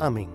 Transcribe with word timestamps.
Amén. 0.00 0.28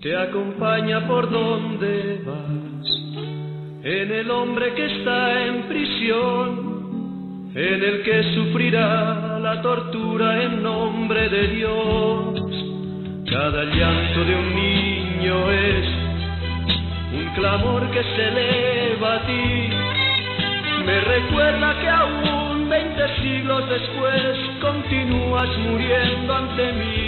Te 0.00 0.16
acompaña 0.16 1.06
por 1.06 1.28
donde 1.28 2.22
vas. 2.24 2.86
En 3.82 4.10
el 4.12 4.30
hombre 4.30 4.72
que 4.74 4.86
está 4.86 5.37
en 7.58 7.82
el 7.82 8.02
que 8.02 8.22
sufrirá 8.34 9.40
la 9.40 9.60
tortura 9.60 10.44
en 10.44 10.62
nombre 10.62 11.28
de 11.28 11.48
Dios. 11.48 12.40
Cada 13.28 13.64
llanto 13.64 14.24
de 14.24 14.36
un 14.36 14.54
niño 14.54 15.50
es 15.50 15.86
un 17.14 17.34
clamor 17.34 17.90
que 17.90 18.04
se 18.04 18.28
eleva 18.28 19.14
a 19.16 19.26
ti. 19.26 19.70
Me 20.86 21.00
recuerda 21.00 21.80
que 21.80 21.88
aún 21.88 22.68
veinte 22.68 23.08
siglos 23.22 23.68
después 23.68 24.38
continúas 24.60 25.48
muriendo 25.58 26.36
ante 26.36 26.72
mí. 26.74 27.07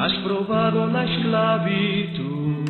Has 0.00 0.14
probado 0.24 0.86
la 0.86 1.04
esclavitud, 1.04 2.64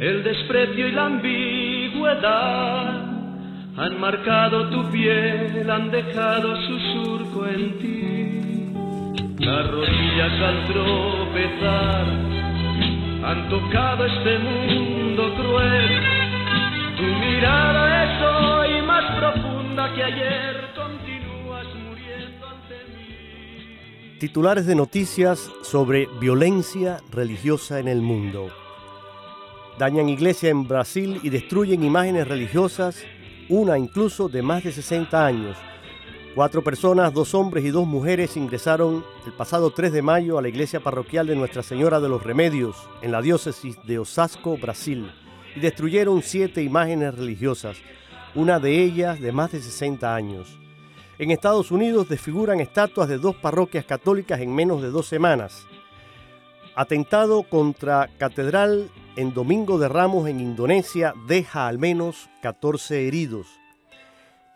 el 0.00 0.24
desprecio 0.24 0.88
y 0.88 0.92
la 0.92 1.04
ambigüedad. 1.06 2.94
Han 3.76 4.00
marcado 4.00 4.70
tu 4.70 4.90
piel, 4.90 5.68
han 5.70 5.90
dejado 5.90 6.56
su 6.62 6.78
surco 6.78 7.46
en 7.46 7.78
ti. 7.78 8.40
Las 9.44 9.70
rodillas 9.70 10.40
al 10.40 10.64
tropezar 10.64 12.06
han 13.24 13.48
tocado 13.50 14.06
este 14.06 14.38
mundo 14.38 15.34
cruel. 15.34 15.90
Tu 16.96 17.04
mirada 17.04 18.04
es 18.04 18.22
hoy 18.22 18.80
más 18.86 19.04
profunda 19.18 19.92
que 19.92 20.04
ayer. 20.04 20.64
Titulares 24.24 24.64
de 24.64 24.74
noticias 24.74 25.50
sobre 25.60 26.08
violencia 26.18 27.02
religiosa 27.12 27.78
en 27.78 27.88
el 27.88 28.00
mundo. 28.00 28.48
Dañan 29.78 30.08
iglesia 30.08 30.48
en 30.48 30.66
Brasil 30.66 31.20
y 31.22 31.28
destruyen 31.28 31.84
imágenes 31.84 32.26
religiosas, 32.26 33.04
una 33.50 33.76
incluso 33.76 34.30
de 34.30 34.40
más 34.40 34.64
de 34.64 34.72
60 34.72 35.26
años. 35.26 35.58
Cuatro 36.34 36.64
personas, 36.64 37.12
dos 37.12 37.34
hombres 37.34 37.66
y 37.66 37.68
dos 37.68 37.86
mujeres 37.86 38.38
ingresaron 38.38 39.04
el 39.26 39.32
pasado 39.34 39.72
3 39.72 39.92
de 39.92 40.00
mayo 40.00 40.38
a 40.38 40.42
la 40.42 40.48
iglesia 40.48 40.80
parroquial 40.80 41.26
de 41.26 41.36
Nuestra 41.36 41.62
Señora 41.62 42.00
de 42.00 42.08
los 42.08 42.22
Remedios, 42.22 42.76
en 43.02 43.12
la 43.12 43.20
diócesis 43.20 43.76
de 43.84 43.98
Osasco, 43.98 44.56
Brasil, 44.56 45.12
y 45.54 45.60
destruyeron 45.60 46.22
siete 46.22 46.62
imágenes 46.62 47.14
religiosas, 47.14 47.76
una 48.34 48.58
de 48.58 48.82
ellas 48.82 49.20
de 49.20 49.32
más 49.32 49.52
de 49.52 49.60
60 49.60 50.14
años. 50.14 50.63
En 51.16 51.30
Estados 51.30 51.70
Unidos 51.70 52.08
desfiguran 52.08 52.58
estatuas 52.58 53.08
de 53.08 53.18
dos 53.18 53.36
parroquias 53.36 53.84
católicas 53.84 54.40
en 54.40 54.52
menos 54.52 54.82
de 54.82 54.90
dos 54.90 55.06
semanas. 55.06 55.64
Atentado 56.74 57.44
contra 57.44 58.10
catedral 58.18 58.90
en 59.14 59.32
Domingo 59.32 59.78
de 59.78 59.88
Ramos 59.88 60.28
en 60.28 60.40
Indonesia 60.40 61.14
deja 61.28 61.68
al 61.68 61.78
menos 61.78 62.28
14 62.42 63.06
heridos. 63.06 63.46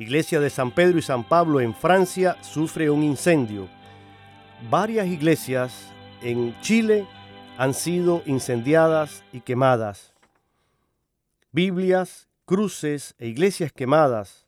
Iglesia 0.00 0.40
de 0.40 0.50
San 0.50 0.72
Pedro 0.72 0.99
y 0.99 1.02
San 1.02 1.22
Pablo 1.22 1.60
en 1.60 1.76
Francia 1.76 2.37
sufre 2.43 2.90
un 2.90 3.05
incendio. 3.05 3.69
Varias 4.69 5.06
iglesias 5.06 5.93
en 6.22 6.60
Chile 6.60 7.06
han 7.56 7.72
sido 7.72 8.22
incendiadas 8.26 9.22
y 9.32 9.43
quemadas. 9.43 10.12
Biblias, 11.52 12.28
cruces 12.46 13.14
e 13.19 13.28
iglesias 13.28 13.70
quemadas. 13.70 14.47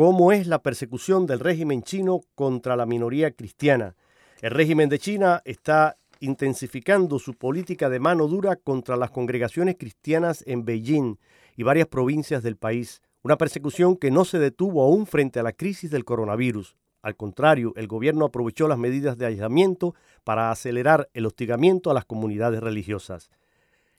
¿Cómo 0.00 0.32
es 0.32 0.46
la 0.46 0.62
persecución 0.62 1.26
del 1.26 1.40
régimen 1.40 1.82
chino 1.82 2.22
contra 2.34 2.74
la 2.74 2.86
minoría 2.86 3.32
cristiana? 3.32 3.96
El 4.40 4.52
régimen 4.52 4.88
de 4.88 4.98
China 4.98 5.42
está 5.44 5.98
intensificando 6.20 7.18
su 7.18 7.34
política 7.34 7.90
de 7.90 8.00
mano 8.00 8.26
dura 8.26 8.56
contra 8.56 8.96
las 8.96 9.10
congregaciones 9.10 9.76
cristianas 9.78 10.42
en 10.46 10.64
Beijing 10.64 11.18
y 11.54 11.64
varias 11.64 11.86
provincias 11.86 12.42
del 12.42 12.56
país, 12.56 13.02
una 13.20 13.36
persecución 13.36 13.94
que 13.94 14.10
no 14.10 14.24
se 14.24 14.38
detuvo 14.38 14.82
aún 14.82 15.06
frente 15.06 15.38
a 15.38 15.42
la 15.42 15.52
crisis 15.52 15.90
del 15.90 16.06
coronavirus. 16.06 16.76
Al 17.02 17.14
contrario, 17.14 17.74
el 17.76 17.86
gobierno 17.86 18.24
aprovechó 18.24 18.68
las 18.68 18.78
medidas 18.78 19.18
de 19.18 19.26
aislamiento 19.26 19.94
para 20.24 20.50
acelerar 20.50 21.10
el 21.12 21.26
hostigamiento 21.26 21.90
a 21.90 21.94
las 21.94 22.06
comunidades 22.06 22.62
religiosas. 22.62 23.28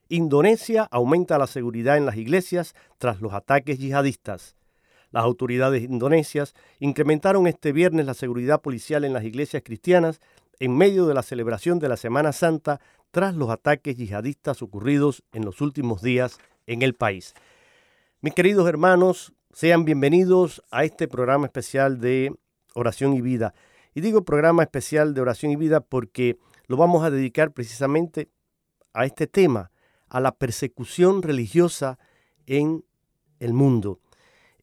Indonesia 0.09 0.87
aumenta 0.89 1.37
la 1.37 1.45
seguridad 1.45 1.95
en 1.95 2.07
las 2.07 2.17
iglesias 2.17 2.73
tras 2.97 3.21
los 3.21 3.33
ataques 3.33 3.77
yihadistas. 3.77 4.55
Las 5.11 5.23
autoridades 5.23 5.83
indonesias 5.83 6.55
incrementaron 6.79 7.47
este 7.47 7.73
viernes 7.73 8.05
la 8.05 8.13
seguridad 8.13 8.61
policial 8.61 9.03
en 9.03 9.13
las 9.13 9.23
iglesias 9.23 9.61
cristianas 9.63 10.19
en 10.59 10.75
medio 10.75 11.05
de 11.05 11.13
la 11.13 11.23
celebración 11.23 11.79
de 11.79 11.89
la 11.89 11.97
Semana 11.97 12.31
Santa 12.31 12.79
tras 13.11 13.35
los 13.35 13.49
ataques 13.49 13.97
yihadistas 13.97 14.61
ocurridos 14.61 15.23
en 15.33 15.43
los 15.43 15.59
últimos 15.59 16.01
días 16.01 16.39
en 16.65 16.81
el 16.81 16.95
país. 16.95 17.33
Mis 18.21 18.33
queridos 18.33 18.67
hermanos, 18.69 19.33
sean 19.51 19.83
bienvenidos 19.83 20.63
a 20.71 20.85
este 20.85 21.07
programa 21.09 21.45
especial 21.45 21.99
de 21.99 22.33
oración 22.73 23.13
y 23.13 23.21
vida. 23.21 23.53
Y 23.93 24.01
digo 24.01 24.23
programa 24.23 24.63
especial 24.63 25.13
de 25.13 25.21
oración 25.21 25.51
y 25.51 25.57
vida 25.57 25.81
porque 25.81 26.37
lo 26.67 26.77
vamos 26.77 27.03
a 27.03 27.09
dedicar 27.09 27.51
precisamente 27.51 28.29
a 28.93 29.05
este 29.05 29.27
tema, 29.27 29.71
a 30.07 30.21
la 30.21 30.31
persecución 30.31 31.21
religiosa 31.21 31.99
en 32.45 32.85
el 33.39 33.53
mundo. 33.53 33.99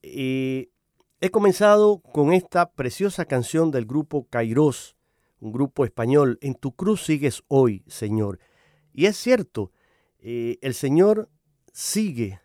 He 0.02 1.30
comenzado 1.30 2.00
con 2.00 2.32
esta 2.32 2.70
preciosa 2.70 3.24
canción 3.24 3.70
del 3.70 3.86
grupo 3.86 4.26
Kairos, 4.28 4.96
un 5.40 5.52
grupo 5.52 5.84
español, 5.84 6.38
En 6.40 6.54
tu 6.54 6.72
cruz 6.72 7.04
sigues 7.04 7.42
hoy, 7.48 7.84
Señor. 7.86 8.40
Y 8.92 9.06
es 9.06 9.16
cierto, 9.16 9.70
eh, 10.18 10.58
el 10.62 10.74
Señor 10.74 11.28
sigue 11.72 12.40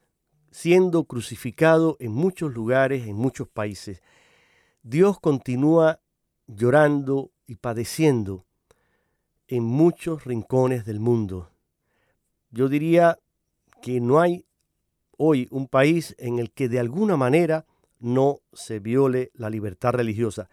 siendo 0.52 1.06
crucificado 1.06 1.98
en 2.00 2.12
muchos 2.12 2.54
lugares, 2.54 3.08
en 3.08 3.16
muchos 3.16 3.48
países. 3.48 4.02
Dios 4.84 5.20
continúa 5.20 6.00
llorando 6.46 7.32
y 7.48 7.56
padeciendo 7.56 8.46
en 9.48 9.64
muchos 9.64 10.26
rincones 10.26 10.86
del 10.86 11.00
mundo. 11.00 11.50
Yo 12.52 12.70
diría 12.70 13.20
que 13.82 14.00
no 14.00 14.22
hay 14.22 14.46
hoy 15.18 15.48
un 15.52 15.68
país 15.68 16.16
en 16.18 16.40
el 16.40 16.52
que 16.52 16.70
de 16.70 16.80
alguna 16.80 17.18
manera 17.18 17.66
no 18.00 18.40
se 18.52 18.80
viole 18.80 19.32
la 19.34 19.50
libertad 19.50 19.94
religiosa, 19.94 20.50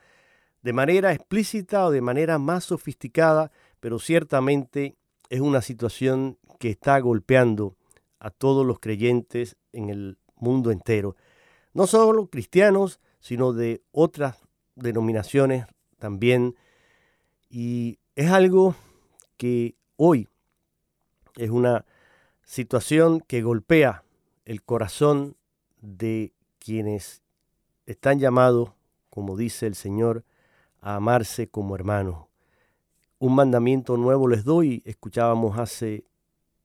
de 0.62 0.72
manera 0.72 1.12
explícita 1.12 1.86
o 1.86 1.90
de 1.90 2.00
manera 2.00 2.38
más 2.38 2.64
sofisticada, 2.64 3.50
pero 3.80 3.98
ciertamente 3.98 4.96
es 5.30 5.40
una 5.40 5.62
situación 5.62 6.38
que 6.58 6.70
está 6.70 6.98
golpeando 7.00 7.76
a 8.18 8.30
todos 8.30 8.66
los 8.66 8.78
creyentes 8.78 9.56
en 9.72 9.88
el 9.88 10.18
mundo 10.36 10.70
entero, 10.70 11.16
no 11.72 11.86
solo 11.86 12.28
cristianos, 12.28 13.00
sino 13.20 13.52
de 13.52 13.82
otras 13.92 14.36
denominaciones 14.74 15.66
también. 15.98 16.56
Y 17.48 17.98
es 18.16 18.30
algo 18.30 18.74
que 19.36 19.76
hoy 19.96 20.28
es 21.36 21.50
una 21.50 21.86
situación 22.44 23.20
que 23.20 23.42
golpea 23.42 24.04
el 24.50 24.64
corazón 24.64 25.36
de 25.80 26.32
quienes 26.58 27.22
están 27.86 28.18
llamados, 28.18 28.72
como 29.08 29.36
dice 29.36 29.68
el 29.68 29.76
Señor, 29.76 30.24
a 30.80 30.96
amarse 30.96 31.48
como 31.48 31.76
hermanos. 31.76 32.26
Un 33.20 33.36
mandamiento 33.36 33.96
nuevo 33.96 34.26
les 34.26 34.42
doy, 34.42 34.82
escuchábamos 34.84 35.56
hace 35.56 36.04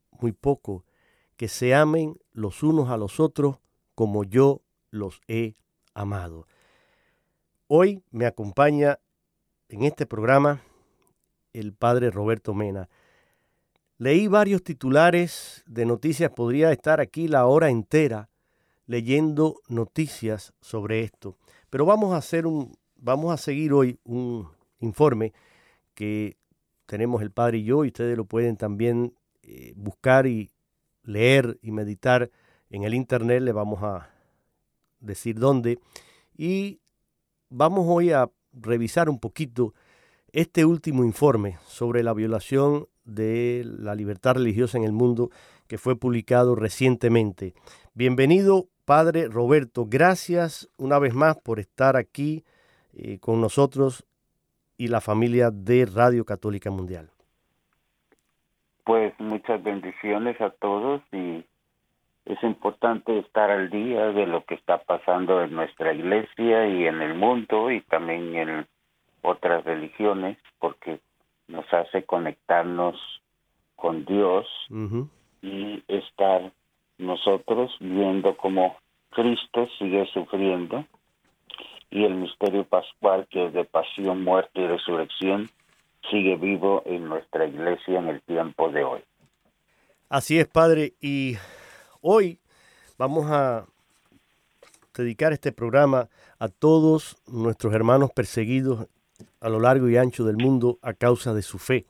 muy 0.09 0.31
poco, 0.31 0.83
que 1.37 1.47
se 1.47 1.75
amen 1.75 2.17
los 2.33 2.63
unos 2.63 2.89
a 2.89 2.97
los 2.97 3.19
otros 3.19 3.59
como 3.93 4.23
yo 4.23 4.63
los 4.89 5.21
he 5.27 5.53
amado. 5.93 6.47
Hoy 7.67 8.01
me 8.09 8.25
acompaña 8.25 8.97
en 9.69 9.83
este 9.83 10.07
programa 10.07 10.63
el 11.53 11.71
padre 11.71 12.09
Roberto 12.09 12.55
Mena. 12.55 12.89
Leí 13.97 14.27
varios 14.27 14.61
titulares 14.61 15.63
de 15.65 15.85
noticias, 15.85 16.31
podría 16.31 16.71
estar 16.71 16.99
aquí 16.99 17.27
la 17.27 17.45
hora 17.45 17.69
entera 17.69 18.29
leyendo 18.87 19.61
noticias 19.69 20.53
sobre 20.59 21.01
esto, 21.01 21.37
pero 21.69 21.85
vamos 21.85 22.13
a 22.13 22.17
hacer 22.17 22.45
un 22.45 22.73
vamos 22.97 23.31
a 23.33 23.37
seguir 23.37 23.71
hoy 23.71 23.99
un 24.03 24.49
informe 24.79 25.31
que 25.93 26.37
tenemos 26.85 27.21
el 27.21 27.31
padre 27.31 27.59
y 27.59 27.63
yo 27.63 27.85
y 27.85 27.87
ustedes 27.87 28.17
lo 28.17 28.25
pueden 28.25 28.57
también 28.57 29.13
eh, 29.43 29.73
buscar 29.75 30.27
y 30.27 30.51
leer 31.03 31.57
y 31.61 31.71
meditar 31.71 32.31
en 32.69 32.83
el 32.83 32.93
internet, 32.93 33.41
le 33.41 33.51
vamos 33.51 33.83
a 33.83 34.09
decir 34.99 35.39
dónde. 35.39 35.79
Y 36.35 36.81
vamos 37.49 37.85
hoy 37.87 38.11
a 38.11 38.29
revisar 38.51 39.09
un 39.09 39.19
poquito 39.19 39.73
este 40.31 40.65
último 40.65 41.03
informe 41.03 41.57
sobre 41.65 42.03
la 42.03 42.13
violación 42.13 42.87
de 43.05 43.63
la 43.65 43.95
libertad 43.95 44.35
religiosa 44.35 44.77
en 44.77 44.83
el 44.83 44.91
mundo 44.91 45.29
que 45.67 45.77
fue 45.77 45.95
publicado 45.95 46.55
recientemente. 46.55 47.53
Bienvenido, 47.93 48.65
Padre 48.85 49.27
Roberto. 49.27 49.85
Gracias 49.87 50.69
una 50.77 50.99
vez 50.99 51.13
más 51.13 51.37
por 51.37 51.59
estar 51.59 51.95
aquí 51.95 52.43
eh, 52.93 53.19
con 53.19 53.41
nosotros 53.41 54.05
y 54.77 54.87
la 54.87 55.01
familia 55.01 55.51
de 55.51 55.85
Radio 55.85 56.25
Católica 56.25 56.69
Mundial. 56.69 57.09
Pues 58.83 59.13
muchas 59.19 59.63
bendiciones 59.63 60.39
a 60.41 60.51
todos 60.51 61.01
y 61.11 61.43
es 62.25 62.43
importante 62.43 63.17
estar 63.19 63.49
al 63.49 63.69
día 63.69 64.07
de 64.07 64.27
lo 64.27 64.43
que 64.45 64.55
está 64.55 64.79
pasando 64.79 65.41
en 65.43 65.53
nuestra 65.53 65.93
iglesia 65.93 66.67
y 66.67 66.85
en 66.85 67.01
el 67.01 67.15
mundo 67.15 67.71
y 67.71 67.81
también 67.81 68.35
en 68.35 68.67
otras 69.21 69.63
religiones 69.63 70.37
porque 70.59 70.99
nos 71.47 71.65
hace 71.73 72.03
conectarnos 72.03 72.95
con 73.75 74.05
Dios 74.05 74.47
y 75.41 75.83
estar 75.87 76.51
nosotros 76.97 77.75
viendo 77.79 78.35
cómo 78.37 78.77
Cristo 79.11 79.67
sigue 79.77 80.05
sufriendo 80.13 80.85
y 81.91 82.03
el 82.03 82.15
misterio 82.15 82.65
pascual 82.65 83.27
que 83.29 83.45
es 83.45 83.53
de 83.53 83.65
pasión, 83.65 84.23
muerte 84.23 84.61
y 84.61 84.67
resurrección 84.67 85.49
sigue 86.09 86.35
vivo 86.35 86.83
en 86.85 87.07
nuestra 87.07 87.45
iglesia 87.45 87.99
en 87.99 88.09
el 88.09 88.21
tiempo 88.21 88.69
de 88.69 88.83
hoy. 88.83 89.01
Así 90.09 90.39
es, 90.39 90.47
Padre, 90.47 90.93
y 91.01 91.35
hoy 92.01 92.39
vamos 92.97 93.25
a 93.29 93.65
dedicar 94.95 95.33
este 95.33 95.51
programa 95.51 96.09
a 96.39 96.47
todos 96.47 97.17
nuestros 97.27 97.73
hermanos 97.73 98.11
perseguidos 98.11 98.87
a 99.39 99.49
lo 99.49 99.59
largo 99.59 99.89
y 99.89 99.97
ancho 99.97 100.25
del 100.25 100.37
mundo 100.37 100.79
a 100.81 100.93
causa 100.93 101.33
de 101.33 101.41
su 101.41 101.57
fe. 101.57 101.85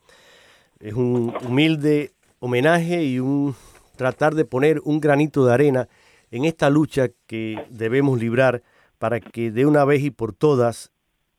Es 0.80 0.94
un 0.94 1.34
humilde 1.46 2.12
homenaje 2.38 3.04
y 3.04 3.18
un 3.18 3.54
tratar 3.96 4.34
de 4.34 4.44
poner 4.44 4.80
un 4.84 5.00
granito 5.00 5.44
de 5.44 5.54
arena 5.54 5.88
en 6.30 6.44
esta 6.44 6.70
lucha 6.70 7.08
que 7.26 7.64
debemos 7.70 8.20
librar 8.20 8.62
para 8.98 9.20
que 9.20 9.50
de 9.50 9.66
una 9.66 9.84
vez 9.84 10.02
y 10.02 10.10
por 10.10 10.32
todas 10.32 10.90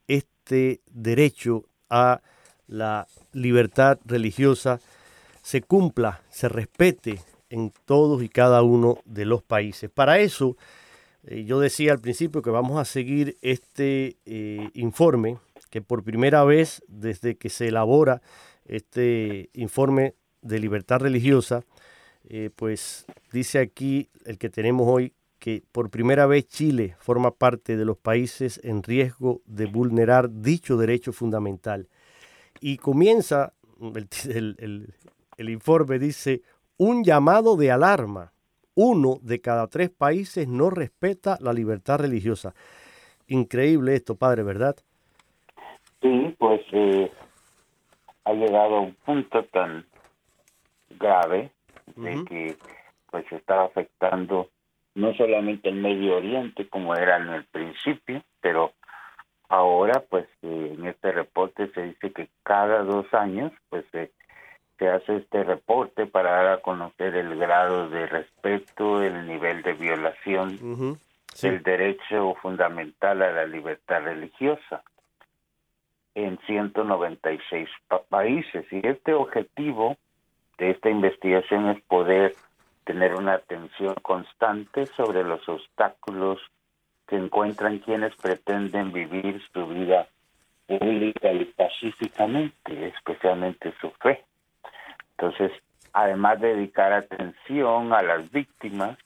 este 0.08 0.82
derecho 0.92 1.66
a 1.90 2.22
la 2.68 3.08
libertad 3.34 4.00
religiosa 4.06 4.80
se 5.42 5.62
cumpla, 5.62 6.22
se 6.30 6.50
respete 6.50 7.22
en 7.50 7.72
todos 7.86 8.22
y 8.24 8.30
cada 8.30 8.62
uno 8.62 9.00
de 9.06 9.26
los 9.26 9.42
países. 9.42 9.90
Para 9.90 10.20
eso, 10.20 10.58
eh, 11.26 11.46
yo 11.46 11.60
decía 11.60 11.94
al 11.94 12.00
principio 12.00 12.42
que 12.42 12.50
vamos 12.50 12.80
a 12.80 12.86
seguir 12.86 13.38
este 13.42 14.18
eh, 14.26 14.70
informe 14.74 15.38
por 15.82 16.04
primera 16.04 16.44
vez 16.44 16.84
desde 16.88 17.36
que 17.38 17.50
se 17.50 17.68
elabora 17.68 18.22
este 18.66 19.50
informe 19.54 20.16
de 20.42 20.60
libertad 20.60 21.00
religiosa, 21.00 21.64
eh, 22.24 22.50
pues 22.56 23.06
dice 23.32 23.60
aquí 23.60 24.10
el 24.26 24.38
que 24.38 24.50
tenemos 24.50 24.88
hoy 24.88 25.14
que 25.40 25.64
por 25.72 25.90
primera 25.90 26.26
vez 26.26 26.48
Chile 26.48 26.96
forma 27.00 27.32
parte 27.32 27.78
de 27.78 27.86
los 27.86 27.98
países 27.98 28.60
en 28.64 28.84
riesgo 28.84 29.42
de 29.46 29.66
vulnerar 29.66 30.30
dicho 30.32 30.78
derecho 30.78 31.14
fundamental. 31.14 31.88
Y 32.60 32.78
comienza, 32.78 33.54
el, 33.80 34.94
el 35.38 35.50
informe 35.50 36.00
dice, 36.00 36.42
un 36.78 37.04
llamado 37.04 37.56
de 37.56 37.72
alarma. 37.72 38.34
Uno 38.74 39.20
de 39.24 39.42
cada 39.42 39.68
tres 39.68 39.90
países 39.90 40.48
no 40.48 40.70
respeta 40.70 41.38
la 41.42 41.54
libertad 41.54 42.00
religiosa. 42.00 42.54
Increíble 43.28 43.96
esto, 43.96 44.16
padre, 44.16 44.44
¿verdad? 44.44 44.76
Sí, 46.02 46.36
pues 46.38 46.62
eh, 46.72 47.12
ha 48.26 48.34
llegado 48.34 48.78
a 48.78 48.82
un 48.82 48.94
punto 48.94 49.44
tan 49.46 49.86
grave 50.90 51.52
de 51.96 52.24
que 52.26 52.58
pues 53.10 53.26
está 53.32 53.64
afectando 53.64 54.50
no 54.96 55.14
solamente 55.14 55.70
el 55.70 55.76
Medio 55.76 56.18
Oriente 56.18 56.68
como 56.68 56.96
era 56.96 57.18
en 57.18 57.30
el 57.30 57.46
principio, 57.46 58.22
pero 58.42 58.74
ahora 59.50 60.04
pues 60.10 60.26
eh, 60.42 60.76
en 60.78 60.86
este 60.86 61.12
reporte 61.12 61.72
se 61.74 61.84
dice 61.84 62.12
que 62.12 62.30
cada 62.44 62.84
dos 62.84 63.12
años 63.14 63.52
pues 63.70 63.86
se 63.92 64.90
hace 64.90 65.18
este 65.18 65.44
reporte 65.44 66.06
para 66.06 66.32
dar 66.32 66.48
a 66.48 66.62
conocer 66.62 67.16
el 67.16 67.38
grado 67.38 67.90
de 67.90 68.06
respeto, 68.06 69.02
el 69.02 69.28
nivel 69.28 69.64
de 69.64 69.74
violación 69.74 71.00
del 71.42 71.64
derecho 71.64 72.36
fundamental 72.42 73.22
a 73.22 73.32
la 73.32 73.46
libertad 73.46 74.04
religiosa 74.04 74.84
en 76.18 76.40
196 76.48 77.70
países. 78.10 78.66
Y 78.72 78.86
este 78.88 79.14
objetivo 79.14 79.98
de 80.58 80.72
esta 80.72 80.90
investigación 80.90 81.70
es 81.70 81.82
poder 81.84 82.34
tener 82.86 83.14
una 83.14 83.34
atención 83.34 83.94
constante 84.02 84.88
sobre 84.88 85.24
los 85.24 85.48
obstáculos 85.48 86.40
que 87.08 87.18
encuentran 87.18 87.78
quienes 87.80 88.16
pretenden 88.16 88.92
vivir 88.92 89.42
su 89.54 89.68
vida 89.68 90.08
pública 90.66 91.32
y 91.32 91.46
pacíficamente, 91.46 92.88
especialmente 92.88 93.72
su 93.80 93.92
fe. 93.92 94.26
Entonces, 95.12 95.52
además 95.94 96.42
de 96.42 96.56
dedicar 96.56 96.94
atención 96.94 97.94
a 97.94 98.02
las 98.02 98.32
víctimas, 98.32 98.98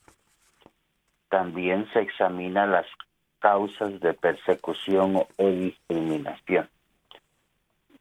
también 1.28 1.86
se 1.92 2.00
examina 2.00 2.66
las 2.66 2.86
causas 3.38 4.00
de 4.00 4.14
persecución 4.14 5.16
o 5.16 5.46
discriminación. 5.46 6.68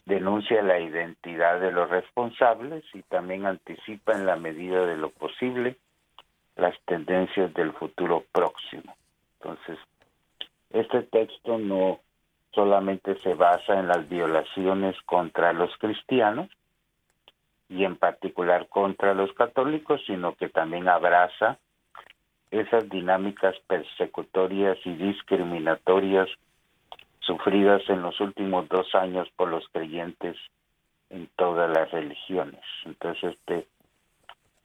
Denuncia 0.06 0.62
la 0.64 0.80
identidad 0.80 1.60
de 1.60 1.72
los 1.72 1.90
responsables 1.90 2.84
y 2.94 3.04
también 3.04 3.46
anticipa 3.46 4.14
en 4.14 4.26
la 4.26 4.36
medida 4.36 4.86
de 4.86 4.98
lo 4.98 5.10
posible 5.12 5.78
las 6.56 6.80
tendencias 6.86 7.54
del 7.54 7.72
futuro 7.74 8.24
próximo. 8.32 8.96
Entonces, 9.40 9.78
este 10.72 11.04
texto 11.04 11.58
no 11.58 12.00
solamente 12.54 13.18
se 13.20 13.34
basa 13.34 13.80
en 13.80 13.88
las 13.88 14.08
violaciones 14.10 14.96
contra 15.04 15.54
los 15.54 15.76
cristianos 15.78 16.50
y 17.70 17.86
en 17.86 17.96
particular 17.96 18.68
contra 18.68 19.14
los 19.14 19.32
católicos, 19.34 20.02
sino 20.06 20.36
que 20.36 20.50
también 20.50 20.90
abraza 20.90 21.58
esas 22.52 22.90
dinámicas 22.90 23.56
persecutorias 23.68 24.78
y 24.84 24.94
discriminatorias 24.96 26.28
sufridas 27.22 27.82
en 27.90 28.02
los 28.02 28.20
últimos 28.20 28.68
dos 28.70 28.94
años 28.96 29.30
por 29.36 29.50
los 29.50 29.68
creyentes 29.70 30.36
en 31.10 31.30
todas 31.36 31.70
las 31.70 31.92
religiones. 31.92 32.64
Entonces 32.86 33.36
este 33.36 33.68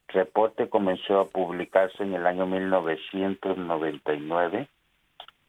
reporte 0.07 0.69
comenzó 0.69 1.19
a 1.19 1.27
publicarse 1.27 2.01
en 2.03 2.13
el 2.13 2.25
año 2.25 2.45
1999 2.45 4.69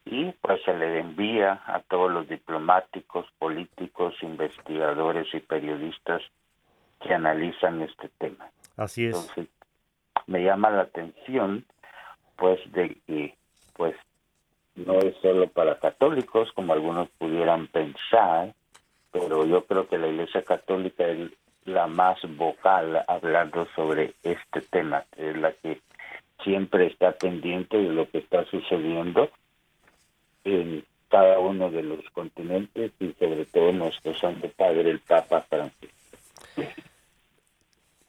y 0.05 0.31
pues 0.41 0.61
se 0.63 0.73
le 0.75 0.99
envía 0.99 1.61
a 1.65 1.79
todos 1.81 2.11
los 2.11 2.27
diplomáticos, 2.27 3.25
políticos, 3.37 4.15
investigadores 4.21 5.33
y 5.33 5.39
periodistas 5.39 6.21
que 7.01 7.13
analizan 7.13 7.81
este 7.81 8.09
tema. 8.17 8.49
Así 8.75 9.05
es. 9.05 9.15
Entonces, 9.15 9.47
me 10.27 10.43
llama 10.43 10.69
la 10.69 10.81
atención 10.83 11.65
pues 12.35 12.59
de 12.71 12.97
que 13.05 13.35
pues 13.75 13.95
no 14.85 14.99
es 14.99 15.15
solo 15.21 15.47
para 15.47 15.79
católicos 15.79 16.51
como 16.53 16.73
algunos 16.73 17.09
pudieran 17.17 17.67
pensar, 17.67 18.53
pero 19.11 19.45
yo 19.45 19.65
creo 19.65 19.87
que 19.87 19.97
la 19.97 20.07
Iglesia 20.07 20.43
Católica 20.43 21.07
es 21.07 21.31
la 21.65 21.87
más 21.87 22.19
vocal 22.35 23.03
hablando 23.07 23.67
sobre 23.75 24.13
este 24.23 24.61
tema, 24.61 25.05
es 25.17 25.37
la 25.37 25.51
que 25.53 25.81
siempre 26.43 26.87
está 26.87 27.11
pendiente 27.11 27.77
de 27.77 27.89
lo 27.89 28.09
que 28.09 28.19
está 28.19 28.45
sucediendo 28.45 29.29
en 30.43 30.83
cada 31.09 31.39
uno 31.39 31.69
de 31.69 31.83
los 31.83 32.07
continentes 32.11 32.91
y 32.99 33.13
sobre 33.13 33.45
todo 33.45 33.71
nuestro 33.71 34.13
Santo 34.15 34.49
Padre, 34.55 34.91
el 34.91 34.99
Papa 34.99 35.45
Francisco. 35.49 35.95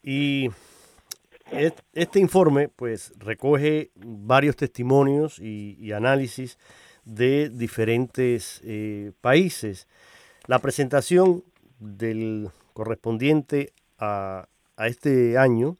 Y 0.03 0.49
este 1.52 2.21
informe 2.21 2.69
pues 2.69 3.12
recoge 3.19 3.90
varios 3.95 4.57
testimonios 4.57 5.38
y, 5.38 5.92
análisis 5.92 6.59
de 7.04 7.49
diferentes 7.49 8.61
eh, 8.64 9.12
países. 9.21 9.88
La 10.47 10.59
presentación 10.61 11.45
del 11.78 12.50
correspondiente 12.73 13.73
a, 13.99 14.47
este 14.78 15.37
año 15.37 15.76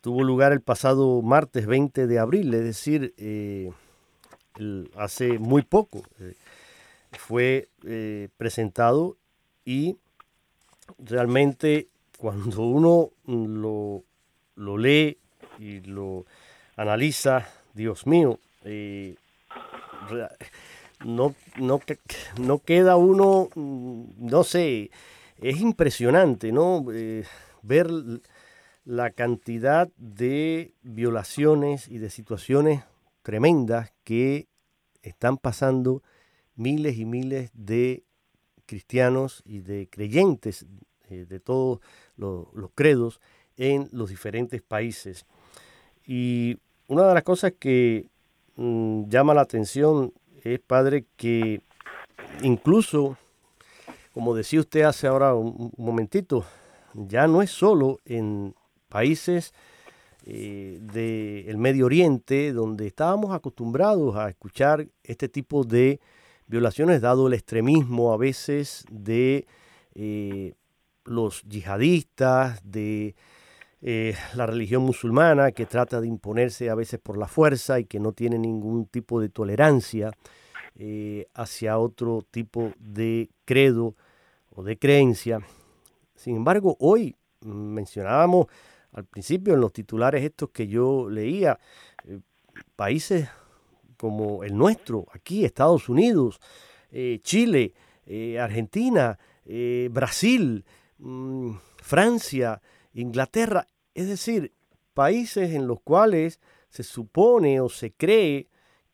tuvo 0.00 0.22
lugar 0.22 0.52
el 0.52 0.62
pasado 0.62 1.20
martes 1.20 1.66
20 1.66 2.06
de 2.06 2.18
abril, 2.18 2.54
es 2.54 2.64
decir, 2.64 3.14
eh, 3.18 3.70
hace 4.96 5.38
muy 5.38 5.62
poco. 5.62 6.02
Eh, 6.20 6.34
fue 7.12 7.68
presentado 8.36 9.16
y 9.64 9.98
realmente 10.98 11.88
cuando 12.18 12.62
uno 12.62 13.10
lo 13.26 14.02
lo 14.56 14.78
lee 14.78 15.18
y 15.58 15.80
lo 15.80 16.26
analiza, 16.76 17.46
Dios 17.74 18.06
mío, 18.06 18.38
eh, 18.64 19.16
no, 21.04 21.34
no, 21.56 21.80
no, 22.38 22.58
queda 22.60 22.96
uno, 22.96 23.48
mm, 23.54 24.04
no 24.18 24.44
sé, 24.44 24.90
es 25.38 25.60
impresionante, 25.60 26.52
¿no? 26.52 26.84
Eh, 26.92 27.24
ver 27.62 27.88
la 28.84 29.10
cantidad 29.10 29.88
de 29.96 30.74
violaciones 30.82 31.88
y 31.88 31.98
de 31.98 32.10
situaciones 32.10 32.84
tremendas 33.22 33.92
que 34.04 34.48
están 35.02 35.38
pasando 35.38 36.02
miles 36.54 36.98
y 36.98 37.04
miles 37.04 37.50
de 37.54 38.04
cristianos 38.66 39.42
y 39.44 39.60
de 39.60 39.88
creyentes 39.90 40.66
eh, 41.08 41.26
de 41.28 41.40
todos 41.40 41.80
los 42.16 42.70
credos 42.74 43.20
en 43.56 43.88
los 43.92 44.10
diferentes 44.10 44.62
países. 44.62 45.26
Y 46.06 46.58
una 46.88 47.08
de 47.08 47.14
las 47.14 47.22
cosas 47.22 47.52
que 47.58 48.06
mm, 48.56 49.08
llama 49.08 49.34
la 49.34 49.42
atención 49.42 50.12
es, 50.42 50.60
padre, 50.60 51.06
que 51.16 51.62
incluso, 52.42 53.16
como 54.12 54.34
decía 54.34 54.60
usted 54.60 54.82
hace 54.82 55.06
ahora 55.06 55.34
un, 55.34 55.72
momentito, 55.76 56.44
ya 56.94 57.26
no 57.26 57.42
es 57.42 57.50
solo 57.50 57.98
en 58.04 58.54
países 58.88 59.52
eh, 60.26 60.78
del 60.80 61.56
Medio 61.56 61.86
Oriente, 61.86 62.52
donde 62.52 62.86
estábamos 62.86 63.34
acostumbrados 63.34 64.16
a 64.16 64.28
escuchar 64.28 64.86
este 65.02 65.28
tipo 65.28 65.64
de 65.64 66.00
violaciones, 66.46 67.00
dado 67.00 67.26
el 67.26 67.34
extremismo 67.34 68.12
a 68.12 68.16
veces 68.16 68.84
de 68.90 69.46
eh, 69.94 70.54
los 71.04 71.42
yihadistas, 71.42 72.60
de 72.62 73.14
eh, 73.86 74.16
la 74.34 74.46
religión 74.46 74.82
musulmana 74.82 75.52
que 75.52 75.66
trata 75.66 76.00
de 76.00 76.06
imponerse 76.06 76.70
a 76.70 76.74
veces 76.74 76.98
por 76.98 77.18
la 77.18 77.28
fuerza 77.28 77.78
y 77.78 77.84
que 77.84 78.00
no 78.00 78.12
tiene 78.12 78.38
ningún 78.38 78.86
tipo 78.86 79.20
de 79.20 79.28
tolerancia 79.28 80.10
eh, 80.74 81.26
hacia 81.34 81.76
otro 81.76 82.24
tipo 82.30 82.72
de 82.78 83.28
credo 83.44 83.94
o 84.56 84.62
de 84.62 84.78
creencia. 84.78 85.40
Sin 86.14 86.34
embargo, 86.36 86.78
hoy 86.80 87.14
mencionábamos 87.42 88.46
al 88.92 89.04
principio 89.04 89.52
en 89.52 89.60
los 89.60 89.74
titulares 89.74 90.24
estos 90.24 90.48
que 90.48 90.66
yo 90.66 91.10
leía, 91.10 91.58
eh, 92.06 92.20
países 92.76 93.28
como 93.98 94.44
el 94.44 94.56
nuestro, 94.56 95.04
aquí 95.12 95.44
Estados 95.44 95.90
Unidos, 95.90 96.40
Chile, 97.22 97.74
Argentina, 98.40 99.18
Brasil, 99.90 100.64
mm, 100.98 101.50
Francia, 101.82 102.62
Inglaterra, 102.94 103.66
es 103.94 104.08
decir, 104.08 104.52
países 104.92 105.50
en 105.50 105.66
los 105.66 105.80
cuales 105.80 106.40
se 106.68 106.82
supone 106.82 107.60
o 107.60 107.68
se 107.68 107.92
cree 107.92 108.48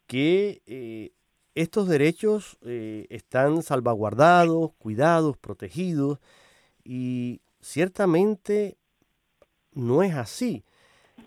que 0.07 0.63
eh, 0.67 1.13
estos 1.55 1.89
derechos 1.89 2.59
eh, 2.63 3.07
están 3.11 3.63
salvaguardados, 3.63 4.73
cuidados, 4.79 5.37
protegidos, 5.37 6.19
y 6.85 7.41
ciertamente 7.61 8.77
no 9.73 10.03
es 10.03 10.15
así. 10.15 10.65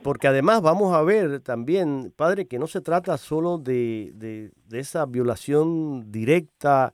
Porque 0.01 0.27
además 0.27 0.61
vamos 0.61 0.93
a 0.93 1.01
ver 1.01 1.39
también, 1.39 2.13
padre, 2.15 2.47
que 2.47 2.59
no 2.59 2.67
se 2.67 2.81
trata 2.81 3.17
solo 3.17 3.57
de, 3.57 4.51
esa 4.71 5.05
violación 5.05 6.11
directa 6.11 6.93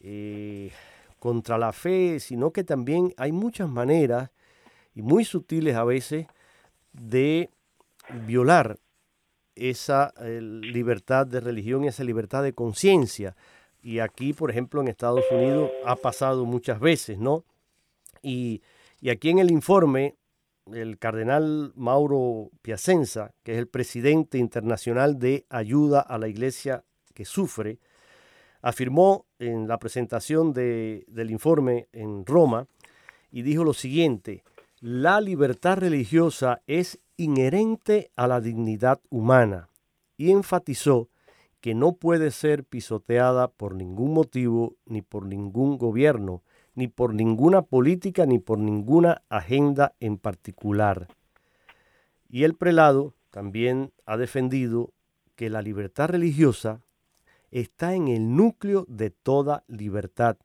eh, 0.00 0.70
contra 1.18 1.58
la 1.58 1.72
fe, 1.72 2.18
sino 2.20 2.52
que 2.52 2.64
también 2.64 3.12
hay 3.18 3.32
muchas 3.32 3.68
maneras 3.68 4.30
y 4.96 5.02
muy 5.02 5.24
sutiles 5.24 5.76
a 5.76 5.84
veces 5.84 6.26
de 6.92 7.50
violar 8.26 8.80
esa 9.54 10.12
eh, 10.20 10.40
libertad 10.40 11.26
de 11.26 11.40
religión 11.40 11.84
y 11.84 11.88
esa 11.88 12.02
libertad 12.02 12.42
de 12.42 12.54
conciencia. 12.54 13.36
Y 13.82 13.98
aquí, 14.00 14.32
por 14.32 14.50
ejemplo, 14.50 14.80
en 14.80 14.88
Estados 14.88 15.24
Unidos 15.30 15.70
ha 15.84 15.96
pasado 15.96 16.46
muchas 16.46 16.80
veces, 16.80 17.18
¿no? 17.18 17.44
Y, 18.22 18.62
y 19.00 19.10
aquí 19.10 19.28
en 19.28 19.38
el 19.38 19.50
informe, 19.50 20.16
el 20.72 20.98
cardenal 20.98 21.72
Mauro 21.76 22.50
Piacenza, 22.62 23.32
que 23.42 23.52
es 23.52 23.58
el 23.58 23.68
presidente 23.68 24.38
internacional 24.38 25.18
de 25.18 25.44
Ayuda 25.50 26.00
a 26.00 26.16
la 26.16 26.28
Iglesia 26.28 26.84
que 27.12 27.26
Sufre, 27.26 27.78
afirmó 28.62 29.26
en 29.38 29.68
la 29.68 29.78
presentación 29.78 30.54
de, 30.54 31.04
del 31.06 31.30
informe 31.30 31.88
en 31.92 32.24
Roma 32.24 32.66
y 33.30 33.42
dijo 33.42 33.62
lo 33.62 33.74
siguiente, 33.74 34.42
la 34.88 35.20
libertad 35.20 35.78
religiosa 35.78 36.62
es 36.68 37.00
inherente 37.16 38.12
a 38.14 38.28
la 38.28 38.40
dignidad 38.40 39.00
humana 39.10 39.68
y 40.16 40.30
enfatizó 40.30 41.08
que 41.60 41.74
no 41.74 41.96
puede 41.96 42.30
ser 42.30 42.62
pisoteada 42.62 43.48
por 43.48 43.74
ningún 43.74 44.14
motivo, 44.14 44.76
ni 44.84 45.02
por 45.02 45.26
ningún 45.26 45.76
gobierno, 45.76 46.44
ni 46.76 46.86
por 46.86 47.14
ninguna 47.14 47.62
política, 47.62 48.26
ni 48.26 48.38
por 48.38 48.60
ninguna 48.60 49.22
agenda 49.28 49.96
en 49.98 50.18
particular. 50.18 51.08
Y 52.28 52.44
el 52.44 52.54
prelado 52.54 53.12
también 53.30 53.92
ha 54.04 54.16
defendido 54.16 54.92
que 55.34 55.50
la 55.50 55.62
libertad 55.62 56.10
religiosa 56.10 56.80
está 57.50 57.94
en 57.94 58.06
el 58.06 58.36
núcleo 58.36 58.84
de 58.86 59.10
toda 59.10 59.64
libertad, 59.66 60.36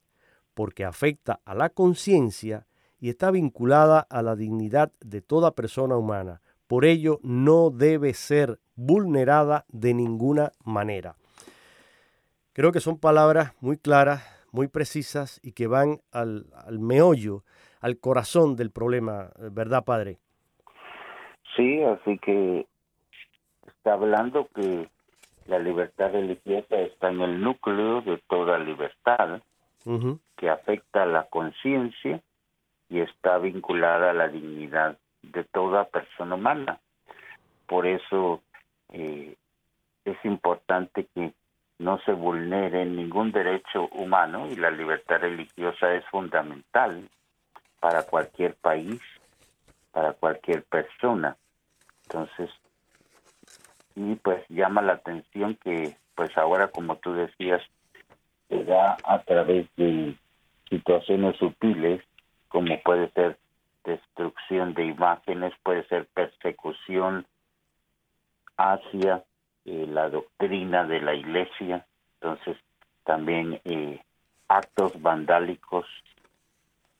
porque 0.55 0.83
afecta 0.83 1.41
a 1.45 1.53
la 1.53 1.69
conciencia 1.69 2.65
y 3.01 3.10
está 3.10 3.31
vinculada 3.31 4.05
a 4.10 4.22
la 4.22 4.36
dignidad 4.36 4.91
de 5.01 5.22
toda 5.22 5.55
persona 5.55 5.98
humana. 5.98 6.39
Por 6.67 6.86
ello, 6.86 7.20
no 7.24 7.72
debe 7.72 8.13
ser 8.13 8.60
vulnerada 8.75 9.65
de 9.70 9.93
ninguna 9.93 10.51
manera. 10.63 11.15
Creo 12.53 12.72
que 12.72 12.79
son 12.79 13.00
palabras 13.00 13.53
muy 13.60 13.77
claras, 13.77 14.24
muy 14.51 14.67
precisas 14.67 15.39
y 15.43 15.53
que 15.53 15.67
van 15.67 16.00
al, 16.12 16.46
al 16.53 16.79
meollo, 16.79 17.43
al 17.81 17.98
corazón 17.98 18.55
del 18.55 18.70
problema, 18.70 19.31
¿verdad, 19.51 19.84
Padre? 19.84 20.20
Sí, 21.55 21.81
así 21.84 22.20
que 22.20 22.67
está 23.65 23.93
hablando 23.93 24.48
que 24.53 24.88
la 25.48 25.58
libertad 25.58 26.12
religiosa 26.12 26.75
está 26.77 27.10
en 27.10 27.22
el 27.22 27.41
núcleo 27.41 28.01
de 28.01 28.22
toda 28.29 28.60
libertad, 28.60 29.41
que 30.38 30.50
afecta 30.50 31.03
a 31.03 31.08
la 31.08 31.27
conciencia 31.29 32.22
y 32.91 33.00
está 33.00 33.38
vinculada 33.38 34.12
a 34.12 34.13
la 34.13 34.27
dignidad 34.27 34.98
de 35.24 35.45
toda 35.45 35.86
persona 35.86 36.36
humana. 36.36 36.79
Por 37.65 37.88
eso 37.88 38.41
eh, 38.89 39.36
es 40.03 40.25
importante 40.25 41.07
que 41.15 41.33
no 41.79 42.00
se 42.00 42.12
vulnere 42.12 42.86
ningún 42.86 43.31
derecho 43.31 43.88
humano 43.93 44.48
y 44.51 44.57
la 44.57 44.69
libertad 44.69 45.21
religiosa 45.21 45.93
es 45.95 46.05
fundamental 46.07 47.10
para 47.79 48.03
cualquier 48.03 48.55
país, 48.55 49.01
para 49.93 50.12
cualquier 50.12 50.63
persona. 50.63 51.38
Entonces, 52.03 52.50
y 53.95 54.15
pues 54.15 54.43
llama 54.50 54.81
la 54.81 54.93
atención 54.93 55.55
que 55.55 55.95
pues 56.13 56.38
ahora 56.38 56.67
como 56.67 56.98
tú 56.98 57.13
decías 57.13 57.62
se 58.50 58.65
da 58.65 58.98
a 59.05 59.19
través 59.24 59.65
de 59.77 60.13
situaciones 60.69 61.38
sutiles 61.38 62.03
como 62.51 62.79
puede 62.81 63.10
ser 63.12 63.38
destrucción 63.84 64.74
de 64.74 64.86
imágenes 64.86 65.53
puede 65.63 65.84
ser 65.88 66.05
persecución 66.13 67.25
hacia 68.58 69.24
eh, 69.65 69.88
la 69.88 70.10
doctrina 70.10 70.84
de 70.84 71.01
la 71.01 71.15
iglesia. 71.15 71.86
Entonces 72.15 72.58
también 73.03 73.60
eh, 73.65 74.00
actos 74.48 75.01
vandálicos 75.01 75.86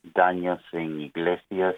daños 0.04 0.60
en 0.72 1.02
iglesias 1.02 1.76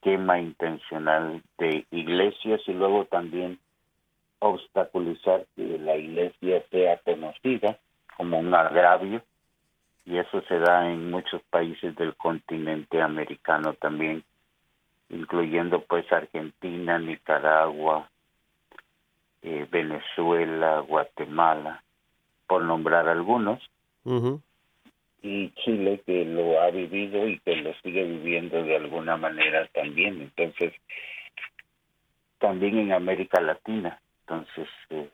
quema 0.00 0.38
intencional 0.38 1.42
de 1.58 1.84
iglesias 1.90 2.60
y 2.66 2.72
luego 2.72 3.06
también 3.06 3.58
obstaculizar 4.38 5.46
que 5.56 5.78
la 5.78 5.96
iglesia 5.96 6.62
sea 6.70 6.98
conocida 6.98 7.78
como 8.16 8.38
un 8.38 8.54
agravio 8.54 9.22
y 10.06 10.18
eso 10.18 10.40
se 10.42 10.58
da 10.58 10.90
en 10.90 11.10
muchos 11.10 11.42
países 11.50 11.94
del 11.96 12.14
continente 12.16 13.02
americano 13.02 13.74
también 13.74 14.24
incluyendo 15.08 15.82
pues 15.82 16.10
Argentina, 16.10 16.98
Nicaragua, 16.98 18.08
eh, 19.42 19.66
Venezuela, 19.70 20.80
Guatemala, 20.80 21.82
por 22.46 22.62
nombrar 22.62 23.08
algunos 23.08 23.62
y 25.22 25.50
Chile 25.50 26.02
que 26.06 26.24
lo 26.24 26.60
ha 26.60 26.70
vivido 26.70 27.26
y 27.26 27.38
que 27.40 27.56
lo 27.56 27.74
sigue 27.82 28.04
viviendo 28.04 28.62
de 28.62 28.76
alguna 28.76 29.16
manera 29.16 29.66
también. 29.74 30.20
Entonces, 30.22 30.72
también 32.38 32.78
en 32.78 32.92
América 32.92 33.40
Latina. 33.40 34.00
Entonces, 34.20 34.68
eh, 34.90 35.08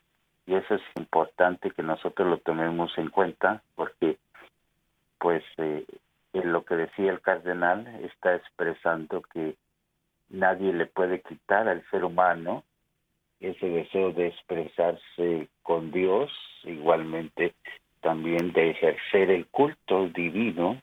y 0.47 0.55
eso 0.55 0.75
es 0.75 0.83
importante 0.97 1.71
que 1.71 1.83
nosotros 1.83 2.29
lo 2.29 2.39
tomemos 2.39 2.97
en 2.99 3.09
cuenta 3.09 3.63
porque, 3.75 4.19
pues, 5.23 5.45
eh, 5.59 5.85
en 6.33 6.53
lo 6.53 6.65
que 6.65 6.75
decía 6.75 7.13
el 7.13 7.21
cardenal 7.21 7.87
está 8.03 8.35
expresando 8.35 9.23
que 9.23 9.55
nadie 10.29 10.73
le 10.73 10.87
puede 10.87 11.21
quitar 11.21 11.69
al 11.69 11.89
ser 11.91 12.05
humano 12.05 12.65
ese 13.39 13.69
deseo 13.69 14.11
de 14.13 14.27
expresarse 14.27 15.49
con 15.63 15.93
Dios, 15.93 16.33
igualmente 16.65 17.55
también 18.01 18.53
de 18.53 18.71
ejercer 18.71 19.31
el 19.31 19.47
culto 19.47 20.09
divino 20.09 20.83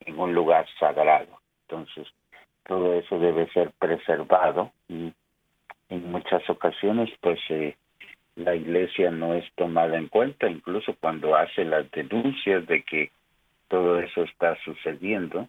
en 0.00 0.18
un 0.20 0.34
lugar 0.34 0.66
sagrado. 0.78 1.40
Entonces, 1.62 2.06
todo 2.66 2.92
eso 2.92 3.18
debe 3.18 3.50
ser 3.52 3.70
preservado 3.78 4.70
y 4.86 5.14
en 5.88 6.12
muchas 6.12 6.42
ocasiones, 6.50 7.08
pues, 7.22 7.40
eh, 7.48 7.74
la 8.36 8.54
iglesia 8.54 9.10
no 9.10 9.32
es 9.32 9.50
tomada 9.54 9.96
en 9.96 10.08
cuenta, 10.08 10.46
incluso 10.46 10.94
cuando 11.00 11.34
hace 11.34 11.64
las 11.64 11.90
denuncias 11.90 12.66
de 12.66 12.82
que 12.82 13.10
todo 13.68 13.98
eso 14.00 14.22
está 14.24 14.56
sucediendo, 14.64 15.48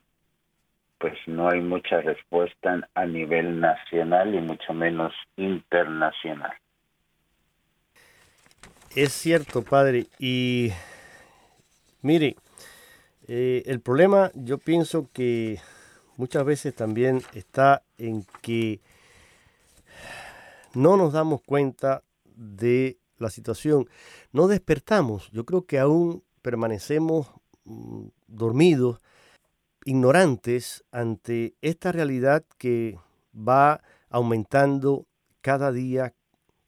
pues 0.98 1.18
no 1.28 1.50
hay 1.50 1.62
mucha 1.62 2.02
respuesta 2.02 2.88
a 2.94 3.06
nivel 3.06 3.60
nacional 3.60 4.36
y 4.36 4.42
mucho 4.42 4.74
menos 4.74 5.14
internacional. 5.38 6.54
Es 8.96 9.14
cierto, 9.14 9.64
padre, 9.64 10.08
y 10.18 10.72
Mire, 12.02 12.38
eh, 13.28 13.64
el 13.66 13.82
problema 13.82 14.32
yo 14.34 14.58
pienso 14.58 15.10
que 15.12 15.60
muchas 16.16 16.46
veces 16.46 16.74
también 16.74 17.22
está 17.34 17.84
en 17.98 18.26
que 18.42 18.80
no 20.74 20.96
nos 20.96 21.12
damos 21.12 21.42
cuenta 21.42 22.04
de 22.24 22.98
la 23.18 23.30
situación, 23.30 23.90
no 24.32 24.48
despertamos, 24.48 25.30
yo 25.32 25.46
creo 25.46 25.66
que 25.66 25.78
aún 25.78 26.24
permanecemos 26.42 27.30
dormidos, 28.28 29.02
ignorantes 29.86 30.84
ante 30.92 31.56
esta 31.62 31.92
realidad 31.92 32.44
que 32.58 33.00
va 33.34 33.82
aumentando 34.10 35.06
cada 35.42 35.72
día, 35.72 36.14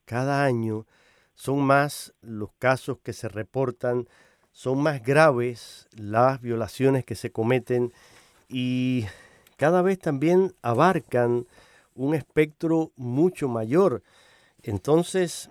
cada 0.05 0.43
año. 0.43 0.85
Son 1.33 1.61
más 1.61 2.13
los 2.21 2.51
casos 2.59 2.99
que 3.03 3.13
se 3.13 3.27
reportan 3.27 4.07
son 4.51 4.81
más 4.81 5.01
graves 5.01 5.87
las 5.91 6.41
violaciones 6.41 7.05
que 7.05 7.15
se 7.15 7.31
cometen 7.31 7.93
y 8.49 9.05
cada 9.57 9.81
vez 9.81 9.99
también 9.99 10.53
abarcan 10.61 11.47
un 11.95 12.15
espectro 12.15 12.91
mucho 12.95 13.47
mayor. 13.47 14.03
Entonces, 14.61 15.49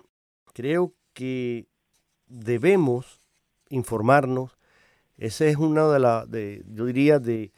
creo 0.53 0.93
que 1.13 1.65
debemos 2.27 3.19
informarnos. 3.69 4.57
Esa 5.17 5.45
es 5.45 5.57
una 5.57 5.87
de 5.87 5.99
las, 5.99 6.27
yo 6.73 6.85
diría, 6.85 7.19
de 7.19 7.51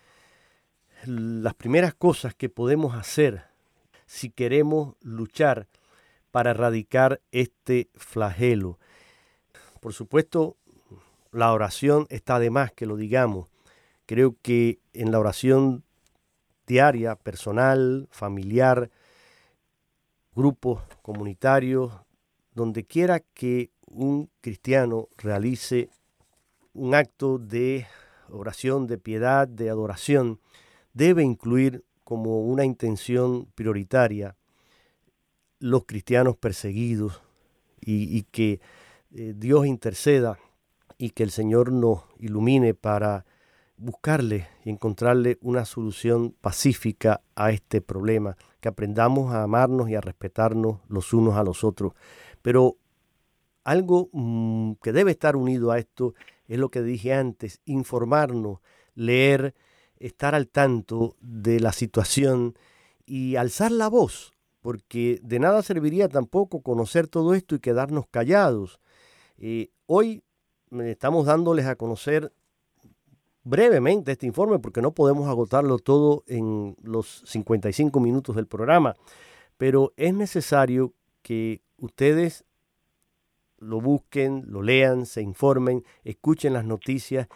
las 1.05 1.53
primeras 1.53 1.93
cosas 1.93 2.33
que 2.35 2.49
podemos 2.49 2.95
hacer 2.95 3.45
si 4.05 4.29
queremos 4.29 4.95
luchar 5.01 5.67
para 6.31 6.51
erradicar 6.51 7.21
este 7.31 7.89
flagelo. 7.95 8.79
Por 9.79 9.93
supuesto, 9.93 10.57
la 11.31 11.51
oración 11.51 12.05
está 12.09 12.39
de 12.39 12.49
más 12.49 12.71
que 12.71 12.85
lo 12.85 12.95
digamos. 12.95 13.47
Creo 14.05 14.35
que 14.41 14.79
en 14.93 15.11
la 15.11 15.19
oración 15.19 15.83
diaria, 16.67 17.15
personal, 17.15 18.07
familiar, 18.11 18.89
grupos 20.35 20.81
comunitarios, 21.01 21.91
donde 22.53 22.85
quiera 22.85 23.19
que 23.19 23.71
un 23.87 24.29
cristiano 24.41 25.09
realice 25.17 25.89
un 26.73 26.95
acto 26.95 27.37
de 27.37 27.87
oración, 28.29 28.87
de 28.87 28.97
piedad, 28.97 29.47
de 29.47 29.69
adoración, 29.69 30.39
debe 30.93 31.23
incluir 31.23 31.83
como 32.03 32.41
una 32.41 32.65
intención 32.65 33.47
prioritaria 33.55 34.35
los 35.59 35.85
cristianos 35.85 36.35
perseguidos 36.35 37.21
y, 37.79 38.23
que 38.23 38.59
eh, 39.11 39.33
Dios 39.35 39.65
interceda 39.65 40.37
y 40.97 41.11
que 41.11 41.23
el 41.23 41.31
Señor 41.31 41.71
nos 41.71 42.03
ilumine 42.19 42.73
para 42.73 43.25
buscarle 43.77 44.47
y 44.63 44.69
encontrarle 44.69 45.37
una 45.41 45.65
solución 45.65 46.35
pacífica 46.41 47.21
a 47.35 47.51
este 47.51 47.81
problema, 47.81 48.37
que 48.61 48.69
aprendamos 48.69 49.33
a 49.33 49.43
amarnos 49.43 49.89
y 49.89 49.95
a 49.95 50.01
respetarnos 50.01 50.79
los 50.87 51.13
unos 51.13 51.35
a 51.35 51.43
los 51.43 51.63
otros. 51.63 51.93
Pero 52.41 52.77
algo 53.63 54.09
mm, 54.11 54.73
que 54.81 54.91
debe 54.91 55.11
estar 55.11 55.35
unido 55.35 55.71
a 55.71 55.79
esto 55.79 56.13
es 56.47 56.59
lo 56.59 56.69
que 56.69 56.81
dije 56.81 57.13
antes, 57.13 57.61
informarnos, 57.65 58.59
leer, 58.95 59.55
estar 59.97 60.35
al 60.35 60.47
tanto 60.47 61.15
de 61.21 61.59
la 61.59 61.71
situación 61.71 62.57
y 63.05 63.35
alzar 63.37 63.71
la 63.71 63.87
voz, 63.87 64.33
porque 64.61 65.19
de 65.23 65.39
nada 65.39 65.61
serviría 65.63 66.09
tampoco 66.09 66.61
conocer 66.61 67.07
todo 67.07 67.33
esto 67.33 67.55
y 67.55 67.59
quedarnos 67.59 68.07
callados. 68.07 68.79
Eh, 69.37 69.69
hoy 69.85 70.23
estamos 70.71 71.25
dándoles 71.25 71.65
a 71.65 71.75
conocer 71.75 72.33
brevemente 73.43 74.13
este 74.13 74.25
informe 74.25 74.59
porque 74.59 74.81
no 74.81 74.93
podemos 74.93 75.27
agotarlo 75.27 75.79
todo 75.79 76.23
en 76.27 76.75
los 76.81 77.23
55 77.25 77.99
minutos 77.99 78.35
del 78.35 78.47
programa, 78.47 78.95
pero 79.57 79.93
es 79.97 80.13
necesario 80.13 80.93
que 81.21 81.61
ustedes 81.77 82.45
lo 83.63 83.81
busquen, 83.81 84.43
lo 84.47 84.61
lean, 84.61 85.05
se 85.05 85.21
informen, 85.21 85.83
escuchen 86.03 86.53
las 86.53 86.65
noticias 86.65 87.27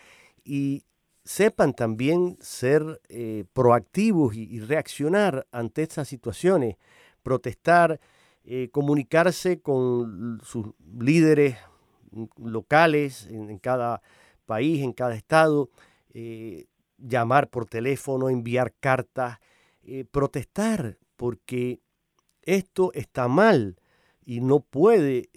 y 0.43 0.83
sepan 1.23 1.73
también 1.73 2.37
ser 2.39 3.01
eh, 3.09 3.43
proactivos 3.53 4.35
y, 4.35 4.59
reaccionar 4.61 5.45
ante 5.51 5.83
estas 5.83 6.07
situaciones, 6.07 6.77
protestar, 7.21 7.99
eh, 8.45 8.69
comunicarse 8.71 9.59
con 9.59 10.39
sus 10.43 10.67
líderes 10.99 11.57
locales 12.37 13.27
en, 13.27 13.57
cada 13.59 14.01
país, 14.45 14.81
en 14.81 14.93
cada 14.93 15.15
estado, 15.15 15.69
eh, 16.13 16.65
llamar 16.97 17.49
por 17.49 17.65
teléfono, 17.65 18.29
enviar 18.29 18.73
cartas, 18.79 19.39
protestar, 20.11 20.97
porque 21.15 21.79
esto 22.41 22.91
está 22.93 23.27
mal 23.27 23.77
y 24.27 24.41
no 24.41 24.59
puede 24.59 25.29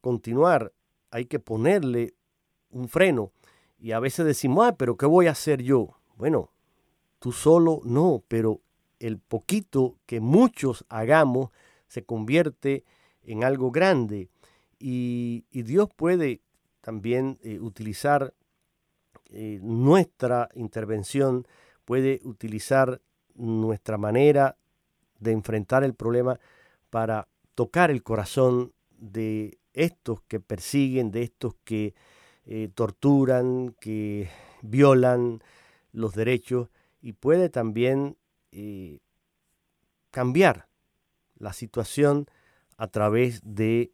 continuar. 0.00 0.72
Hay 1.10 1.26
que 1.26 1.38
ponerle 1.38 2.14
un 2.70 2.88
freno. 2.88 3.30
Y 3.78 3.92
a 3.92 4.00
veces 4.00 4.26
decimos, 4.26 4.66
ah, 4.66 4.76
pero 4.76 4.96
¿qué 4.96 5.06
voy 5.06 5.26
a 5.26 5.32
hacer 5.32 5.62
yo? 5.62 5.98
Bueno, 6.16 6.50
tú 7.18 7.30
solo 7.30 7.80
no, 7.84 8.24
pero 8.26 8.60
el 8.98 9.18
poquito 9.18 9.98
que 10.06 10.20
muchos 10.20 10.84
hagamos 10.88 11.50
se 11.86 12.04
convierte 12.04 12.84
en 13.22 13.44
algo 13.44 13.70
grande. 13.70 14.28
Y, 14.78 15.44
Dios 15.50 15.88
puede 15.94 16.40
también 16.80 17.38
eh, 17.42 17.58
utilizar 17.60 18.34
eh, 19.30 19.58
nuestra 19.62 20.48
intervención, 20.54 21.46
puede 21.84 22.20
utilizar 22.24 23.00
nuestra 23.34 23.98
manera 23.98 24.56
de 25.18 25.32
enfrentar 25.32 25.84
el 25.84 25.94
problema 25.94 26.40
para 26.90 27.28
tocar 27.58 27.90
el 27.90 28.04
corazón 28.04 28.72
de 28.90 29.58
estos 29.72 30.20
que 30.28 30.38
persiguen, 30.38 31.10
de 31.10 31.24
estos 31.24 31.56
que 31.64 31.92
eh, 32.44 32.68
torturan, 32.72 33.74
que 33.80 34.30
violan 34.62 35.42
los 35.90 36.14
derechos 36.14 36.68
y 37.02 37.14
puede 37.14 37.48
también 37.48 38.16
cambiar 40.12 40.68
la 41.36 41.52
situación 41.52 42.26
a 42.76 42.86
través 42.86 43.40
de 43.42 43.90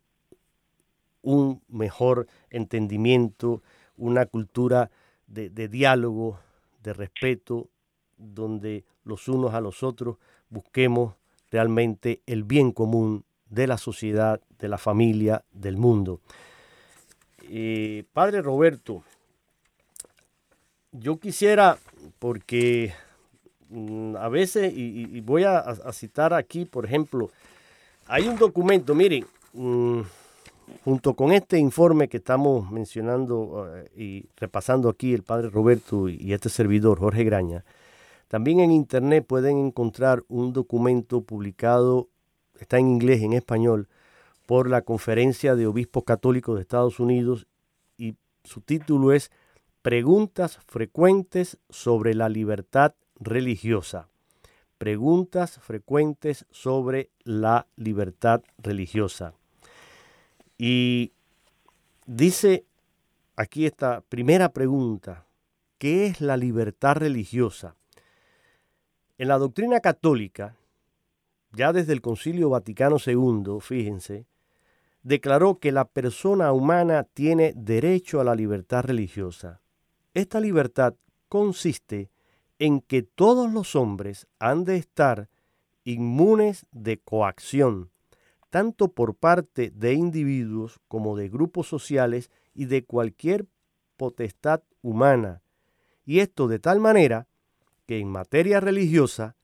un 1.23 1.63
mejor 1.67 2.27
entendimiento, 2.51 3.63
una 3.97 4.27
cultura 4.27 4.91
de, 5.27 5.49
diálogo, 5.69 6.39
de 6.83 6.93
respeto, 6.93 7.71
donde 8.19 8.85
los 9.05 9.27
unos 9.27 9.55
a 9.55 9.63
los 9.63 9.83
otros 9.83 10.19
busquemos 10.51 11.15
realmente 11.51 12.21
el 12.27 12.45
bien 12.45 12.71
común 12.71 13.25
de 13.49 13.67
la 13.67 13.79
sociedad, 13.79 14.41
de 14.59 14.69
la 14.69 14.79
familia, 14.79 15.45
del 15.53 15.77
mundo. 15.77 16.21
Padre 18.13 18.41
Roberto, 18.41 19.05
yo 20.95 21.19
quisiera, 21.19 21.79
porque 22.19 22.95
mm, 23.69 24.17
a 24.17 24.29
veces, 24.29 24.73
y, 24.75 25.21
voy 25.21 25.45
a, 25.45 25.75
citar 25.93 26.33
aquí, 26.33 26.65
por 26.65 26.85
ejemplo, 26.85 27.31
hay 28.07 28.29
un 28.29 28.37
documento, 28.37 28.95
miren, 28.95 29.27
mm, 29.53 30.03
junto 30.85 31.15
con 31.15 31.33
este 31.33 31.59
informe 31.59 32.09
que 32.09 32.19
estamos 32.19 32.71
mencionando 32.71 33.69
eh, 33.75 33.91
y 33.97 34.29
repasando 34.37 34.89
aquí 34.89 35.13
el 35.13 35.23
padre 35.23 35.51
Roberto 35.51 36.09
y, 36.09 36.33
este 36.33 36.49
servidor, 36.49 37.01
Jorge 37.01 37.25
Graña, 37.25 37.65
también 38.29 38.61
en 38.61 38.71
internet 38.71 39.25
pueden 39.27 39.59
encontrar 39.59 40.23
un 40.29 40.53
documento 40.53 41.23
publicado, 41.23 42.09
está 42.59 42.79
en 42.79 42.89
inglés 42.89 43.21
y 43.21 43.25
en 43.25 43.33
español, 43.33 43.89
por 44.47 44.69
la 44.69 44.83
Conferencia 44.83 45.55
de 45.55 45.67
Obispos 45.67 46.05
Católicos 46.05 46.57
de 46.57 46.63
Estados 46.63 47.01
Unidos 47.01 47.47
y 47.97 48.17
su 48.45 48.61
título 48.61 49.13
es 49.13 49.31
Preguntas 49.83 50.59
frecuentes 50.67 51.59
sobre 51.71 52.15
la 52.15 52.29
libertad 52.29 52.95
religiosa 53.21 54.09
preguntas 54.79 55.59
frecuentes 55.61 56.47
sobre 56.51 57.11
la 57.23 57.67
libertad 57.77 58.43
religiosa. 58.59 59.33
Y 60.59 61.13
dice 62.07 62.67
aquí 63.37 63.67
esta 63.67 64.03
primera 64.03 64.53
pregunta, 64.53 65.27
¿qué 65.79 66.07
es 66.07 66.21
la 66.21 66.37
libertad 66.37 66.97
religiosa? 66.97 67.77
En 69.17 69.29
la 69.29 69.39
doctrina 69.39 69.81
católica, 69.81 70.57
ya 71.57 71.73
desde 71.73 71.93
el 71.93 72.01
Concilio 72.01 72.51
Vaticano 72.51 72.97
II, 73.05 73.61
fíjense, 73.61 74.27
declaró 75.03 75.59
que 75.59 75.73
la 75.73 75.85
persona 75.85 76.53
humana 76.53 77.05
tiene 77.05 77.53
derecho 77.57 78.21
a 78.21 78.25
la 78.25 78.35
libertad 78.35 78.85
religiosa. 78.85 79.61
Esta 80.15 80.41
libertad 80.41 80.95
consiste 81.29 82.11
en 82.59 82.81
que 82.81 83.03
todos 83.03 83.53
los 83.53 83.77
hombres 83.77 84.27
han 84.39 84.65
de 84.65 84.77
estar 84.77 85.29
inmunes 85.85 86.67
de 86.73 86.99
coacción, 86.99 87.91
tanto 88.51 88.93
por 88.93 89.17
parte 89.17 89.71
de 89.75 89.95
individuos 89.95 90.81
como 90.89 91.17
de 91.17 91.29
grupos 91.29 91.69
sociales 91.69 92.31
y 92.55 92.67
de 92.67 92.85
cualquier 92.85 93.47
potestad 93.97 94.63
humana, 94.81 95.43
y 96.05 96.21
esto 96.21 96.49
de 96.49 96.59
tal 96.59 96.81
manera 96.81 97.27
que 97.87 97.99
en 97.99 98.09
materia 98.09 98.61
religiosa 98.61 99.37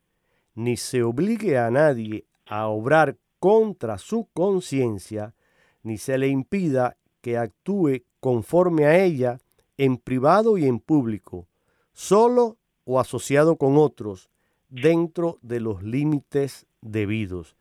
ni 0.55 0.77
se 0.77 1.03
obligue 1.03 1.59
a 1.59 1.71
nadie 1.71 2.25
a 2.47 2.67
obrar 2.69 3.17
contra 3.39 3.99
su 3.99 4.29
conciencia, 4.33 5.35
ni 5.83 5.99
se 5.99 6.19
le 6.19 6.29
impida 6.29 6.97
que 7.21 7.39
actúe 7.39 8.03
conforme 8.21 8.87
a 8.87 8.99
ella 9.03 9.41
en 9.79 9.97
privado 9.97 10.59
y 10.59 10.67
en 10.67 10.79
público, 10.79 11.47
solo 11.93 12.59
o 12.85 13.01
asociado 13.01 13.57
con 13.57 13.77
otros 13.79 14.31
dentro 14.69 15.39
de 15.43 15.61
los 15.61 15.83
límites 15.83 16.67
debidos. 16.81 17.57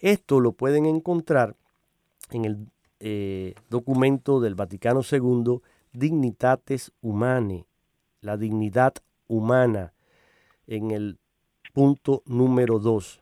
Esto 0.00 0.40
lo 0.40 0.52
pueden 0.52 0.86
encontrar 0.86 1.56
en 2.30 2.44
el 2.44 2.68
eh, 3.00 3.54
documento 3.70 4.40
del 4.40 4.54
Vaticano 4.54 5.00
II, 5.10 5.60
Dignitates 5.92 6.92
Humanae, 7.00 7.66
la 8.20 8.36
dignidad 8.36 8.94
humana, 9.28 9.92
en 10.66 10.90
el 10.90 11.18
punto 11.74 12.22
número 12.24 12.78
2. 12.78 13.20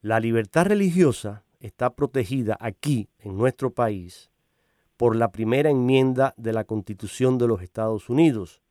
La 0.00 0.18
libertad 0.18 0.64
religiosa 0.64 1.44
está 1.60 1.94
protegida 1.94 2.56
aquí, 2.58 3.10
en 3.18 3.36
nuestro 3.36 3.70
país, 3.70 4.30
por 4.96 5.14
la 5.14 5.30
primera 5.30 5.68
enmienda 5.68 6.32
de 6.38 6.54
la 6.54 6.64
Constitución 6.64 7.36
de 7.36 7.46
los 7.46 7.60
Estados 7.62 8.08
Unidos, 8.08 8.62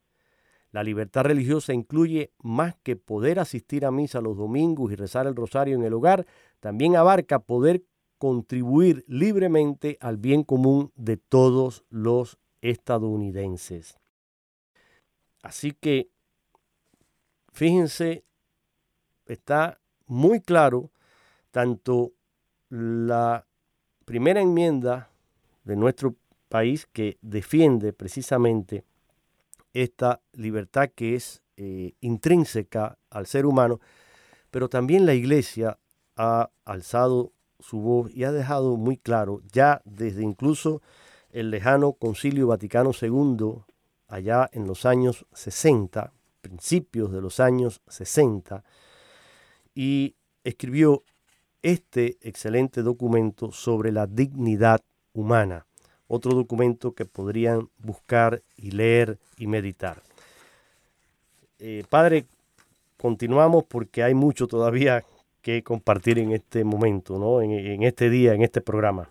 la 0.72 0.82
libertad 0.82 1.24
religiosa 1.24 1.72
incluye 1.74 2.32
más 2.42 2.74
que 2.82 2.96
poder 2.96 3.38
asistir 3.38 3.84
a 3.84 3.90
misa 3.90 4.20
los 4.20 4.36
domingos 4.36 4.90
y 4.90 4.96
rezar 4.96 5.26
el 5.26 5.36
rosario 5.36 5.76
en 5.76 5.84
el 5.84 5.92
hogar, 5.92 6.26
también 6.60 6.96
abarca 6.96 7.38
poder 7.38 7.84
contribuir 8.18 9.04
libremente 9.06 9.96
al 10.00 10.16
bien 10.16 10.42
común 10.42 10.90
de 10.96 11.18
todos 11.18 11.84
los 11.88 12.38
estadounidenses. 12.62 14.00
Así 15.42 15.72
que, 15.72 16.08
fíjense, 17.52 18.24
está 19.26 19.80
muy 20.06 20.40
claro 20.40 20.90
tanto 21.50 22.12
la 22.68 23.46
primera 24.04 24.40
enmienda 24.40 25.10
de 25.64 25.76
nuestro 25.76 26.16
país 26.48 26.86
que 26.92 27.18
defiende 27.22 27.92
precisamente 27.92 28.84
esta 29.72 30.20
libertad 30.32 30.90
que 30.94 31.14
es 31.14 31.42
eh, 31.56 31.94
intrínseca 32.00 32.98
al 33.10 33.26
ser 33.26 33.46
humano, 33.46 33.80
pero 34.50 34.68
también 34.68 35.06
la 35.06 35.14
iglesia 35.14 35.78
ha 36.16 36.50
alzado 36.64 37.32
su 37.58 37.80
voz 37.80 38.10
y 38.12 38.24
ha 38.24 38.32
dejado 38.32 38.76
muy 38.76 38.96
claro, 38.96 39.40
ya 39.52 39.80
desde 39.84 40.22
incluso 40.22 40.82
el 41.30 41.50
lejano 41.50 41.94
Concilio 41.94 42.48
Vaticano 42.48 42.90
II, 43.00 43.62
allá 44.08 44.48
en 44.52 44.66
los 44.66 44.84
años 44.84 45.26
60, 45.32 46.12
principios 46.42 47.12
de 47.12 47.20
los 47.22 47.40
años 47.40 47.80
60, 47.88 48.64
y 49.74 50.14
escribió 50.44 51.02
este 51.62 52.16
excelente 52.20 52.82
documento 52.82 53.52
sobre 53.52 53.92
la 53.92 54.06
dignidad 54.06 54.80
humana 55.12 55.66
otro 56.12 56.32
documento 56.32 56.94
que 56.94 57.06
podrían 57.06 57.68
buscar 57.78 58.42
y 58.58 58.72
leer 58.72 59.16
y 59.38 59.46
meditar. 59.46 59.96
Eh, 61.58 61.84
padre, 61.88 62.24
continuamos 62.98 63.64
porque 63.64 64.02
hay 64.02 64.12
mucho 64.12 64.46
todavía 64.46 65.00
que 65.40 65.62
compartir 65.62 66.18
en 66.18 66.32
este 66.32 66.64
momento, 66.64 67.18
¿no? 67.18 67.40
En, 67.40 67.82
este 67.82 68.10
día, 68.10 68.34
en 68.34 68.42
este 68.42 68.60
programa. 68.60 69.08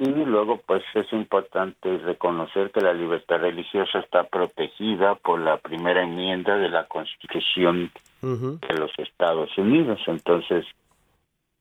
Y 0.00 0.10
luego, 0.10 0.60
pues 0.66 0.82
es 0.94 1.06
importante 1.12 1.98
reconocer 1.98 2.72
que 2.72 2.80
la 2.80 2.92
libertad 2.92 3.38
religiosa 3.38 4.00
está 4.00 4.24
protegida 4.24 5.14
por 5.14 5.38
la 5.38 5.58
primera 5.58 6.02
enmienda 6.02 6.56
de 6.56 6.68
la 6.68 6.86
Constitución 6.88 7.92
de 8.20 8.74
los 8.74 8.90
Estados 8.98 9.56
Unidos. 9.58 10.00
Entonces, 10.06 10.66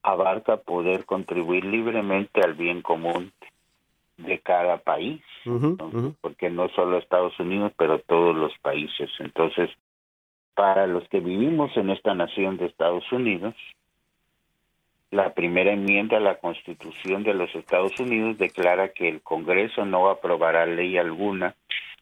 abarca 0.03 0.57
poder 0.57 1.05
contribuir 1.05 1.65
libremente 1.65 2.41
al 2.41 2.53
bien 2.53 2.81
común 2.81 3.31
de 4.17 4.39
cada 4.39 4.77
país, 4.77 5.21
porque 6.21 6.49
no 6.49 6.69
solo 6.69 6.97
Estados 6.97 7.39
Unidos, 7.39 7.71
pero 7.77 7.99
todos 7.99 8.35
los 8.35 8.57
países. 8.59 9.09
Entonces, 9.19 9.69
para 10.55 10.87
los 10.87 11.07
que 11.09 11.19
vivimos 11.19 11.75
en 11.77 11.91
esta 11.91 12.15
nación 12.15 12.57
de 12.57 12.65
Estados 12.65 13.09
Unidos, 13.11 13.53
la 15.11 15.33
primera 15.33 15.71
enmienda 15.71 16.17
a 16.17 16.21
la 16.21 16.39
Constitución 16.39 17.23
de 17.23 17.33
los 17.33 17.53
Estados 17.55 17.97
Unidos 17.99 18.37
declara 18.37 18.89
que 18.89 19.07
el 19.07 19.21
Congreso 19.21 19.85
no 19.85 20.09
aprobará 20.09 20.65
ley 20.65 20.97
alguna 20.97 21.55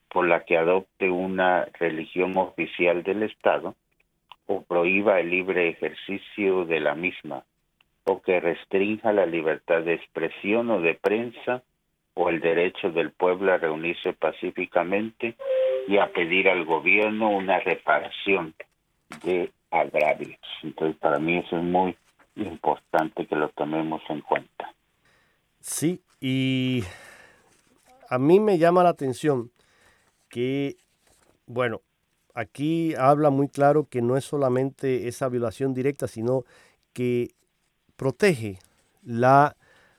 por 0.09 0.27
la 0.27 0.45
que 0.45 0.57
adopte 0.57 1.09
una 1.09 1.65
religión 1.79 2.37
oficial 2.37 3.03
del 3.03 3.23
Estado 3.23 3.75
o 4.47 4.63
prohíba 4.63 5.19
el 5.19 5.31
libre 5.31 5.69
ejercicio 5.69 6.65
de 6.65 6.79
la 6.79 6.95
misma 6.95 7.43
o 8.05 8.21
que 8.21 8.39
restrinja 8.39 9.11
la 9.11 9.25
libertad 9.25 9.81
de 9.81 9.95
expresión 9.95 10.69
o 10.69 10.79
de 10.79 10.93
prensa 10.93 11.63
o 12.13 12.29
el 12.29 12.39
derecho 12.39 12.91
del 12.91 13.11
pueblo 13.11 13.53
a 13.53 13.57
reunirse 13.57 14.13
pacíficamente 14.13 15.35
y 15.87 15.97
a 15.97 16.11
pedir 16.11 16.49
al 16.49 16.65
gobierno 16.65 17.29
una 17.29 17.59
reparación 17.59 18.53
de 19.23 19.51
agravios. 19.71 20.39
Entonces, 20.63 20.97
para 20.97 21.19
mí 21.19 21.37
eso 21.37 21.57
es 21.57 21.63
muy 21.63 21.97
importante 22.35 23.25
que 23.25 23.35
lo 23.35 23.49
tomemos 23.49 24.01
en 24.09 24.21
cuenta. 24.21 24.73
Sí, 25.59 26.01
y 26.21 26.83
a 28.09 28.17
mí 28.17 28.39
me 28.39 28.57
llama 28.57 28.83
la 28.83 28.89
atención 28.89 29.51
que, 30.29 30.75
bueno, 31.47 31.81
aquí 32.35 32.93
habla 32.95 33.31
muy 33.31 33.47
claro 33.47 33.87
que 33.89 34.01
no 34.03 34.17
es 34.17 34.25
solamente 34.25 35.07
esa 35.07 35.27
violación 35.29 35.73
directa, 35.73 36.07
sino 36.07 36.43
que 36.93 37.33
protege 37.95 38.59
la 39.03 39.55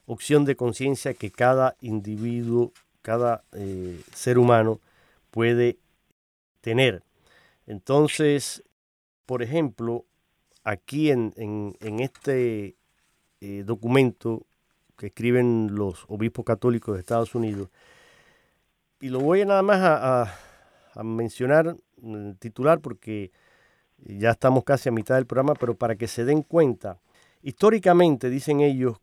opción 0.07 0.45
de 0.45 0.55
conciencia 0.55 1.15
que 1.15 1.33
cada 1.33 1.77
individuo, 1.81 2.73
cada 3.03 3.43
eh, 3.53 4.01
ser 4.15 4.39
humano 4.39 4.81
puede 5.31 5.79
tener. 6.61 7.03
Entonces, 7.67 8.63
por 9.25 9.43
ejemplo, 9.43 10.05
aquí 10.63 11.11
en, 11.11 11.33
este 11.81 12.77
eh, 13.41 13.63
documento 13.65 14.47
que 14.97 15.09
escriben 15.09 15.75
los 15.75 16.05
obispos 16.09 16.45
católicos 16.45 16.95
de 16.95 17.01
Estados 17.01 17.35
Unidos, 17.35 17.69
y 19.01 19.09
lo 19.11 19.21
voy 19.21 19.45
nada 19.45 19.63
más 19.63 19.79
a, 19.83 21.03
mencionar 21.05 21.77
titular 22.39 22.81
porque 22.81 23.33
ya 23.99 24.31
estamos 24.31 24.65
casi 24.65 24.89
a 24.89 24.93
mitad 24.93 25.15
del 25.15 25.27
programa, 25.27 25.55
pero 25.55 25.75
para 25.77 25.97
que 25.97 26.09
se 26.09 26.25
den 26.25 26.43
cuenta, 26.43 26.99
históricamente, 27.43 28.31
dicen 28.31 28.61
ellos, 28.61 28.99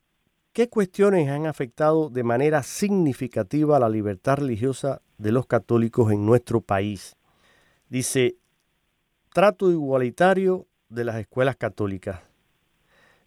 ¿qué 0.54 0.70
cuestiones 0.70 1.30
han 1.30 1.46
afectado 1.46 2.10
de 2.10 2.24
manera 2.24 2.64
significativa 2.64 3.80
la 3.80 3.90
libertad 3.90 4.38
religiosa 4.38 5.02
de 5.18 5.32
los 5.32 5.48
católicos 5.48 6.12
en 6.12 6.26
nuestro 6.26 6.62
país? 6.62 7.16
Dice, 7.90 8.38
trato 9.34 9.72
igualitario 9.72 10.68
de 10.90 11.04
las 11.06 11.16
escuelas 11.18 11.56
católicas. 11.56 12.22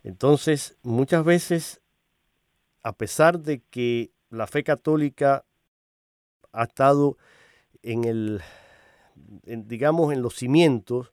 Entonces, 0.05 0.77
muchas 0.83 1.25
veces, 1.25 1.81
a 2.83 2.93
pesar 2.93 3.41
de 3.41 3.61
que 3.71 4.13
la 4.31 4.47
fe 4.47 4.63
católica 4.63 5.45
ha 6.53 6.65
estado 6.65 7.17
en 7.83 8.05
el, 8.05 8.41
digamos, 9.45 10.13
en 10.13 10.23
los 10.23 10.35
cimientos, 10.35 11.13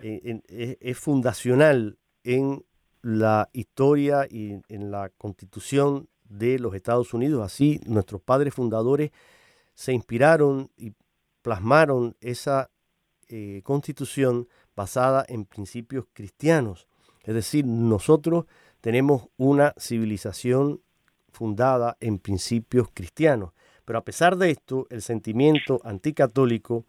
es, 0.00 0.98
fundacional 0.98 1.98
en 2.24 2.64
la 3.02 3.48
historia 3.52 4.26
y 4.28 4.60
en 4.68 4.90
la 4.90 5.10
constitución 5.16 6.08
de 6.28 6.58
los 6.58 6.74
Estados 6.74 7.14
Unidos. 7.14 7.44
Así, 7.44 7.80
nuestros 7.86 8.20
padres 8.20 8.54
fundadores 8.54 9.10
se 9.74 9.92
inspiraron 9.92 10.70
y 10.76 10.92
plasmaron 11.42 12.16
esa 12.20 12.70
eh, 13.28 13.60
constitución 13.64 14.48
basada 14.74 15.24
en 15.28 15.44
principios 15.44 16.06
cristianos. 16.12 16.88
Es 17.24 17.34
decir, 17.34 17.64
nosotros 17.66 18.46
tenemos 18.80 19.28
una 19.36 19.74
civilización 19.78 20.80
fundada 21.30 21.96
en 22.00 22.18
principios 22.18 22.88
cristianos. 22.92 23.52
Pero 23.84 23.98
a 23.98 24.04
pesar 24.04 24.36
de 24.36 24.50
esto, 24.50 24.86
el 24.90 25.02
sentimiento 25.02 25.80
anticatólico 25.84 26.84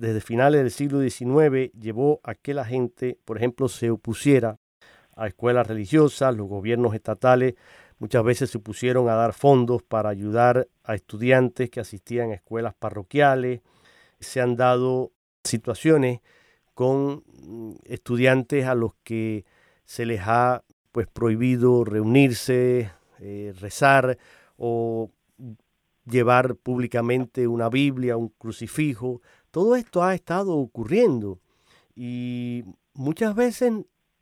desde 0.00 0.22
finales 0.22 0.62
del 0.62 0.70
siglo 0.70 1.02
XIX 1.02 1.70
llevó 1.78 2.20
a 2.24 2.34
que 2.34 2.54
la 2.54 2.64
gente, 2.64 3.18
por 3.26 3.36
ejemplo, 3.36 3.68
se 3.68 3.90
opusiera 3.90 4.58
a 5.14 5.26
escuelas 5.26 5.66
religiosas, 5.66 6.34
los 6.34 6.48
gobiernos 6.48 6.94
estatales 6.94 7.54
muchas 7.98 8.24
veces 8.24 8.48
se 8.48 8.56
opusieron 8.56 9.10
a 9.10 9.14
dar 9.14 9.34
fondos 9.34 9.82
para 9.82 10.08
ayudar 10.08 10.68
a 10.84 10.94
estudiantes 10.94 11.68
que 11.68 11.80
asistían 11.80 12.30
a 12.30 12.36
escuelas 12.36 12.72
parroquiales, 12.72 13.60
se 14.18 14.40
han 14.40 14.56
dado 14.56 15.12
situaciones 15.44 16.20
con 16.72 17.22
mm, 17.26 17.72
estudiantes 17.84 18.64
a 18.64 18.74
los 18.74 18.94
que 19.04 19.44
se 19.84 20.06
les 20.06 20.22
ha 20.24 20.64
pues 20.92 21.08
prohibido 21.08 21.84
reunirse, 21.84 22.90
eh, 23.18 23.52
rezar 23.60 24.16
o 24.56 25.10
llevar 26.06 26.56
públicamente 26.56 27.46
una 27.46 27.68
Biblia, 27.68 28.16
un 28.16 28.28
crucifijo. 28.28 29.20
Todo 29.50 29.76
esto 29.76 30.02
ha 30.02 30.14
estado 30.14 30.56
ocurriendo 30.56 31.38
y 31.94 32.64
muchas 32.94 33.34
veces 33.34 33.72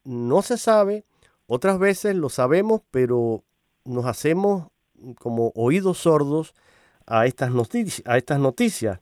no 0.05 0.43
se 0.43 0.57
sabe, 0.57 1.05
otras 1.47 1.79
veces 1.79 2.15
lo 2.17 2.29
sabemos, 2.29 2.83
pero 2.91 3.45
nos 3.85 4.07
hacemos 4.07 4.69
como 5.19 5.53
oídos 5.55 5.99
sordos 5.99 6.55
a 7.07 7.27
estas, 7.27 7.51
noticias. 7.51 9.01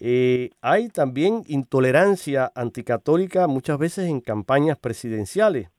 Eh, 0.00 0.50
hay 0.60 0.88
también 0.88 1.44
intolerancia 1.48 2.52
anticatólica 2.54 3.46
muchas 3.46 3.78
veces 3.78 4.08
en 4.08 4.20
campañas 4.20 4.78
presidenciales 4.78 5.70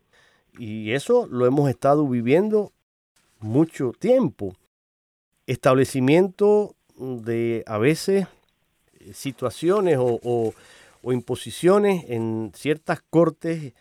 y 0.57 0.91
eso 0.91 1.25
lo 1.27 1.45
hemos 1.45 1.69
estado 1.69 2.07
viviendo 2.07 2.73
mucho 3.39 3.93
tiempo. 3.97 4.53
Establecimiento 5.47 6.75
de 6.97 7.63
a 7.65 7.77
veces 7.77 8.27
situaciones 9.13 9.97
o, 9.99 10.53
imposiciones 11.03 12.05
en 12.09 12.51
ciertas 12.53 13.01
cortes 13.09 13.73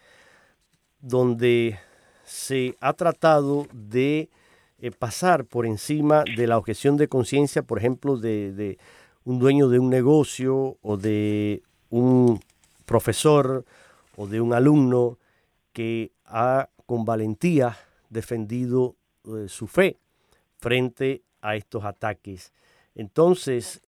donde 1.01 1.79
se 2.25 2.77
ha 2.81 2.93
tratado 2.93 3.67
de 3.73 4.29
eh, 4.81 4.91
pasar 4.93 5.45
por 5.45 5.67
encima 5.67 6.25
de 6.37 6.47
la 6.47 6.59
objeción 6.59 6.97
de 6.97 7.09
conciencia, 7.09 7.63
por 7.63 7.79
ejemplo, 7.79 8.17
de, 8.17 8.79
un 9.25 9.39
dueño 9.39 9.69
de 9.69 9.79
un 9.79 9.91
negocio 9.91 10.79
o 10.81 10.97
de 10.97 11.63
un 11.91 12.41
profesor 12.87 13.65
o 14.17 14.27
de 14.27 14.41
un 14.41 14.55
alumno 14.55 15.19
que 15.73 16.13
ha 16.25 16.69
con 16.87 17.05
valentía 17.05 17.77
defendido 18.09 18.97
eh, 19.25 19.47
su 19.49 19.67
fe 19.67 19.99
frente 20.59 21.23
a 21.41 21.57
estos 21.57 21.85
ataques. 21.85 22.53
Entonces, 22.95 23.83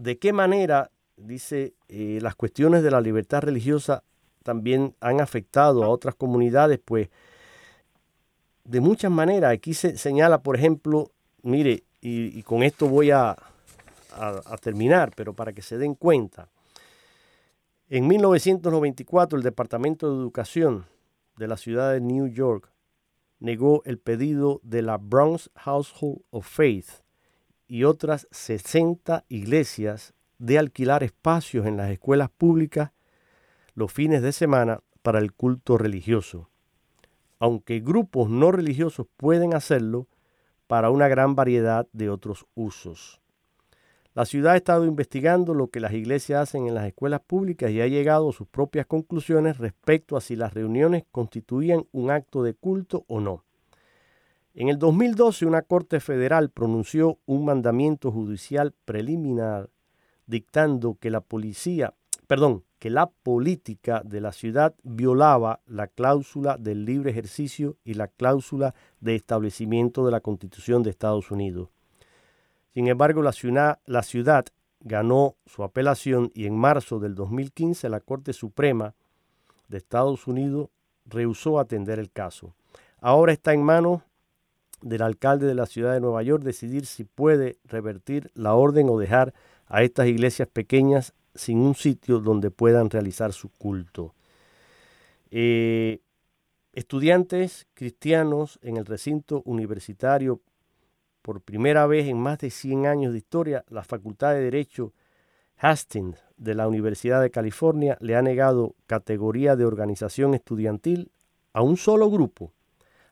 ¿de 0.00 0.18
qué 0.18 0.32
manera, 0.32 0.90
dice, 1.16 1.74
eh, 1.88 2.18
las 2.22 2.34
cuestiones 2.34 2.82
de 2.82 2.90
la 2.90 3.00
libertad 3.00 3.42
religiosa 3.42 4.02
también 4.42 4.94
han 5.00 5.20
afectado 5.20 5.84
a 5.84 5.88
otras 5.88 6.14
comunidades? 6.14 6.80
Pues 6.84 7.08
de 8.64 8.80
muchas 8.80 9.10
maneras. 9.10 9.52
Aquí 9.52 9.74
se 9.74 9.96
señala, 9.96 10.42
por 10.42 10.56
ejemplo, 10.56 11.10
mire, 11.42 11.84
y 12.02 12.42
con 12.44 12.62
esto 12.62 12.88
voy 12.88 13.10
a, 13.10 13.36
a, 14.12 14.56
terminar, 14.58 15.12
pero 15.14 15.34
para 15.34 15.52
que 15.52 15.62
se 15.62 15.78
den 15.78 15.94
cuenta. 15.94 16.48
En 17.88 18.06
1994 18.06 19.36
el 19.36 19.42
Departamento 19.42 20.10
de 20.10 20.20
Educación 20.20 20.86
de 21.36 21.48
la 21.48 21.56
ciudad 21.56 21.92
de 21.92 22.00
New 22.00 22.28
York 22.28 22.70
negó 23.38 23.82
el 23.84 23.98
pedido 23.98 24.60
de 24.62 24.82
la 24.82 24.98
Bronx 24.98 25.50
Household 25.54 26.20
of 26.30 26.46
Faith 26.46 26.88
y 27.70 27.84
otras 27.84 28.26
60 28.32 29.24
iglesias 29.28 30.12
de 30.38 30.58
alquilar 30.58 31.04
espacios 31.04 31.66
en 31.66 31.76
las 31.76 31.88
escuelas 31.90 32.28
públicas 32.28 32.90
los 33.74 33.92
fines 33.92 34.22
de 34.22 34.32
semana 34.32 34.80
para 35.02 35.20
el 35.20 35.32
culto 35.32 35.78
religioso, 35.78 36.50
aunque 37.38 37.78
grupos 37.78 38.28
no 38.28 38.50
religiosos 38.50 39.06
pueden 39.16 39.54
hacerlo 39.54 40.08
para 40.66 40.90
una 40.90 41.06
gran 41.06 41.36
variedad 41.36 41.86
de 41.92 42.10
otros 42.10 42.44
usos. 42.56 43.20
La 44.14 44.24
ciudad 44.24 44.54
ha 44.54 44.56
estado 44.56 44.84
investigando 44.84 45.54
lo 45.54 45.68
que 45.68 45.78
las 45.78 45.92
iglesias 45.92 46.42
hacen 46.42 46.66
en 46.66 46.74
las 46.74 46.88
escuelas 46.88 47.20
públicas 47.20 47.70
y 47.70 47.80
ha 47.80 47.86
llegado 47.86 48.30
a 48.30 48.32
sus 48.32 48.48
propias 48.48 48.86
conclusiones 48.86 49.58
respecto 49.58 50.16
a 50.16 50.20
si 50.20 50.34
las 50.34 50.54
reuniones 50.54 51.04
constituían 51.12 51.86
un 51.92 52.10
acto 52.10 52.42
de 52.42 52.54
culto 52.54 53.04
o 53.06 53.20
no. 53.20 53.44
En 54.54 54.68
el 54.68 54.78
2012 54.78 55.46
una 55.46 55.62
corte 55.62 56.00
federal 56.00 56.50
pronunció 56.50 57.18
un 57.26 57.44
mandamiento 57.44 58.10
judicial 58.10 58.74
preliminar 58.84 59.70
dictando 60.26 60.96
que 61.00 61.10
la 61.10 61.20
policía, 61.20 61.94
perdón, 62.26 62.64
que 62.80 62.90
la 62.90 63.06
política 63.10 64.02
de 64.04 64.20
la 64.20 64.32
ciudad 64.32 64.74
violaba 64.82 65.60
la 65.66 65.86
cláusula 65.86 66.56
del 66.56 66.84
libre 66.84 67.10
ejercicio 67.10 67.76
y 67.84 67.94
la 67.94 68.08
cláusula 68.08 68.74
de 69.00 69.14
establecimiento 69.14 70.04
de 70.04 70.12
la 70.12 70.20
Constitución 70.20 70.82
de 70.82 70.90
Estados 70.90 71.30
Unidos. 71.30 71.68
Sin 72.72 72.88
embargo, 72.88 73.22
la 73.22 73.32
ciudad, 73.32 74.46
ganó 74.82 75.36
su 75.44 75.62
apelación 75.62 76.32
y 76.34 76.46
en 76.46 76.56
marzo 76.56 76.98
del 76.98 77.14
2015 77.14 77.88
la 77.88 78.00
Corte 78.00 78.32
Suprema 78.32 78.94
de 79.68 79.76
Estados 79.76 80.26
Unidos 80.26 80.70
rehusó 81.04 81.58
atender 81.58 81.98
el 81.98 82.10
caso. 82.10 82.54
Ahora 83.00 83.32
está 83.32 83.52
en 83.52 83.62
manos 83.62 84.02
del 84.82 85.02
alcalde 85.02 85.46
de 85.46 85.54
la 85.54 85.66
ciudad 85.66 85.92
de 85.92 86.00
Nueva 86.00 86.22
York 86.22 86.42
decidir 86.42 86.86
si 86.86 87.04
puede 87.04 87.58
revertir 87.64 88.30
la 88.34 88.54
orden 88.54 88.88
o 88.88 88.98
dejar 88.98 89.34
a 89.66 89.82
estas 89.82 90.06
iglesias 90.08 90.48
pequeñas 90.48 91.14
sin 91.34 91.58
un 91.58 91.74
sitio 91.74 92.18
donde 92.18 92.50
puedan 92.50 92.90
realizar 92.90 93.32
su 93.32 93.50
culto. 93.50 94.14
Eh, 95.30 96.00
estudiantes 96.72 97.66
cristianos 97.74 98.58
en 98.62 98.76
el 98.76 98.86
recinto 98.86 99.42
universitario, 99.44 100.40
por 101.22 101.40
primera 101.40 101.86
vez 101.86 102.08
en 102.08 102.18
más 102.18 102.38
de 102.38 102.50
100 102.50 102.86
años 102.86 103.12
de 103.12 103.18
historia, 103.18 103.64
la 103.68 103.84
Facultad 103.84 104.32
de 104.32 104.40
Derecho 104.40 104.92
Hastings 105.56 106.18
de 106.36 106.54
la 106.54 106.66
Universidad 106.66 107.20
de 107.20 107.30
California 107.30 107.98
le 108.00 108.16
ha 108.16 108.22
negado 108.22 108.74
categoría 108.86 109.56
de 109.56 109.66
organización 109.66 110.34
estudiantil 110.34 111.12
a 111.52 111.62
un 111.62 111.76
solo 111.76 112.10
grupo, 112.10 112.52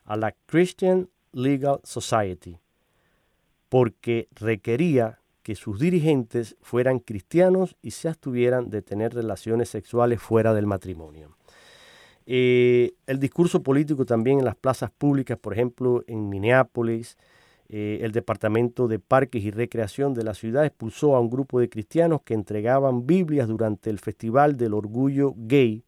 a 0.05 0.17
la 0.17 0.35
Christian 0.47 1.11
Legal 1.33 1.81
Society, 1.85 2.59
porque 3.69 4.29
requería 4.35 5.19
que 5.43 5.55
sus 5.55 5.79
dirigentes 5.79 6.57
fueran 6.61 6.99
cristianos 6.99 7.77
y 7.81 7.93
se 7.93 8.09
abstuvieran 8.09 8.69
de 8.71 8.83
tener 8.83 9.15
relaciones 9.15 9.71
sexuales 9.71 10.21
fuera 10.21 10.53
del 10.53 10.67
matrimonio. 10.67 11.37
Eh, 12.27 12.93
el 13.07 13.19
discurso 13.19 13.63
político 13.63 14.05
también 14.05 14.39
en 14.41 14.45
las 14.45 14.57
plazas 14.57 14.91
públicas, 14.91 15.39
por 15.39 15.55
ejemplo, 15.55 16.05
en 16.07 16.29
Minneapolis, 16.29 17.17
eh, 17.71 18.01
el 18.03 18.13
Departamento 18.13 18.89
de 18.89 18.99
Parques 18.99 19.43
y 19.43 19.51
Recreación 19.51 20.13
de 20.13 20.25
la 20.25 20.35
ciudad 20.35 20.67
expulsó 20.67 21.17
a 21.17 21.21
un 21.21 21.31
grupo 21.31 21.61
de 21.61 21.71
cristianos 21.71 22.21
que 22.23 22.35
entregaban 22.35 23.07
Biblias 23.07 23.49
durante 23.49 23.89
el 23.89 23.99
Festival 23.99 24.57
del 24.57 24.75
Orgullo 24.75 25.33
Gay 25.37 25.85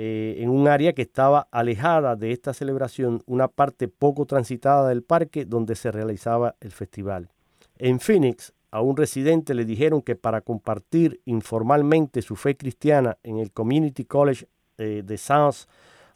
eh, 0.00 0.36
en 0.44 0.48
un 0.48 0.68
área 0.68 0.92
que 0.92 1.02
estaba 1.02 1.48
alejada 1.50 2.14
de 2.14 2.30
esta 2.30 2.54
celebración, 2.54 3.20
una 3.26 3.48
parte 3.48 3.88
poco 3.88 4.26
transitada 4.26 4.88
del 4.88 5.02
parque 5.02 5.44
donde 5.44 5.74
se 5.74 5.90
realizaba 5.90 6.54
el 6.60 6.70
festival. 6.70 7.30
En 7.78 7.98
Phoenix, 7.98 8.52
a 8.70 8.80
un 8.80 8.96
residente 8.96 9.54
le 9.54 9.64
dijeron 9.64 10.00
que 10.00 10.14
para 10.14 10.40
compartir 10.40 11.20
informalmente 11.24 12.22
su 12.22 12.36
fe 12.36 12.56
cristiana 12.56 13.18
en 13.24 13.38
el 13.38 13.50
Community 13.50 14.04
College 14.04 14.46
eh, 14.76 15.02
de 15.04 15.18
South 15.18 15.66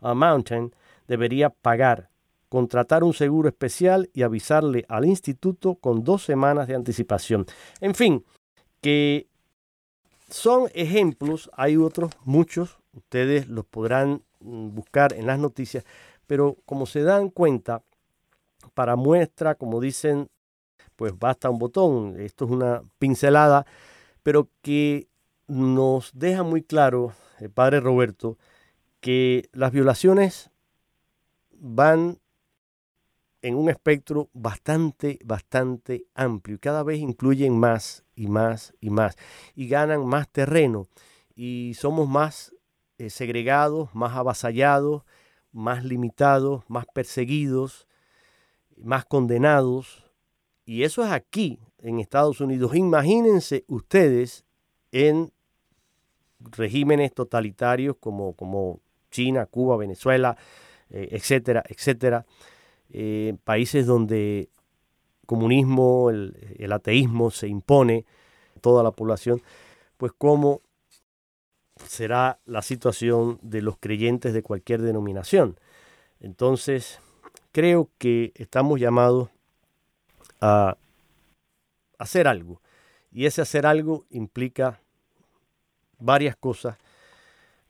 Mountain 0.01 0.73
debería 1.09 1.51
pagar, 1.51 2.09
contratar 2.49 3.03
un 3.03 3.15
seguro 3.15 3.49
especial 3.49 4.09
y 4.15 4.23
avisarle 4.23 4.85
al 4.89 5.07
instituto 5.07 5.75
con 5.75 6.05
dos 6.05 6.23
semanas 6.23 6.69
de 6.69 6.77
anticipación. 6.77 7.47
En 7.81 7.97
fin, 7.97 8.25
que 8.81 9.27
son 10.29 10.69
ejemplos, 10.73 11.51
hay 11.57 11.77
otros, 11.77 12.13
muchos, 12.25 12.79
ustedes 12.95 13.49
los 13.49 13.65
podrán 13.65 14.23
mm, 14.41 14.75
buscar 14.75 15.13
en 15.13 15.27
las 15.27 15.39
noticias, 15.39 15.85
pero 16.27 16.57
como 16.67 16.87
se 16.87 17.03
dan 17.03 17.31
cuenta, 17.31 17.83
para 18.75 18.97
muestra, 18.97 19.55
como 19.55 19.81
dicen 19.81 20.29
pues 20.97 21.19
basta 21.19 21.51
un 21.51 21.59
botón. 21.59 22.21
Esto 22.21 22.45
es 22.45 22.51
una 22.51 22.83
pincelada, 22.99 23.67
pero 24.23 24.49
que 24.63 25.09
nos 25.49 26.13
deja 26.15 26.43
muy 26.43 26.63
claro, 26.63 27.13
el 27.41 27.51
padre 27.51 27.81
Roberto, 27.81 28.39
que 29.01 29.49
las 29.53 29.73
violaciones 29.73 30.51
van 31.51 32.19
en 33.43 33.57
un 33.57 33.69
espectro 33.69 34.31
bastante, 34.33 35.19
bastante 35.25 36.07
amplio 36.15 36.57
y 36.57 36.61
cada 36.61 36.85
vez 36.85 37.01
incluyen 37.01 37.59
más 37.59 38.05
y 38.15 38.29
más 38.29 38.73
y 38.81 38.91
más 38.91 39.17
y 39.57 39.67
ganan 39.67 40.07
más 40.07 40.29
terreno 40.29 40.87
y 41.35 41.75
somos 41.75 42.09
más 42.09 42.52
eh, 43.03 43.11
segregados, 43.11 43.93
más 43.95 44.15
avasallados, 44.15 45.03
más 45.51 45.85
limitados, 45.85 46.63
más 46.69 46.87
perseguidos, 46.87 47.89
más 48.77 49.05
condenados 49.05 50.13
y 50.65 50.85
eso 50.85 51.05
es 51.05 51.11
aquí, 51.11 51.59
en 51.81 51.99
Estados 51.99 52.41
Unidos. 52.41 52.77
Imagínense 52.77 53.65
ustedes 53.67 54.45
en 54.93 55.33
regímenes 56.39 57.13
totalitarios 57.13 57.97
como, 57.99 58.35
como 58.35 58.79
China, 59.11 59.47
Cuba, 59.47 59.77
Venezuela, 59.77 60.37
eh, 60.89 61.09
etcétera, 61.11 61.65
etcétera. 61.69 62.25
Eh, 62.91 63.35
países 63.43 63.85
donde 63.85 64.49
comunismo, 65.27 66.11
el, 66.11 66.37
el, 66.57 66.71
ateísmo 66.71 67.33
se 67.33 67.49
impone 67.49 68.05
toda 68.61 68.85
la 68.85 68.93
población, 68.93 69.43
pues 69.97 70.13
cómo 70.17 70.61
será 71.87 72.39
la 72.45 72.63
situación 72.63 73.39
de 73.43 73.63
los 73.63 73.77
creyentes 73.79 74.33
de 74.33 74.43
cualquier 74.43 74.83
denominación. 74.83 75.59
Entonces, 76.21 77.01
creo 77.53 77.91
que 77.99 78.33
estamos 78.37 78.81
llamados 78.81 79.31
a 80.41 80.77
hacer 81.99 82.27
algo. 82.27 82.61
Y 83.11 83.27
ese 83.27 83.43
hacer 83.43 83.67
algo 83.67 84.07
implica 84.11 84.81
varias 85.99 86.37
cosas, 86.37 86.79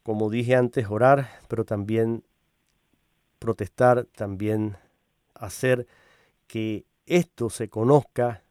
como 0.02 0.30
dije 0.30 0.56
antes, 0.56 0.86
orar, 0.88 1.28
pero 1.48 1.64
también 1.64 2.24
protestar, 3.38 4.06
también 4.14 4.76
hacer 5.34 5.86
que 6.46 6.84
esto 7.06 7.50
se 7.50 7.68
conozca 7.68 8.42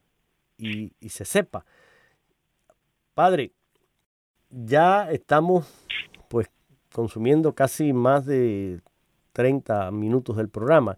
y, 0.58 0.92
se 1.10 1.26
sepa. 1.26 1.66
Padre, 3.14 3.54
ya 4.52 5.10
estamos 5.12 5.66
pues 6.28 6.48
consumiendo 6.94 7.54
casi 7.54 7.94
más 7.94 8.26
de 8.26 8.82
30 9.34 9.92
minutos 9.92 10.38
del 10.38 10.50
programa. 10.50 10.98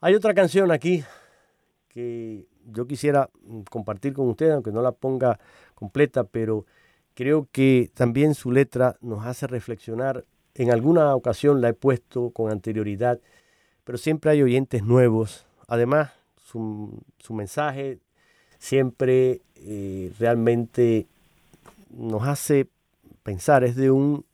Hay 0.00 0.14
otra 0.14 0.34
canción 0.34 0.72
aquí 0.72 1.04
que 1.88 2.46
yo 2.66 2.86
quisiera 2.86 3.28
mm, 3.42 3.62
compartir 3.62 4.14
con 4.14 4.28
ustedes, 4.28 4.54
aunque 4.54 4.72
no 4.72 4.82
la 4.82 4.92
ponga 4.92 5.38
completa, 5.74 6.24
pero 6.24 6.64
creo 7.14 7.48
que 7.52 7.90
también 7.94 8.34
su 8.34 8.50
letra 8.50 8.96
nos 9.00 9.26
hace 9.26 9.46
reflexionar. 9.46 10.24
En 10.54 10.70
alguna 10.70 11.14
ocasión 11.14 11.60
la 11.60 11.68
he 11.68 11.74
puesto 11.74 12.30
con 12.30 12.50
anterioridad, 12.50 13.20
pero 13.84 13.98
siempre 13.98 14.30
hay 14.30 14.42
oyentes 14.42 14.82
nuevos. 14.82 15.46
Además, 15.68 16.12
su, 16.36 17.02
su 17.18 17.34
mensaje 17.34 17.98
siempre 18.58 19.42
eh, 19.56 20.12
realmente 20.18 21.06
nos 21.90 22.26
hace 22.26 22.68
pensar. 23.22 23.64
Es 23.64 23.76
de 23.76 23.90
un 23.90 24.24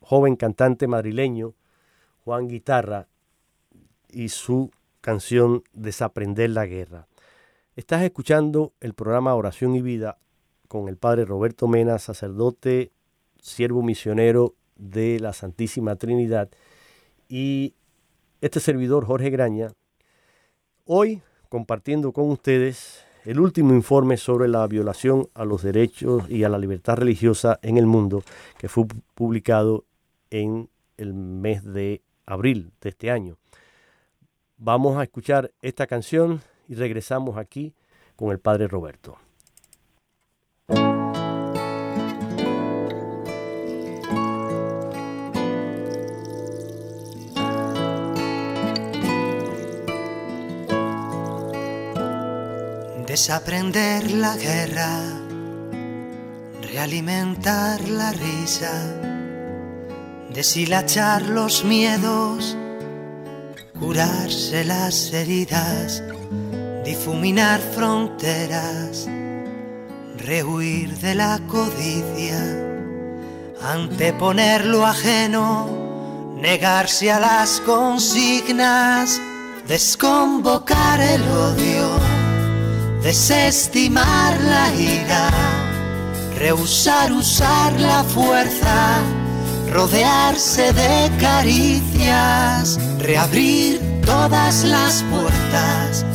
joven 0.00 0.36
cantante 0.36 0.86
madrileño, 0.86 1.54
Juan 2.24 2.48
Guitarra, 2.48 3.08
y 4.10 4.28
su 4.28 4.70
canción 5.00 5.64
Desaprender 5.72 6.50
la 6.50 6.66
Guerra. 6.66 7.06
Estás 7.76 8.02
escuchando 8.02 8.72
el 8.80 8.94
programa 8.94 9.34
Oración 9.34 9.74
y 9.74 9.82
Vida 9.82 10.18
con 10.68 10.88
el 10.88 10.96
Padre 10.96 11.24
Roberto 11.24 11.68
Mena, 11.68 11.98
sacerdote, 11.98 12.92
siervo 13.40 13.82
misionero 13.82 14.54
de 14.76 15.20
la 15.20 15.32
Santísima 15.32 15.96
Trinidad, 15.96 16.48
y 17.28 17.74
este 18.40 18.60
servidor 18.60 19.06
Jorge 19.06 19.30
Graña, 19.30 19.72
hoy 20.84 21.22
compartiendo 21.48 22.12
con 22.12 22.30
ustedes 22.30 23.04
el 23.24 23.40
último 23.40 23.72
informe 23.72 24.16
sobre 24.16 24.48
la 24.48 24.66
violación 24.66 25.28
a 25.34 25.44
los 25.44 25.62
derechos 25.62 26.28
y 26.28 26.44
a 26.44 26.48
la 26.48 26.58
libertad 26.58 26.96
religiosa 26.96 27.58
en 27.62 27.78
el 27.78 27.86
mundo, 27.86 28.22
que 28.58 28.68
fue 28.68 28.84
publicado 29.14 29.84
en 30.30 30.68
el 30.98 31.14
mes 31.14 31.64
de 31.64 32.02
abril 32.26 32.72
de 32.80 32.90
este 32.90 33.10
año. 33.10 33.36
Vamos 34.58 34.98
a 34.98 35.02
escuchar 35.02 35.52
esta 35.62 35.86
canción 35.86 36.42
y 36.68 36.74
regresamos 36.74 37.38
aquí 37.38 37.74
con 38.16 38.30
el 38.30 38.38
Padre 38.38 38.68
Roberto. 38.68 39.16
Desaprender 53.14 54.10
la 54.10 54.36
guerra, 54.36 54.90
realimentar 56.62 57.88
la 57.88 58.10
risa, 58.10 58.72
deshilachar 60.30 61.22
los 61.22 61.64
miedos 61.64 62.56
curarse 63.78 64.64
las 64.64 65.12
heridas, 65.12 66.02
difuminar 66.84 67.60
fronteras, 67.60 69.06
rehuir 70.16 70.98
de 70.98 71.14
la 71.14 71.38
codicia, 71.46 72.42
anteponer 73.62 74.66
lo 74.66 74.84
ajeno, 74.84 76.34
negarse 76.40 77.12
a 77.12 77.20
las 77.20 77.60
consignas, 77.60 79.20
desconvocar 79.68 81.00
el 81.00 81.22
odio, 81.22 81.93
desestimar 83.04 84.40
la 84.40 84.74
ira, 84.74 85.30
rehusar 86.36 87.12
usar 87.12 87.78
la 87.78 88.02
fuerza 88.02 89.04
rodearse 89.74 90.72
de 90.72 91.10
caricias, 91.18 92.78
reabrir 93.00 93.80
todas 94.06 94.62
las 94.62 95.02
puertas, 95.10 96.06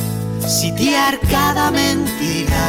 sitiar 0.46 1.18
cada 1.30 1.70
mentira, 1.70 2.66